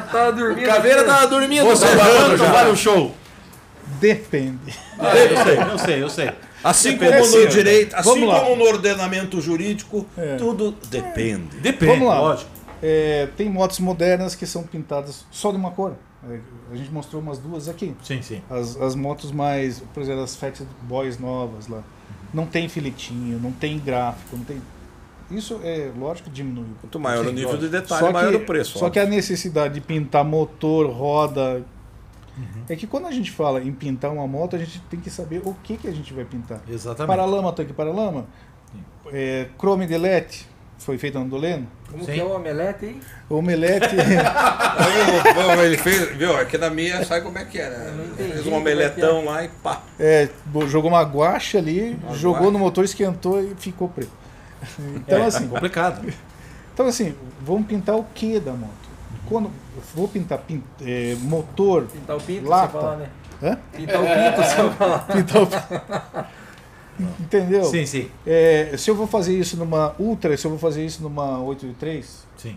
[0.00, 0.66] tá dormindo.
[0.66, 1.10] Caveira aqui.
[1.10, 1.64] tava dormindo.
[1.64, 2.52] Você, tava quanto já.
[2.52, 3.14] vale o show?
[4.00, 4.74] depende.
[4.98, 6.30] eu sei, eu sei, eu sei.
[6.64, 8.40] Assim Depende, como no direito, assim Vamos lá.
[8.40, 10.36] como no ordenamento jurídico, É.
[10.36, 11.56] tudo depende.
[11.58, 12.20] Depende, Vamos lá.
[12.20, 12.50] lógico.
[12.80, 15.94] É, tem motos modernas que são pintadas só de uma cor.
[16.28, 16.38] É,
[16.72, 17.94] A gente mostrou umas duas aqui.
[18.02, 18.40] Sim, sim.
[18.48, 21.82] As, as motos mais, por exemplo, as Fat Boys novas lá.
[22.32, 24.62] Não tem filetinho, não tem gráfico, não tem.
[25.32, 26.66] Isso é lógico que diminui.
[26.80, 28.78] Quanto maior o nível de detalhe, Só que- maior o preço.
[28.78, 31.62] Só que a necessidade de pintar motor, roda.
[32.68, 35.42] É que quando a gente fala em pintar uma moto, a gente tem que saber
[35.44, 36.60] o que, que a gente vai pintar.
[36.68, 37.06] Exatamente.
[37.08, 38.26] Paralama, tanque paralama.
[39.12, 40.46] É, Chrome Delete,
[40.78, 41.68] foi feito no Doleno.
[41.90, 42.12] Como Sim.
[42.12, 43.00] que é o omelete aí?
[43.28, 43.94] Omelete.
[45.34, 46.34] Vamos, ele fez, viu?
[46.36, 48.06] Aqui na minha, sabe como é que é, né?
[48.12, 49.82] entendi Fez um é que omeletão lá e pá.
[50.00, 50.28] É,
[50.68, 52.52] jogou uma guache ali, Uma jogou guache.
[52.52, 54.21] no motor, esquentou e ficou preto.
[54.96, 56.12] Então, é, assim, complicado.
[56.72, 58.70] então, assim, vamos pintar o que da moto?
[59.28, 62.72] Quando eu vou pintar pin- é, motor, Pintar o pinto, Lata.
[62.72, 63.08] você falar, né?
[63.42, 63.58] Hã?
[63.72, 64.98] Pintar o pinto, você falar.
[65.08, 66.42] pintar o...
[67.20, 67.64] Entendeu?
[67.64, 71.02] Sim, sim, É, se eu vou fazer isso numa Ultra, se eu vou fazer isso
[71.02, 72.56] numa 83, sim.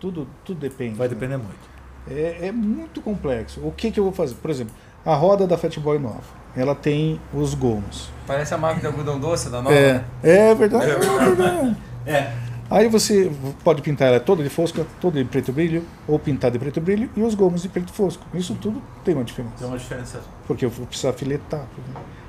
[0.00, 0.94] tudo, tudo depende.
[0.94, 1.14] Vai né?
[1.14, 1.74] depender muito.
[2.10, 3.60] É, é muito complexo.
[3.60, 4.34] O que, que eu vou fazer?
[4.36, 4.74] Por exemplo,
[5.04, 6.22] a roda da Fatboy nova,
[6.56, 8.10] ela tem os gomos.
[8.26, 9.74] Parece a máquina de algodão doce da nova.
[9.74, 10.04] É, né?
[10.22, 10.90] é verdade.
[10.90, 11.76] É verdade.
[12.06, 12.32] É.
[12.70, 13.30] Aí você
[13.62, 17.10] pode pintar ela toda de fosca, toda de preto brilho, ou pintar de preto brilho
[17.14, 18.24] e os gomos de preto fosco.
[18.34, 19.54] Isso tudo tem uma diferença.
[19.58, 20.20] Tem uma diferença.
[20.46, 21.66] Porque eu vou precisar filetar.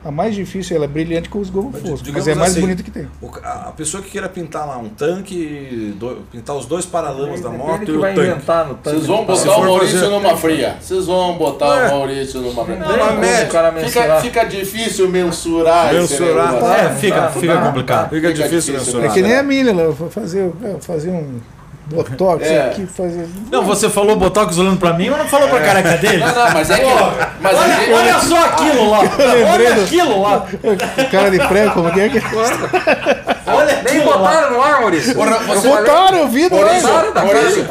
[0.06, 2.62] A mais difícil ela é brilhante com os gomos Mas, foscos, mas é mais assim,
[2.62, 3.08] bonito que tem.
[3.44, 7.58] A pessoa que queira pintar lá um tanque, do- pintar os dois paralamas da Ele
[7.58, 8.30] moto e o vai tanque.
[8.30, 8.98] inventar no tanque.
[8.98, 10.76] Vocês vão Se botar o Maurício fazer- numa fria.
[10.80, 12.76] Vocês vão botar o Maurício numa fria.
[12.78, 13.46] Não tem como média.
[13.46, 15.92] o cara Fica, fica difícil mensurar.
[15.92, 16.56] Mensurar.
[16.86, 18.10] É, fica, fica dá, complicado.
[18.12, 19.06] Fica, Fica difícil difícil, mensurar.
[19.10, 19.42] É que nem a
[19.92, 21.40] vai fazer, é, fazer um
[21.88, 22.62] botox É.
[22.68, 23.28] aqui, fazer.
[23.52, 26.18] Não, você falou Botox olhando pra mim, mas não falou pra careca dele?
[26.18, 26.86] Não, não, mas é que.
[27.42, 29.00] Mas Olha, gente- olha só aquilo lá!
[29.54, 30.46] Olha aquilo lá!
[30.64, 32.22] O cara de pré, como que é que.
[33.48, 34.18] Olha Nem lá!
[34.18, 35.14] botaram no ar, Maurício.
[35.16, 36.82] Porra, você- Botaram, eu vi, não é?
[36.82, 37.66] Botaram da Maurício,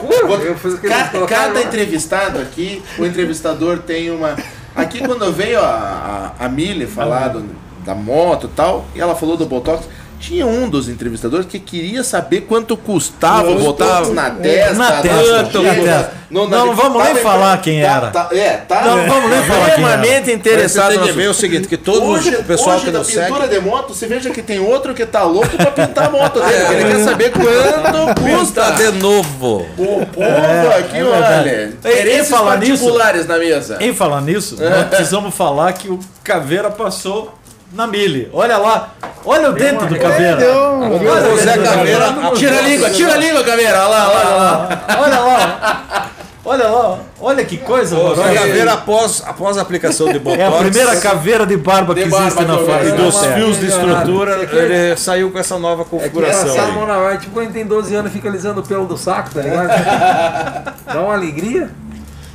[1.28, 1.62] cada lá.
[1.62, 4.36] entrevistado aqui, o entrevistador tem uma.
[4.76, 7.44] Aqui quando veio a, a, a Mille falar do-
[7.84, 9.84] da moto e tal, e ela falou do Botox,
[10.24, 14.72] tinha um dos entrevistadores que queria saber quanto custava o Botox na testa.
[14.74, 16.24] Na testa, na testa.
[16.30, 18.10] Não, não vamos nem falar quem tá- era.
[18.10, 18.80] tá- é, tá.
[18.82, 20.02] Não, vamos nem falar quem era.
[20.24, 23.06] Você interessado tem que ver o seguinte, que todo Hoje, o pessoal hoje que nos
[23.06, 23.54] pintura segue...
[23.54, 26.74] de moto, você veja que tem outro que tá louco pra pintar a moto dele.
[26.74, 28.70] Ele quer saber quanto custa.
[28.72, 29.66] De novo.
[29.76, 31.66] O povo aqui, é olha.
[31.68, 33.76] Interesses em falar nisso- particulares na mesa.
[33.80, 37.32] Em falar nisso, nós precisamos falar que o Caveira passou
[37.74, 38.28] na Mille.
[38.32, 38.90] Olha lá.
[39.24, 40.38] Olha o dentro do caveira.
[40.38, 42.14] Olha O Zé Caveira.
[42.36, 43.80] Tira a língua, tira a língua, Caveira.
[43.80, 44.68] Olha lá, olha lá.
[45.00, 46.10] Olha lá.
[46.46, 46.98] Olha lá.
[47.20, 48.34] Olha que coisa Zé horrorosa.
[48.34, 52.10] Caveira, após, após a aplicação de Botox É a primeira caveira de barba que De
[52.10, 55.82] barba existe na que face e dos fios de estrutura, ele saiu com essa nova
[55.82, 56.86] É que configuração.
[56.86, 59.40] na vai, tipo quando tem 12 anos e fica alisando o pelo do saco, tá
[59.40, 59.68] ligado?
[60.86, 61.70] Dá uma alegria.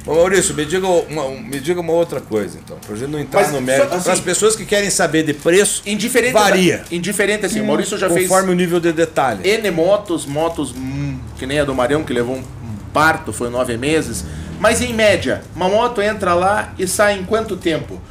[0.09, 3.19] Ô Maurício, me diga uma, um- me diga uma outra coisa, então, pra gente não
[3.19, 3.93] entrar Mas, no mérito.
[3.93, 6.33] assim- Para as pessoas que querem saber de preço, Indiferente.
[6.33, 6.83] Varia.
[6.91, 7.61] Indiferente assim.
[7.61, 9.47] O Maurício já fez conforme o nível de detalhe.
[9.47, 13.51] N motos, motos hum, que nem a do Marião, que levou um, um parto, foi
[13.51, 14.25] nove meses.
[14.59, 18.01] Mas em média, uma moto entra lá e sai em quanto tempo?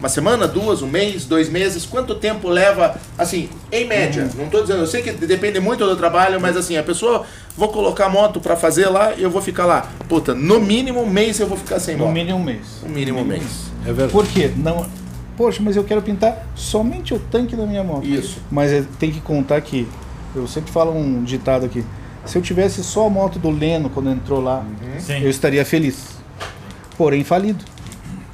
[0.00, 1.84] Uma semana, duas, um mês, dois meses?
[1.84, 4.28] Quanto tempo leva, assim, em média?
[4.36, 7.24] Não tô dizendo, eu sei que depende muito do trabalho, mas assim, a pessoa,
[7.58, 9.88] vou colocar a moto pra fazer lá e eu vou ficar lá.
[10.08, 12.14] Puta, no mínimo um mês eu vou ficar sem No moto.
[12.14, 12.60] mínimo um mês.
[12.84, 13.42] No mínimo um mês.
[13.82, 14.12] É verdade.
[14.12, 14.52] Por quê?
[14.56, 14.86] Não.
[15.36, 18.06] Poxa, mas eu quero pintar somente o tanque da minha moto.
[18.06, 18.38] Isso.
[18.50, 19.88] Mas é- tem que contar que
[20.36, 21.84] eu sempre falo um ditado aqui.
[22.24, 24.62] Se eu tivesse só a moto do Leno quando entrou lá,
[25.00, 25.20] Sim.
[25.22, 26.16] eu estaria feliz.
[26.96, 27.64] Porém falido.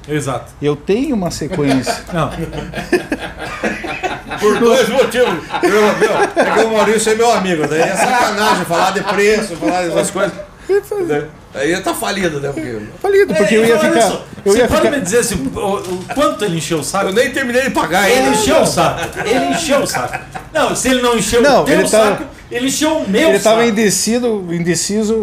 [0.09, 0.53] Exato.
[0.61, 2.05] Eu tenho uma sequência.
[2.13, 2.31] Não.
[4.41, 5.45] Por dois motivos.
[5.63, 9.57] Meu, meu, é que o Maurício é meu amigo, daí é sacanagem falar de preço,
[9.57, 10.54] falar dessas coisas.
[11.55, 12.51] Aí tá falido, né?
[12.53, 13.99] Porque falido, porque É, eu ia ficar.
[13.99, 14.97] isso, Eu Você ia pode ficar.
[14.97, 17.11] me dizer assim, o, o quanto ele encheu o saco?
[17.11, 18.37] eu nem terminei de pagar Ele ainda.
[18.37, 19.01] encheu o saco.
[19.25, 20.19] Ele encheu o saco.
[20.53, 23.21] Não, se ele não encheu Não, o teu ele tava- saco, ele encheu o meu
[23.21, 23.37] Ele saco.
[23.37, 25.23] estava indeciso, indeciso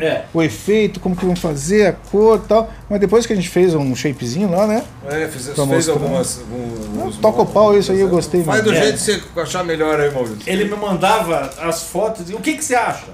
[0.00, 0.22] É.
[0.32, 2.72] o efeito, como que vão fazer, a cor e tal.
[2.88, 4.84] Mas depois que a gente fez um shapezinho lá, né?
[5.10, 6.38] É, fiz, Pra fez algumas.
[6.40, 8.42] alguns- Toca o pau, isso aí eu gostei.
[8.44, 8.70] Faz mano.
[8.72, 8.82] do É.
[8.82, 10.38] jeito que você achar melhor aí, Maurício.
[10.46, 13.04] Ele me mandava as fotos e o que, que você acha?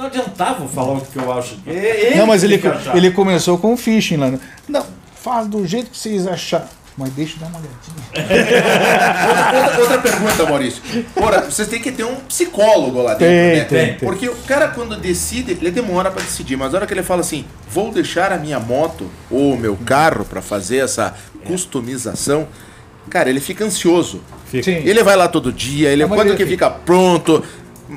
[0.00, 1.58] Não adiantava eu falar o que eu acho.
[1.66, 2.96] É ele Não, mas que ele, tem que achar.
[2.96, 4.30] ele começou com o phishing lá.
[4.30, 4.40] né?
[4.66, 6.66] Não, faz do jeito que vocês acharem.
[6.96, 8.00] Mas deixa eu dar uma olhadinha.
[9.60, 10.82] Outra, outra pergunta, Maurício.
[11.16, 13.64] Ora, vocês têm que ter um psicólogo lá dentro, Tem, né?
[13.64, 14.08] tem, tem.
[14.08, 17.20] Porque o cara, quando decide, ele demora pra decidir, mas a hora que ele fala
[17.20, 21.14] assim, vou deixar a minha moto ou o meu carro pra fazer essa
[21.46, 22.48] customização,
[23.08, 24.20] cara, ele fica ansioso.
[24.50, 24.70] Sim.
[24.84, 27.42] Ele vai lá todo dia, ele quando que fica pronto.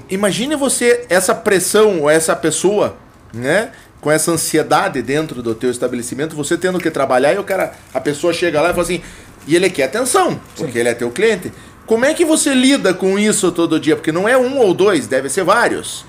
[0.09, 2.95] Imagine você, essa pressão, ou essa pessoa,
[3.33, 3.71] né?
[4.01, 7.99] Com essa ansiedade dentro do teu estabelecimento, você tendo que trabalhar e o cara, a
[7.99, 9.01] pessoa chega lá e fala assim,
[9.47, 11.51] e ele quer atenção, porque ele é teu cliente.
[11.85, 13.95] Como é que você lida com isso todo dia?
[13.95, 16.05] Porque não é um ou dois, deve ser vários.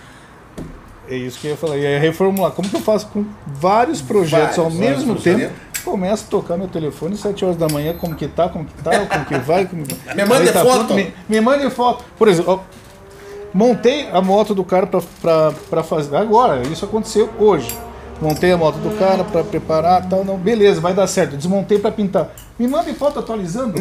[1.08, 1.76] É isso que eu ia falar.
[1.76, 2.52] E aí reformular.
[2.52, 5.52] Como que eu faço com vários projetos Vários, ao mesmo tempo?
[5.84, 8.82] Começo a tocar meu telefone às 7 horas da manhã, como que tá, como que
[8.82, 9.66] tá, como que vai.
[9.66, 9.82] Como...
[10.16, 10.94] Me mande Aí tá foto.
[10.94, 12.04] Me, me mande foto.
[12.16, 12.62] Por exemplo,
[13.54, 16.16] montei a moto do cara pra fazer.
[16.16, 17.68] Agora, isso aconteceu hoje.
[18.20, 20.24] Montei a moto do cara pra preparar tal.
[20.24, 21.36] Não, beleza, vai dar certo.
[21.36, 22.34] Desmontei pra pintar.
[22.58, 23.74] Me mandem foto atualizando.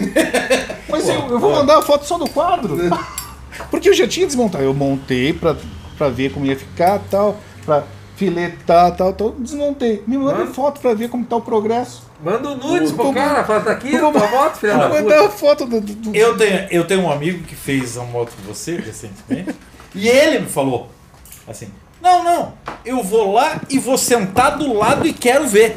[0.88, 2.78] Mas eu, eu vou mandar a foto só do quadro.
[3.70, 4.64] Porque eu já tinha desmontado.
[4.64, 5.56] Eu montei pra,
[5.98, 7.84] pra ver como ia ficar tal, pra
[8.16, 9.32] filetar tal, tal.
[9.32, 10.04] Desmontei.
[10.08, 10.54] Me mandem Mano.
[10.54, 12.04] foto pra ver como tá o progresso.
[12.24, 15.02] Manda um nudes pro cara, fala, tá aqui, como- tua moto, filha da Vou puta.
[15.04, 15.82] mandar a foto do.
[15.82, 19.56] do- do- Eu tenho, eu tenho um amigo que fez a moto com você recentemente.
[19.94, 20.90] e ele me falou
[21.48, 21.68] assim:
[22.02, 22.54] Não, não,
[22.86, 25.76] eu vou lá e vou sentar do lado e quero ver.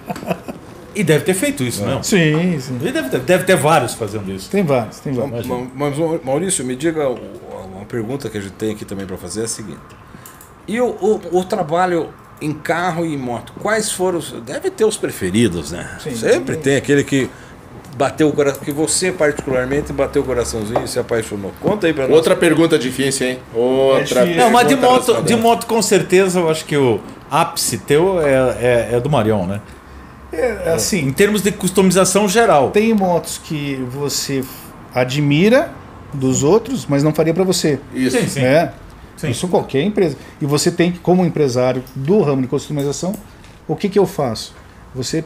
[0.94, 2.02] e deve ter feito isso, não?
[2.02, 2.76] Sim, sim.
[2.80, 4.50] Ele deve ter, deve ter vários fazendo isso.
[4.50, 5.46] Tem vários, tem vários.
[5.46, 5.94] Ma- Mas,
[6.24, 9.48] Maurício, me diga uma pergunta que a gente tem aqui também para fazer é a
[9.48, 9.78] seguinte.
[10.66, 12.08] E o, o, o trabalho
[12.40, 14.32] em carro e em moto, quais foram os.
[14.32, 15.88] Deve ter os preferidos, né?
[16.00, 16.14] Sim.
[16.14, 17.30] Sempre tem aquele que
[17.96, 21.52] bateu o coração, que você particularmente bateu o coração,zinho e se apaixonou.
[21.60, 22.14] Conta aí pra nós.
[22.14, 23.38] Outra pergunta difícil, hein?
[23.54, 24.42] Outra difícil.
[24.42, 28.32] Não, mas de moto, de moto com certeza eu acho que o ápice teu é,
[28.32, 29.60] é, é do Marion, né?
[30.32, 32.70] É, assim, Em termos de customização geral.
[32.70, 34.44] tem motos que você
[34.94, 35.70] admira
[36.12, 37.78] dos outros, mas não faria pra você.
[37.94, 38.18] Isso.
[38.18, 38.40] Sim, sim.
[38.40, 38.72] É.
[39.16, 39.30] Sim.
[39.30, 40.16] Isso qualquer empresa.
[40.40, 43.14] E você tem que, como empresário do ramo de customização,
[43.66, 44.54] o que, que eu faço?
[44.94, 45.24] Você,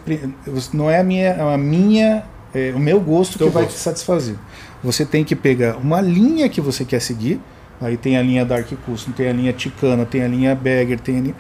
[0.73, 3.77] não é a minha, a minha é, o meu gosto Teu que vai gosto.
[3.77, 4.37] te satisfazer.
[4.83, 7.41] Você tem que pegar uma linha que você quer seguir.
[7.81, 11.19] Aí tem a linha Dark Custom, tem a linha Ticana, tem a linha Bagger, tem
[11.19, 11.35] a linha...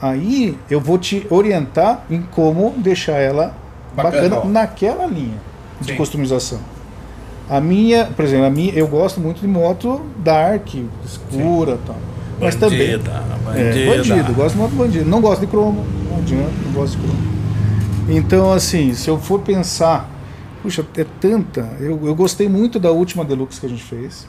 [0.00, 3.54] Aí eu vou te orientar em como deixar ela
[3.94, 4.28] Bacana.
[4.28, 5.36] bacana, naquela linha
[5.80, 5.96] de Sim.
[5.96, 6.58] customização.
[7.48, 10.68] A minha, por exemplo, a minha, eu gosto muito de moto dark,
[11.04, 11.96] escura e tal.
[12.40, 12.98] Mas também.
[12.98, 13.10] Bandida,
[13.54, 13.96] É, bandida.
[14.14, 15.04] bandido, gosto de moto bandido.
[15.08, 17.22] Não gosto de cromo, não adianta, não gosto de cromo.
[18.08, 20.10] Então, assim, se eu for pensar,
[20.62, 21.68] puxa, é tanta.
[21.78, 24.26] Eu, eu gostei muito da última Deluxe que a gente fez.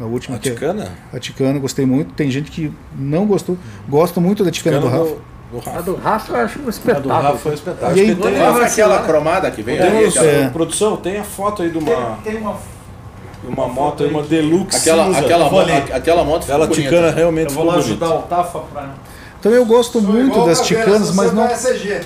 [0.00, 0.88] A última A que é Ticana?
[1.12, 2.12] a Ticana, gostei muito.
[2.14, 3.56] Tem gente que não gostou.
[3.88, 5.14] Gosto muito da Ticana do Ticana Rafa.
[5.16, 5.82] do, Do A Rafa.
[5.82, 7.14] do Rafa eu acho um A do espetáculo.
[7.14, 7.96] Rafa foi um espetáculo.
[7.96, 10.48] E aí, tem- tem- Rafa, é aquela cromada que veio Temos, aquela, É.
[10.48, 12.56] Produção, tem a foto aí de uma, tem uma.
[13.46, 15.18] uma moto, aí, uma Deluxe aquela, cinza.
[15.20, 16.82] aquela, Eu aquela moto ficou Aquela bonita.
[16.82, 17.90] ticana realmente Eu vou lá bonita.
[17.90, 18.88] ajudar o Tafa pra.
[19.38, 21.46] Então eu gosto muito das Ticanas, mas não,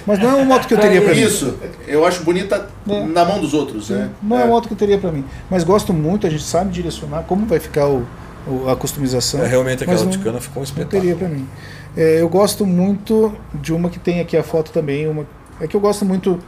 [0.06, 1.20] mas não é uma moto que eu teria para mim.
[1.22, 1.54] Isso,
[1.86, 3.02] eu acho bonita É.
[3.06, 4.10] na mão dos outros, né?
[4.20, 5.24] Não é uma moto que eu teria para mim.
[5.48, 8.04] Mas gosto muito, a gente sabe direcionar como vai ficar o,
[8.44, 9.40] o- a customização.
[9.44, 11.00] É, realmente aquela não- ticana ficou um Não espetáculo.
[11.00, 11.46] teria para mim.
[11.98, 15.08] É, eu gosto muito de uma que tem aqui a foto também.
[15.08, 15.26] Uma,
[15.60, 16.38] é que eu gosto muito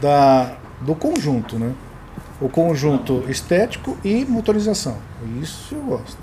[0.00, 1.72] da, do conjunto, né?
[2.40, 4.98] O conjunto estético e motorização.
[5.40, 6.16] Isso eu gosto.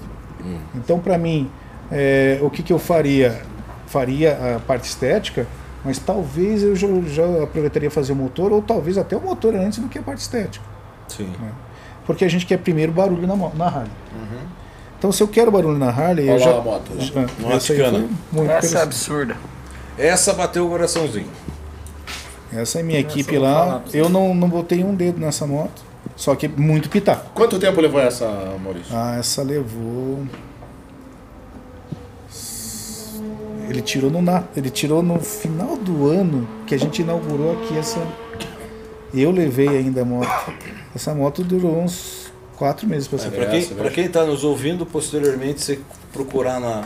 [0.73, 1.51] Então, para mim,
[1.91, 3.41] é, o que, que eu faria?
[3.87, 5.45] Faria a parte estética,
[5.83, 9.79] mas talvez eu já, já aproveitaria fazer o motor, ou talvez até o motor antes
[9.79, 10.63] do que a parte estética.
[11.09, 11.33] Sim.
[12.05, 13.91] Porque a gente quer primeiro barulho na, na Harley.
[14.99, 16.51] Então, se eu quero barulho na Harley, eu Olha já.
[16.51, 16.91] lá a moto.
[16.99, 17.73] já Uma essa
[18.31, 19.37] muito Essa é absurda.
[19.97, 21.27] Essa bateu o coraçãozinho.
[22.53, 23.81] Essa é minha equipe eu lá.
[23.93, 25.81] Eu não, não botei um dedo nessa moto.
[26.17, 27.31] Só que muito pitaco.
[27.33, 28.27] Quanto tempo levou essa,
[28.61, 28.93] Maurício?
[28.93, 30.25] Ah, essa levou.
[33.69, 37.77] Ele tirou no na- ele tirou no final do ano que a gente inaugurou aqui
[37.77, 37.99] essa.
[39.13, 40.27] Eu levei ainda a moto.
[40.95, 42.18] Essa moto durou uns
[42.59, 45.79] quatro meses para ser Para quem, pra quem está nos ouvindo, posteriormente você
[46.11, 46.83] procurar na,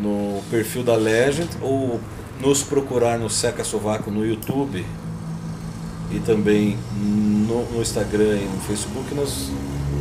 [0.00, 2.00] no perfil da Legend ou
[2.40, 4.86] nos procurar no Seca Sovaco no YouTube
[6.12, 9.50] e também no, no Instagram e no Facebook, nós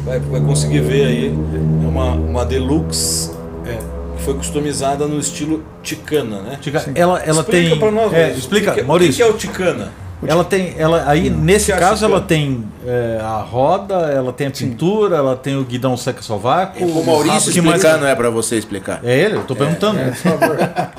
[0.06, 3.32] vai, vai conseguir ver aí é uma, uma Deluxe
[3.66, 3.78] É.
[4.18, 6.60] que foi customizada no estilo Ticana, né?
[6.96, 7.80] Ela ela explica tem.
[7.80, 9.14] para nós, é, explica, é- Maurício.
[9.14, 9.92] O que é o Ticana?
[10.28, 12.28] Ela tem, ela aí nesse é a caso ela Ticana?
[12.28, 16.84] tem é, a roda, ela tem a pintura, ela tem o guidão seca sovaco.
[16.84, 19.00] O Maurício que mais- explicar não é pra você explicar.
[19.04, 19.98] É ele, eu tô perguntando.
[19.98, 20.14] né?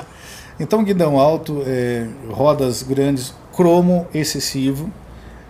[0.59, 4.91] Então, guidão alto, é, rodas grandes, cromo excessivo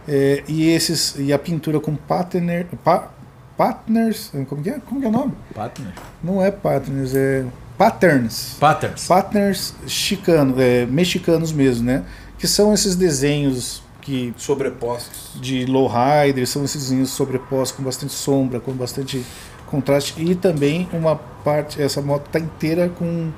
[0.07, 3.09] é, e esses e a pintura com patiner, pa,
[3.57, 4.79] patners, como que é?
[4.85, 5.33] Como que é o nome?
[5.53, 5.91] Patner.
[6.23, 7.43] Não é patners, é
[7.77, 8.55] patterns.
[8.59, 9.05] Patterns.
[9.07, 12.03] Partners chicano, é, mexicanos mesmo, né?
[12.41, 15.39] Que são esses desenhos que Sobrepostos.
[15.39, 19.23] de lowrider, são esses desenhos sobrepostos com bastante sombra, com bastante
[19.67, 23.31] contraste e também uma parte, essa moto tá inteira com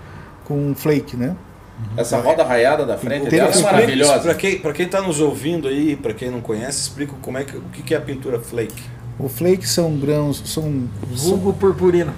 [0.45, 1.35] com flake, né?
[1.97, 4.35] Essa roda raiada da frente dela é com Para maravilhosa.
[4.35, 7.57] quem, pra quem tá nos ouvindo aí, para quem não conhece, explica como é que,
[7.57, 8.83] o que, que é a pintura flake.
[9.19, 12.13] O flake são grãos, são Vulgo purpurina.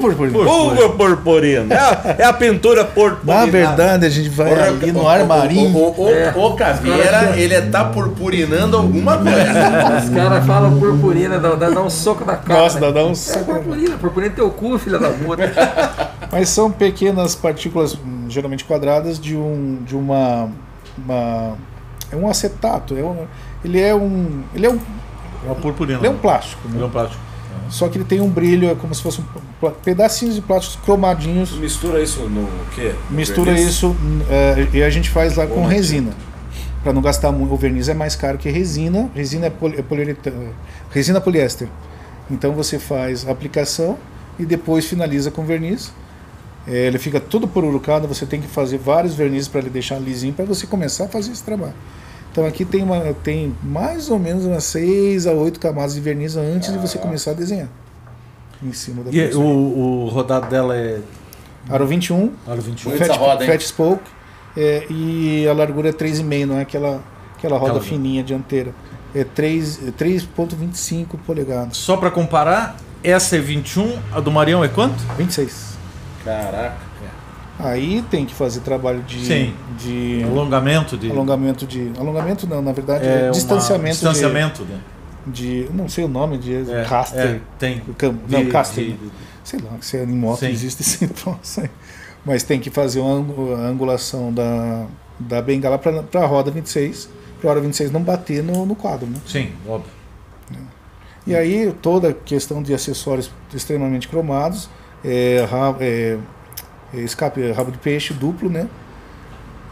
[0.00, 0.30] Por por.
[0.30, 1.74] Pulga purpurina.
[1.74, 3.40] É a, é a pintura purpurina.
[3.40, 5.76] Na verdade, a gente vai Porra, ali no armarinho.
[5.76, 6.32] O, o, o, É.
[6.36, 10.02] o Caveira, ele tá purpurinando alguma coisa.
[10.04, 12.60] Os caras falam purpurina, dá, dá, dá um soco na cara.
[12.60, 12.92] Nossa, né?
[12.92, 13.44] dá um É saco.
[13.46, 15.52] purpurina, purpurina é teu cu, filha da puta.
[16.30, 17.96] Mas são pequenas partículas,
[18.28, 20.48] geralmente quadradas, de um de uma,
[20.96, 21.52] uma
[22.10, 22.96] é um acetato.
[22.96, 23.26] É um,
[23.64, 24.78] ele é um ele é um,
[25.44, 25.98] Uma purpurina.
[25.98, 26.74] ele é um plástico, né?
[26.76, 27.20] Ele é um plástico.
[27.68, 31.52] Só que ele tem um brilho, é como se fosse um pedacinhos de plásticos cromadinhos.
[31.52, 32.94] Mistura isso no quê?
[33.10, 33.70] No Mistura verniz?
[33.70, 33.96] isso
[34.30, 36.12] é, e a gente faz lá com resina.
[36.82, 37.54] Para não gastar muito.
[37.54, 39.08] O verniz é mais caro que resina.
[39.14, 40.52] Resina é, poli, é poliuretano-
[40.90, 41.68] resina poliéster.
[42.30, 43.96] Então você faz a aplicação
[44.38, 45.92] e depois finaliza com verniz.
[46.66, 50.32] É, ele fica todo pururucado, você tem que fazer vários vernizes para ele deixar lisinho
[50.32, 51.74] para você começar a fazer esse trabalho.
[52.32, 56.34] Então aqui tem, uma, tem mais ou menos umas 6 a 8 camadas de verniz
[56.34, 57.68] antes de você começar a desenhar.
[58.62, 61.00] Em cima da E o, o rodado dela é
[61.68, 62.90] Aro 21, aro 21.
[62.90, 64.02] Bonita fat, roda, fat spoke
[64.56, 67.02] é, e a largura é 3,5, não é aquela,
[67.36, 68.72] aquela roda Aquela- fininha dianteira.
[69.14, 71.76] É 3 é 3,25 polegadas.
[71.76, 74.96] Só pra comparar, essa é 21, a do Marião é quanto?
[75.18, 75.76] 26.
[76.24, 76.76] Caraca.
[77.62, 79.54] Aí tem que fazer trabalho de, Sim.
[79.78, 81.10] de Alongamento de.
[81.10, 81.92] alongamento de.
[81.98, 84.80] Alongamento não, na verdade, é é distanciamento, distanciamento, né?
[85.26, 85.72] de, de.
[85.72, 87.20] Não sei o nome de É, caster.
[87.36, 87.80] é, tem.
[87.96, 88.84] cam- não, De- caster.
[88.84, 88.98] de-
[89.44, 90.48] sei lá, se é em moto Sim.
[90.48, 91.70] existe esse troço aí.
[92.24, 94.86] Mas tem que fazer uma angulação da,
[95.18, 97.08] da bengala para a roda 26,
[97.40, 99.06] para a hora 26 não bater no, no quadro.
[99.06, 99.16] Né?
[99.26, 99.90] Sim, óbvio.
[101.26, 104.68] E aí toda a questão de acessórios extremamente cromados,
[105.04, 105.46] é,
[105.80, 106.18] é, é,
[107.00, 108.68] escape, é, rabo de peixe duplo, né?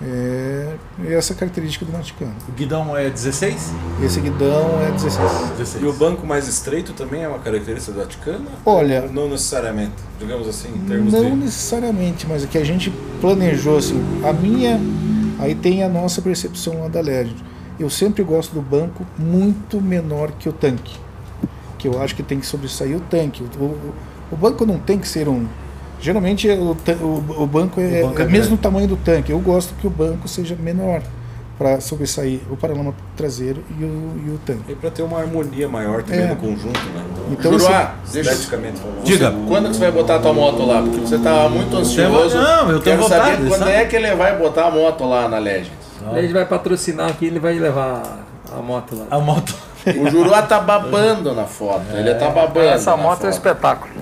[0.02, 2.32] É, e essa característica do Nauticano.
[2.48, 3.70] O guidão é 16?
[4.02, 5.30] Esse guidão é 16.
[5.58, 5.84] 16.
[5.84, 8.46] E o banco mais estreito também é uma característica da Ticana?
[8.64, 11.36] Olha, Não necessariamente, digamos assim, em termos Não de.
[11.36, 12.90] necessariamente, mas o que a gente
[13.20, 14.80] planejou, assim, a minha,
[15.38, 17.36] aí tem a nossa percepção lá da Legend.
[17.78, 20.96] Eu sempre gosto do banco muito menor que o tanque,
[21.76, 23.42] que eu acho que tem que sobressair o tanque.
[23.42, 23.94] O, o-
[24.32, 25.46] o banco não tem que ser um,
[26.00, 29.30] Geralmente o, o- o banco é, O banco é é mesmo tamanho do tanque.
[29.32, 31.02] Eu gosto que o banco seja menor
[31.58, 34.72] para sobressair o paralama traseiro e o, e o tanque.
[34.72, 36.28] E para ter uma harmonia maior também É.
[36.28, 37.04] no conjunto, né?
[37.30, 39.04] Então, assim, Juruá, deixa, Esteticamente falando.
[39.04, 39.34] Diga.
[39.46, 40.80] Quando que você vai botar a tua moto lá?
[40.80, 42.34] Porque você tá muito ansioso.
[42.38, 43.70] Não, eu tenho Quero vontade, saber quando sabe?
[43.72, 45.70] é que ele vai botar a moto lá na Legends.
[46.10, 49.06] A gente vai patrocinar aqui, ele vai levar a moto lá.
[49.10, 49.54] A moto.
[49.98, 51.84] O Juruá tá babando na foto.
[51.94, 52.66] Ele tá babando.
[52.68, 53.28] Essa na moto é um foto.
[53.32, 53.92] espetáculo.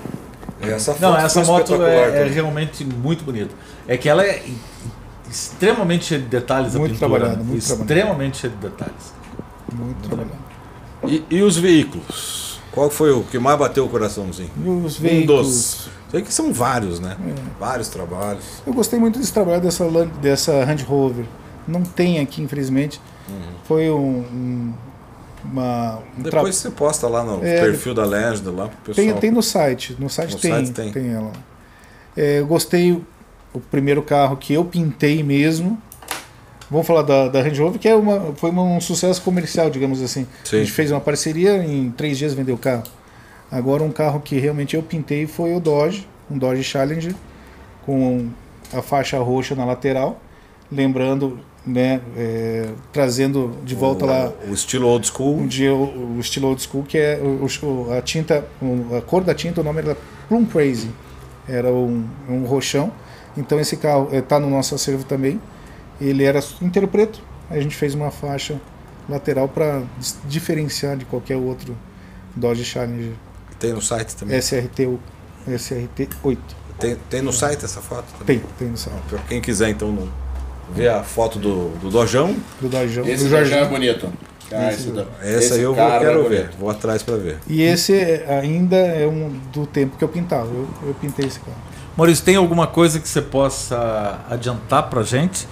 [0.60, 3.54] Essa foto Não, essa moto é, é realmente muito bonita.
[3.86, 4.42] É que ela é
[5.30, 7.10] extremamente cheia de detalhes a Muito pintura.
[7.10, 7.48] trabalhada, né?
[7.48, 9.14] muito extremamente cheia de detalhes.
[9.72, 10.38] Muito trabalhado.
[11.06, 12.60] E, e os veículos?
[12.72, 14.50] Qual foi o que mais bateu o coraçãozinho?
[14.84, 15.46] Os Um veículos.
[15.46, 15.88] dos.
[16.10, 17.16] Sei que são vários, né?
[17.60, 18.44] Vários trabalhos.
[18.66, 19.84] Eu gostei muito desse trabalho dessa,
[20.22, 21.26] dessa Land Rover.
[21.66, 22.98] Não tem aqui, infelizmente.
[23.64, 24.72] Foi um, um-
[25.44, 25.98] uma.
[26.18, 29.06] Um tra- Depois você posta lá no É, perfil da Legend lá pro pessoal.
[29.06, 29.96] tem, tem no site.
[29.98, 30.92] No site, No tem, site tem.
[30.92, 31.12] tem.
[31.12, 31.32] ela.
[32.16, 32.92] É, eu gostei
[33.54, 35.80] o primeiro carro que eu pintei mesmo.
[36.70, 40.26] Vamos falar da, da Range Rover, que é uma, foi um sucesso comercial, digamos assim.
[40.44, 40.56] Sim.
[40.56, 42.82] A gente fez uma parceria, em três dias vendeu o carro.
[43.50, 47.14] Agora um carro que realmente eu pintei foi o Dodge, um Dodge Challenger,
[47.86, 48.28] com
[48.74, 50.20] a faixa roxa na lateral.
[50.70, 55.36] Lembrando, né, é, trazendo de volta o, lá O estilo old school.
[55.36, 58.44] um dia o, o estilo old school, que é o, a tinta,
[58.96, 59.96] a cor da tinta, o nome era
[60.28, 60.90] Plum Crazy.
[61.48, 62.92] Era um, um roxão.
[63.36, 65.40] Então esse carro está no nosso acervo também.
[66.00, 67.20] Ele era inteiro preto.
[67.50, 68.60] A gente fez uma faixa
[69.08, 69.82] lateral para
[70.26, 71.74] diferenciar de qualquer outro
[72.36, 73.12] Dodge Challenger
[73.58, 74.36] Tem no site também.
[74.38, 74.98] SRT,
[75.46, 76.56] SRT 8.
[76.78, 78.38] Tem, tem no site essa foto também?
[78.38, 78.96] Tem, tem no site.
[79.28, 80.12] Quem quiser então no-
[80.74, 84.08] ver a foto do, do Dojão, Do Dodge, Esse do é bonito.
[84.50, 84.90] Ah, Esse-
[85.22, 86.50] essa esse aí eu vou, quero é ver.
[86.58, 87.36] Vou atrás para ver.
[87.46, 90.46] E esse é- ainda é um do tempo que eu pintava.
[90.46, 91.56] Eu, eu pintei esse carro.
[91.96, 95.46] Maurício, tem alguma coisa que você possa adiantar pra gente?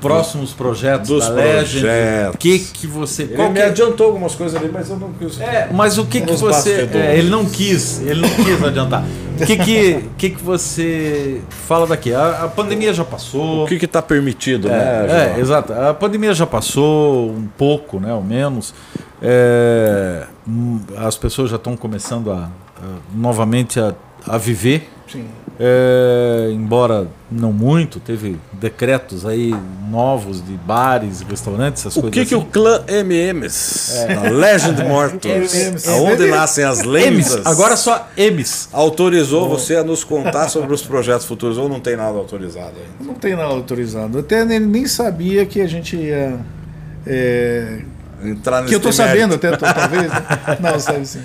[0.00, 1.80] Próximos projetos Dos da Legend?
[1.80, 2.34] projetos.
[2.34, 3.22] O que que você...
[3.22, 5.40] Ele qual me que é- adiantou algumas coisas ali, mas eu não quis.
[5.40, 6.88] É, mas o que que você...
[6.92, 9.02] é, ele não quis, ele não quis adiantar.
[9.40, 12.12] O que que, que que você fala daqui?
[12.14, 13.64] A, a pandemia já passou.
[13.64, 15.04] O que está permitido, né?
[15.04, 15.18] É, João?
[15.20, 15.72] é, exato.
[15.72, 18.74] A pandemia já passou um pouco, né, ao menos.
[19.22, 22.48] É, hum, as pessoas já estão começando a, a-
[23.14, 23.94] novamente a,
[24.28, 25.24] a viver, Sim.
[25.58, 28.00] É, embora não muito.
[28.00, 29.54] Teve decretos aí
[29.90, 32.48] novos de bares, restaurantes, essas O coisas que, que o assim.
[32.50, 35.88] clã MMs, da Legend MMs.
[35.90, 38.68] aonde nascem as lendas, agora só Emes.
[38.72, 43.04] autorizou você a nos contar sobre os projetos futuros ou não tem nada autorizado ainda?
[43.12, 44.18] Não tem nada autorizado.
[44.18, 46.38] Até ele nem sabia que a gente ia.
[47.06, 47.80] é,
[48.24, 49.06] Entrar nesse que eu tô mérito.
[49.08, 50.10] sabendo até, tô- talvez.
[50.10, 50.22] né?
[50.60, 51.20] Não, sabe sim.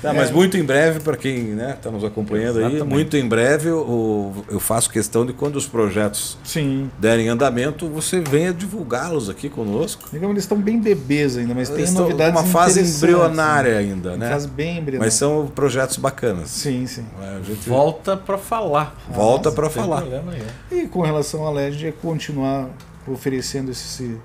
[0.00, 2.84] Tá, mas muito em breve, para quem está nos acompanhando aí, Exatamente.
[2.92, 6.88] muito em breve o- eu faço questão de quando os projetos Sim.
[6.98, 10.04] derem andamento, você venha divulgá-los aqui conosco.
[10.12, 13.72] Digamos, eles estão bem bebês ainda, mas tem Eles estão novidades numa fase interessantes, embrionária
[13.72, 13.78] né?
[13.78, 14.30] ainda, né?
[14.30, 15.06] Fase bem embrionária.
[15.06, 16.48] Mas são projetos bacanas.
[16.50, 17.04] Sim, sim.
[17.20, 18.96] É, A gente Volta pra falar.
[19.10, 20.02] volta para Não tem falar.
[20.02, 20.42] aí.
[20.82, 22.68] E com relação à Legend, é continuar
[23.06, 24.16] oferecendo esse,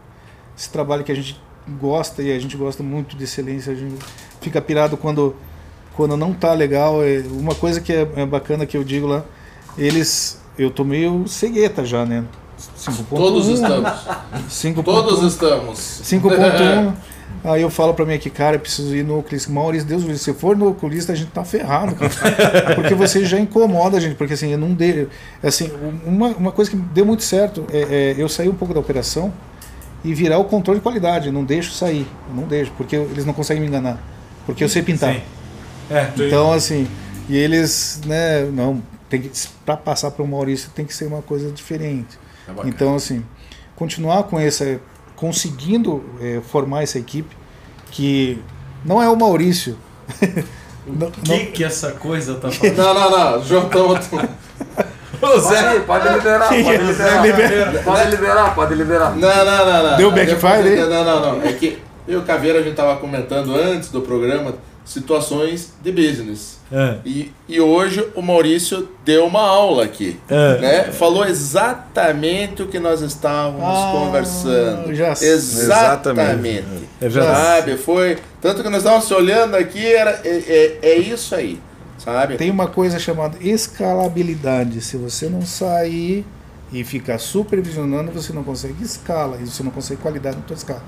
[0.58, 1.42] esse trabalho que a gente
[1.80, 3.72] gosta e a gente gosta muito de excelência.
[3.72, 3.96] A gente
[4.42, 5.36] fica pirado quando,
[5.96, 7.04] quando não tá legal.
[7.04, 9.24] É uma coisa que é, é bacana que eu digo lá,
[9.78, 10.42] eles.
[10.58, 12.24] Eu tô meio cegueta já, né?
[12.78, 13.92] 5.1, Todos estamos.
[14.50, 15.80] 5.1, Todos estamos.
[15.80, 16.94] 5.1.
[17.44, 19.52] Aí eu falo pra mim aqui, cara, eu preciso ir no oculista.
[19.52, 22.10] Maurício, Deus, me livre, se for no oculista, a gente tá ferrado, cara.
[22.76, 25.10] Porque você já incomoda a gente, porque assim, eu não dei.
[25.42, 25.70] Assim,
[26.06, 29.34] uma, uma coisa que deu muito certo é, é eu sair um pouco da operação
[30.06, 31.28] e virar o controle de qualidade.
[31.28, 34.02] Eu não deixo sair, eu não deixo, porque eles não conseguem me enganar.
[34.46, 35.16] Porque eu sei pintar.
[35.16, 35.22] Sim.
[35.94, 36.88] É, Então, assim,
[37.30, 39.32] e eles, né, não, tem que,
[39.66, 42.18] pra passar para o Maurício tem que ser uma coisa diferente.
[42.48, 42.52] É.
[42.68, 43.24] Então, assim,
[43.76, 44.80] continuar com essa,
[45.16, 47.36] conseguindo eh, formar essa equipe,
[47.92, 48.42] que
[48.84, 49.78] não é o Maurício.
[50.86, 52.76] Não- O que que essa coisa tá falando?
[52.76, 53.44] Não, não, não.
[53.46, 53.98] João, tamo-
[55.22, 57.84] Pode, pode liberar, pode liberar.
[57.84, 59.16] Pode liberar, pode liberar.
[59.16, 59.98] Não, não, não, não.
[59.98, 60.76] Deu backfire aí?
[60.82, 61.42] Não, não, não.
[61.48, 65.92] É que eu e o Caveira, a gente tava comentando antes do programa situações de
[65.92, 66.58] business.
[66.72, 66.98] É.
[67.06, 70.20] E, e hoje o Maurício deu uma aula aqui.
[70.30, 70.58] É.
[70.60, 70.84] Né?
[70.92, 74.94] Falou exatamente o que nós estávamos Ah, conversando.
[74.94, 75.30] já sei.
[75.30, 76.66] Exatamente.
[77.02, 77.10] É.
[77.10, 77.78] Sabe?
[77.78, 78.18] Foi.
[78.42, 81.60] Tanto que nós estávamos se olhando aqui, era, é, é, é isso aí.
[81.98, 82.36] Sabe?
[82.36, 84.82] Tem uma coisa chamada escalabilidade.
[84.82, 86.26] Se você não sair
[86.72, 89.38] e ficar supervisionando, você não consegue escala.
[89.42, 90.84] E você não consegue qualidade na tua escala.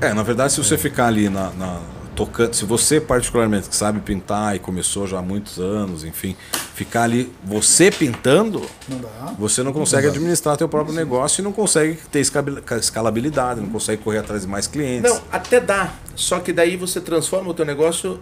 [0.00, 1.80] É, na verdade, se você ficar ali na, na-
[2.18, 6.34] tocando, se você particularmente que sabe pintar e começou já há muitos anos, enfim,
[6.74, 9.34] ficar ali você pintando, Não dá.
[9.38, 14.18] você não consegue administrar teu próprio negócio e não consegue ter escalabilidade, não consegue correr
[14.18, 15.08] atrás de mais clientes.
[15.08, 15.92] Não, até dá.
[16.16, 18.18] Só que daí você transforma o teu negócio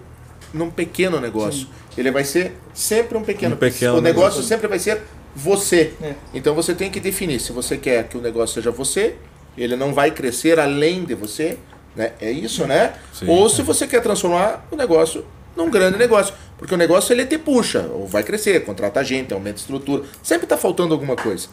[0.52, 1.66] num pequeno negócio.
[1.96, 3.54] Ele vai ser sempre um pequeno.
[3.54, 4.42] Um pequeno o negócio negócio.
[4.42, 5.00] sempre vai ser
[5.34, 5.94] você.
[6.02, 6.14] É.
[6.34, 9.16] Então você tem que definir se você quer que o negócio seja você,
[9.56, 11.56] ele não vai crescer além de você,
[11.96, 12.12] né?
[12.20, 12.92] É isso, né?
[13.12, 13.26] Sim.
[13.28, 15.24] Ou se você quer transformar o negócio
[15.56, 19.56] num grande negócio, porque o negócio ele te puxa, ou vai crescer, contrata gente, aumenta
[19.56, 21.48] a estrutura, sempre está faltando alguma coisa.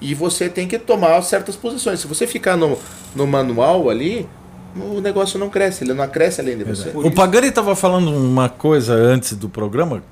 [0.00, 2.00] E você tem que tomar certas posições.
[2.00, 2.78] Se você ficar no,
[3.14, 4.28] no manual ali,
[4.76, 6.90] o negócio não cresce, ele não cresce além de você.
[6.94, 10.02] O Pagani estava falando uma coisa antes do programa,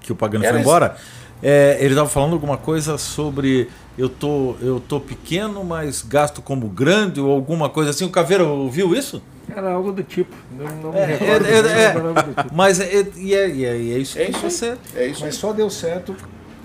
[0.00, 0.96] que o Pagani Era foi embora.
[1.42, 6.68] É, ele estava falando alguma coisa sobre eu tô, eu tô pequeno, mas gasto como
[6.68, 8.04] grande, ou alguma coisa assim.
[8.04, 9.22] O Caveira ouviu isso?
[9.54, 10.34] Era algo do tipo.
[10.58, 11.46] Não, não me É, recordo.
[11.46, 12.22] é, é, mas é.
[12.22, 12.54] do tipo.
[12.54, 14.76] Mas é, e é, e é, e é isso É que isso você.
[14.96, 15.20] É isso.
[15.24, 16.16] Mas só deu certo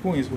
[0.01, 0.31] com isso.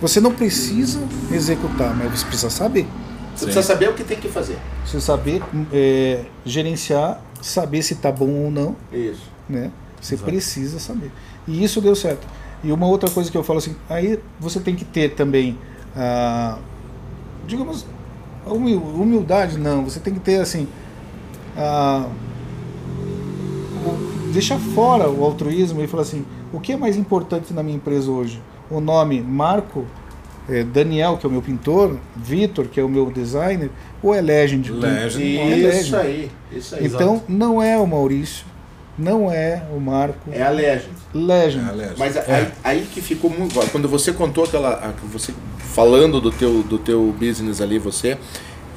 [0.00, 1.00] Você não precisa
[1.30, 2.86] executar, mas você precisa saber.
[3.34, 4.56] Você precisa saber o que tem que fazer.
[4.86, 5.42] Você saber
[5.72, 9.22] é, gerenciar, saber se tá bom ou não, Isso.
[9.48, 9.70] né?
[10.00, 11.10] Você precisa saber.
[11.48, 12.26] E isso deu certo.
[12.62, 15.58] E uma outra coisa que eu falo assim, aí você tem que ter também,
[15.96, 16.58] ah,
[17.46, 17.86] digamos,
[18.46, 20.68] humildade não, você tem que ter assim,
[21.56, 22.08] ah,
[24.32, 28.10] deixar fora o altruísmo e falar assim, o que é mais importante na minha empresa
[28.10, 28.42] hoje?
[28.70, 29.86] O nome Marco,
[30.48, 33.70] eh, Daniel, que é o meu pintor, Vitor, que é o meu designer,
[34.02, 34.72] ou é Legend?
[34.72, 35.38] Legend.
[35.38, 35.80] É Legend.
[35.80, 36.30] Isso aí.
[36.52, 36.86] Isso aí.
[36.86, 38.44] Então não é o Maurício,
[38.98, 40.88] não é o Marco, É a legend.
[41.12, 41.68] Legend.
[41.70, 43.54] Aliás, Mas aí, aí que ficou muito.
[43.70, 44.70] Quando você contou aquela.
[44.74, 45.32] a- Você
[45.74, 48.16] falando do teu, do teu business ali, você,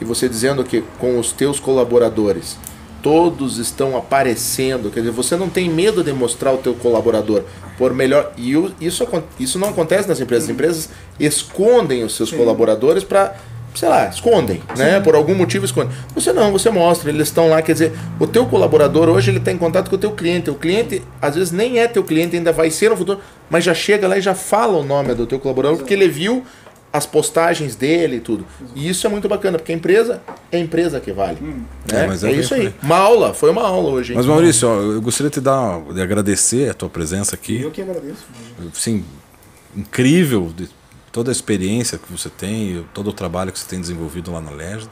[0.01, 2.57] e você dizendo que com os teus colaboradores,
[3.03, 7.43] todos estão aparecendo, quer dizer, você não tem medo de mostrar o teu colaborador
[7.77, 8.33] por melhor.
[8.35, 9.07] E isso,
[9.39, 10.45] isso não acontece nas empresas.
[10.49, 10.89] As empresas
[11.19, 13.35] escondem os seus colaboradores para.
[13.77, 14.99] Sei lá, escondem, né?
[14.99, 15.95] Por algum motivo escondem.
[16.15, 19.51] Você não, você mostra, eles estão lá, quer dizer, o teu colaborador hoje ele está
[19.51, 20.49] em contato com o teu cliente.
[20.49, 23.19] O cliente, às vezes, nem é teu cliente, ainda vai ser no futuro,
[23.51, 26.43] mas já chega lá e já fala o nome do teu colaborador, porque ele viu
[26.91, 28.47] as postagens dele e tudo.
[28.73, 30.21] E isso é muito bacana, porque a empresa
[30.51, 31.37] é a empresa que vale.
[31.39, 31.53] Né?
[32.03, 32.73] É, mas É, é isso aí.
[32.81, 34.13] Uma aula, foi uma aula hoje.
[34.13, 34.17] hein?
[34.17, 37.61] Mas Maurício, ó, eu gostaria de te dar, de agradecer a tua presença aqui.
[37.61, 38.25] Eu que agradeço.
[38.73, 39.05] Sim,
[39.75, 40.67] incrível de
[41.17, 44.51] toda a experiência que você tem, todo o trabalho que você tem desenvolvido lá na
[44.51, 44.87] Legend.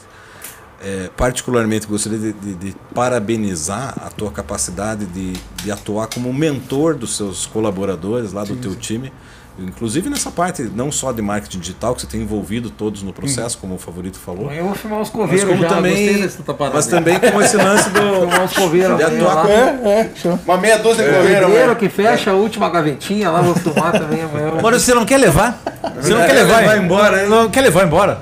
[0.84, 5.34] É, particularmente gostaria de, de- de parabenizar a tua capacidade de,
[5.64, 9.14] de atuar como mentor dos seus colaboradores lá do teu time.
[9.57, 13.57] Inclusive nessa parte não só de marketing digital, que você tem envolvido todos no processo,
[13.57, 14.52] como o favorito falou.
[14.52, 16.30] Eu vou filmar os Mas coveiros como já, também,
[16.73, 18.98] mas também com esse lance do Filmar os coveiros.
[18.98, 19.41] de amanhã atuar lá.
[19.44, 20.40] como É, é.
[20.45, 21.18] Uma meia dúzia de É.
[21.22, 21.76] correram, Primeiro né?
[21.76, 24.52] que fecha a última gavetinha lá, vou filmar também amanhã.
[24.61, 25.61] Maurício, você não quer levar?
[26.02, 27.30] Você não É, quer levar levar embora, hein?
[27.30, 28.22] Não quer levar embora?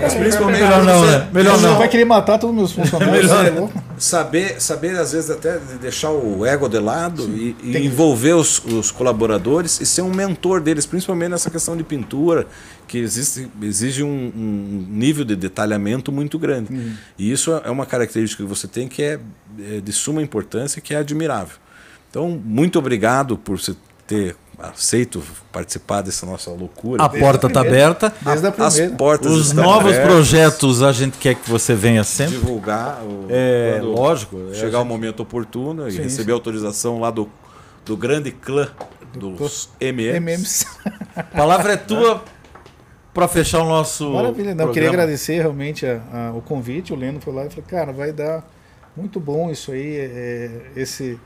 [0.00, 1.28] Mas principalmente Melhor não, né?
[1.32, 1.78] Melhor Você não.
[1.78, 3.30] vai querer matar todos os meus funcionários.
[3.30, 3.70] Melhor.
[3.70, 8.34] é saber, saber às vezes até de deixar o ego de lado e, e envolver
[8.34, 12.46] os, os colaboradores e ser um mentor deles, principalmente nessa questão de pintura,
[12.86, 16.96] que existe, exige um, um nível de detalhamento muito grande.
[17.18, 19.20] E isso é uma característica que você tem que é,
[19.60, 21.56] é de suma importância e que é admirável.
[22.10, 23.74] Então, muito obrigado por você
[24.06, 25.22] ter aceito
[25.52, 27.02] participar dessa nossa loucura.
[27.02, 28.12] A porta está aberta.
[28.22, 30.06] Desde a As portas Os estão novos abertas.
[30.12, 32.36] projetos a gente quer que você venha sempre.
[32.36, 37.28] divulgar o, É, lógico, é, chegar o momento oportuno e Sim, receber autorização lá do,
[37.84, 38.68] do grande clã
[39.14, 40.16] dos MMs.
[40.20, 40.66] MMs.
[41.16, 42.22] A palavra é tua
[43.12, 44.10] para fechar o nosso.
[44.10, 44.72] Maravilha, não, programa.
[44.74, 48.12] queria agradecer realmente a- a- o convite, o Leno foi lá e falou, cara, vai
[48.12, 48.44] dar
[48.96, 51.16] muito bom isso aí, é, esse,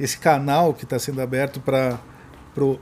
[0.00, 1.98] esse canal que está sendo aberto para
[2.54, 2.78] pro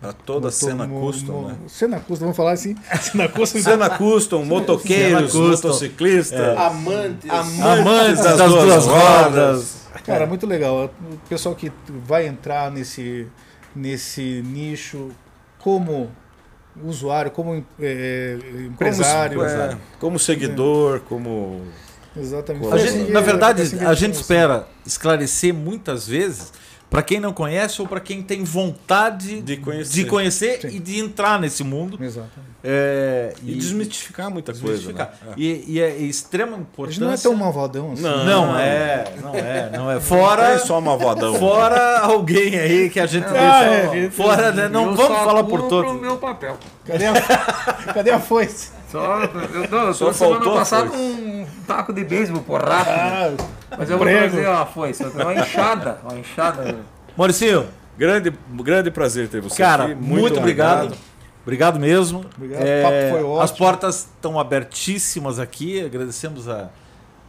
[0.00, 1.56] Para toda a cena mo- custom, mo- né?
[1.66, 3.58] Cena custom, vamos falar assim, cena custom.
[3.60, 5.48] Cena custom, motoqueiros, custom.
[5.68, 7.30] motociclistas, Amantes.
[7.30, 9.76] Amantes das, duas rodas.
[10.04, 10.84] Cara, muito legal.
[11.12, 11.72] O pessoal que
[12.06, 13.26] vai entrar nesse,
[13.74, 15.08] nesse nicho
[15.58, 16.10] como
[16.84, 19.38] usuário, como é, empresário.
[19.38, 21.62] Como, é, como seguidor, como.
[22.16, 22.70] Exatamente.
[22.78, 24.44] Gente- assim, na é, verdade, assim que a gente funciona.
[24.54, 26.52] espera esclarecer muitas vezes
[26.90, 29.92] para quem não conhece ou para quem tem vontade De conhecer.
[29.92, 31.98] de conhecer e de entrar nesse mundo.
[32.02, 32.48] Exatamente.
[32.64, 35.06] É, E, desmistificar muita desmistificar.
[35.08, 35.24] coisa.
[35.26, 35.32] Né?
[35.36, 36.92] E, e é extrema A importância.
[37.00, 38.02] gente não é tão malvadão assim.
[38.02, 38.24] Não.
[38.24, 39.94] Não é, não é, não é.
[39.94, 41.34] Não Fora, é só malvadão.
[41.34, 43.96] fora alguém aí que a gente Ah, deixa.
[44.06, 44.68] é, fora, né?
[44.68, 45.90] Não Eu vamos falar por todos.
[45.92, 46.56] o meu papel.
[46.86, 47.12] Cadê a,
[47.94, 48.70] cadê a foice?
[48.90, 52.90] Só, eu, não, eu Só tô semana passada um taco de beisebol porrada.
[52.90, 54.30] Ah, Mas eu vou Prego.
[54.32, 56.76] trazer uma foice, tenho uma enxada, uma enxada.
[57.16, 57.66] Mauricinho,
[57.98, 59.94] Grande, grande prazer ter você cara, aqui.
[59.96, 60.96] muito, obrigado.
[61.42, 62.24] Obrigado mesmo.
[62.36, 63.40] Obrigado, o papo foi ótimo.
[63.40, 65.84] As portas estão abertíssimas aqui.
[65.84, 66.68] Agradecemos a,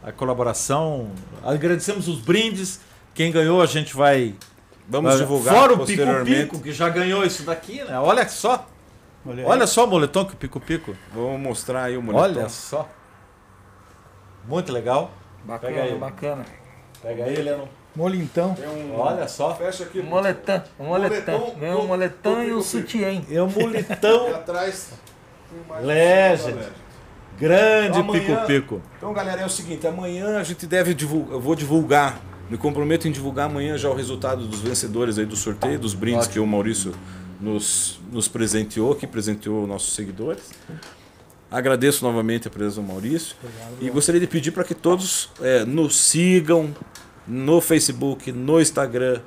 [0.04, 1.10] a colaboração.
[1.44, 2.80] Agradecemos os brindes.
[3.16, 4.36] Quem ganhou, a gente vai.
[4.88, 6.04] Vamos vai- divulgar Fora o Pico.
[6.26, 7.98] Pico, que já ganhou isso daqui, né?
[8.00, 8.68] Olha só.
[9.26, 9.48] Olha.
[9.48, 10.96] Olha só o moletom que o Pico Pico.
[11.14, 12.40] Vamos mostrar aí o moletom.
[12.40, 12.88] Olha só.
[14.48, 15.12] Muito legal.
[15.44, 15.96] Bacana, Pega aí.
[15.98, 16.46] bacana.
[17.02, 17.68] Pega aí, Leno.
[17.96, 18.56] Molintão.
[18.60, 18.96] Um...
[19.00, 19.54] Olha só.
[19.56, 20.02] Fecha aqui.
[21.60, 22.62] Ganhou um do- moletom do e um Pico.
[22.64, 23.22] sutiã.
[23.30, 24.92] É um moletão atrás.
[25.82, 26.58] legend.
[27.38, 28.82] Grande Amanhã- Pico Pico.
[28.98, 31.34] Então, galera, é o seguinte: amanhã a gente deve divulgar.
[31.34, 32.20] Eu vou divulgar.
[32.50, 36.26] Me comprometo em divulgar amanhã já o resultado dos vencedores aí do sorteio, dos brindes
[36.28, 36.94] que o Maurício
[37.40, 40.44] nos, nos presenteou, que presenteou nossos seguidores.
[41.52, 43.36] Agradeço novamente a presença do Maurício.
[43.82, 46.76] e gostaria de pedir para que todos eh, nos sigam
[47.28, 49.22] no Facebook, no Instagram,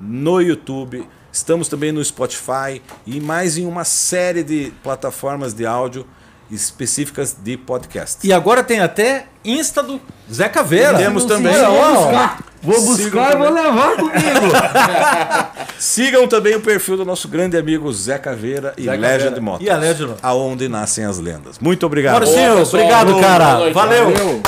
[0.00, 1.06] no YouTube.
[1.30, 6.06] Estamos também no Spotify e mais em uma série de plataformas de áudio
[6.50, 8.26] específicas de podcast.
[8.26, 10.00] E agora tem até Insta do
[10.32, 10.98] Zé Caveira.
[10.98, 11.54] Temos também.
[11.54, 15.58] Olha, buscar, vou buscar e vou levar comigo.
[15.78, 19.40] Sigam também o perfil do nosso grande amigo Zé Caveira e Zé Legend Caveira.
[19.40, 19.66] Motos.
[19.66, 20.14] E a Legend.
[20.22, 21.58] Aonde nascem as lendas.
[21.58, 22.14] Muito obrigado.
[22.24, 23.70] Maurício, obrigado, cara.
[23.70, 23.72] Valeu.
[23.72, 24.42] Valeu.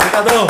[0.00, 0.46] Obrigadão.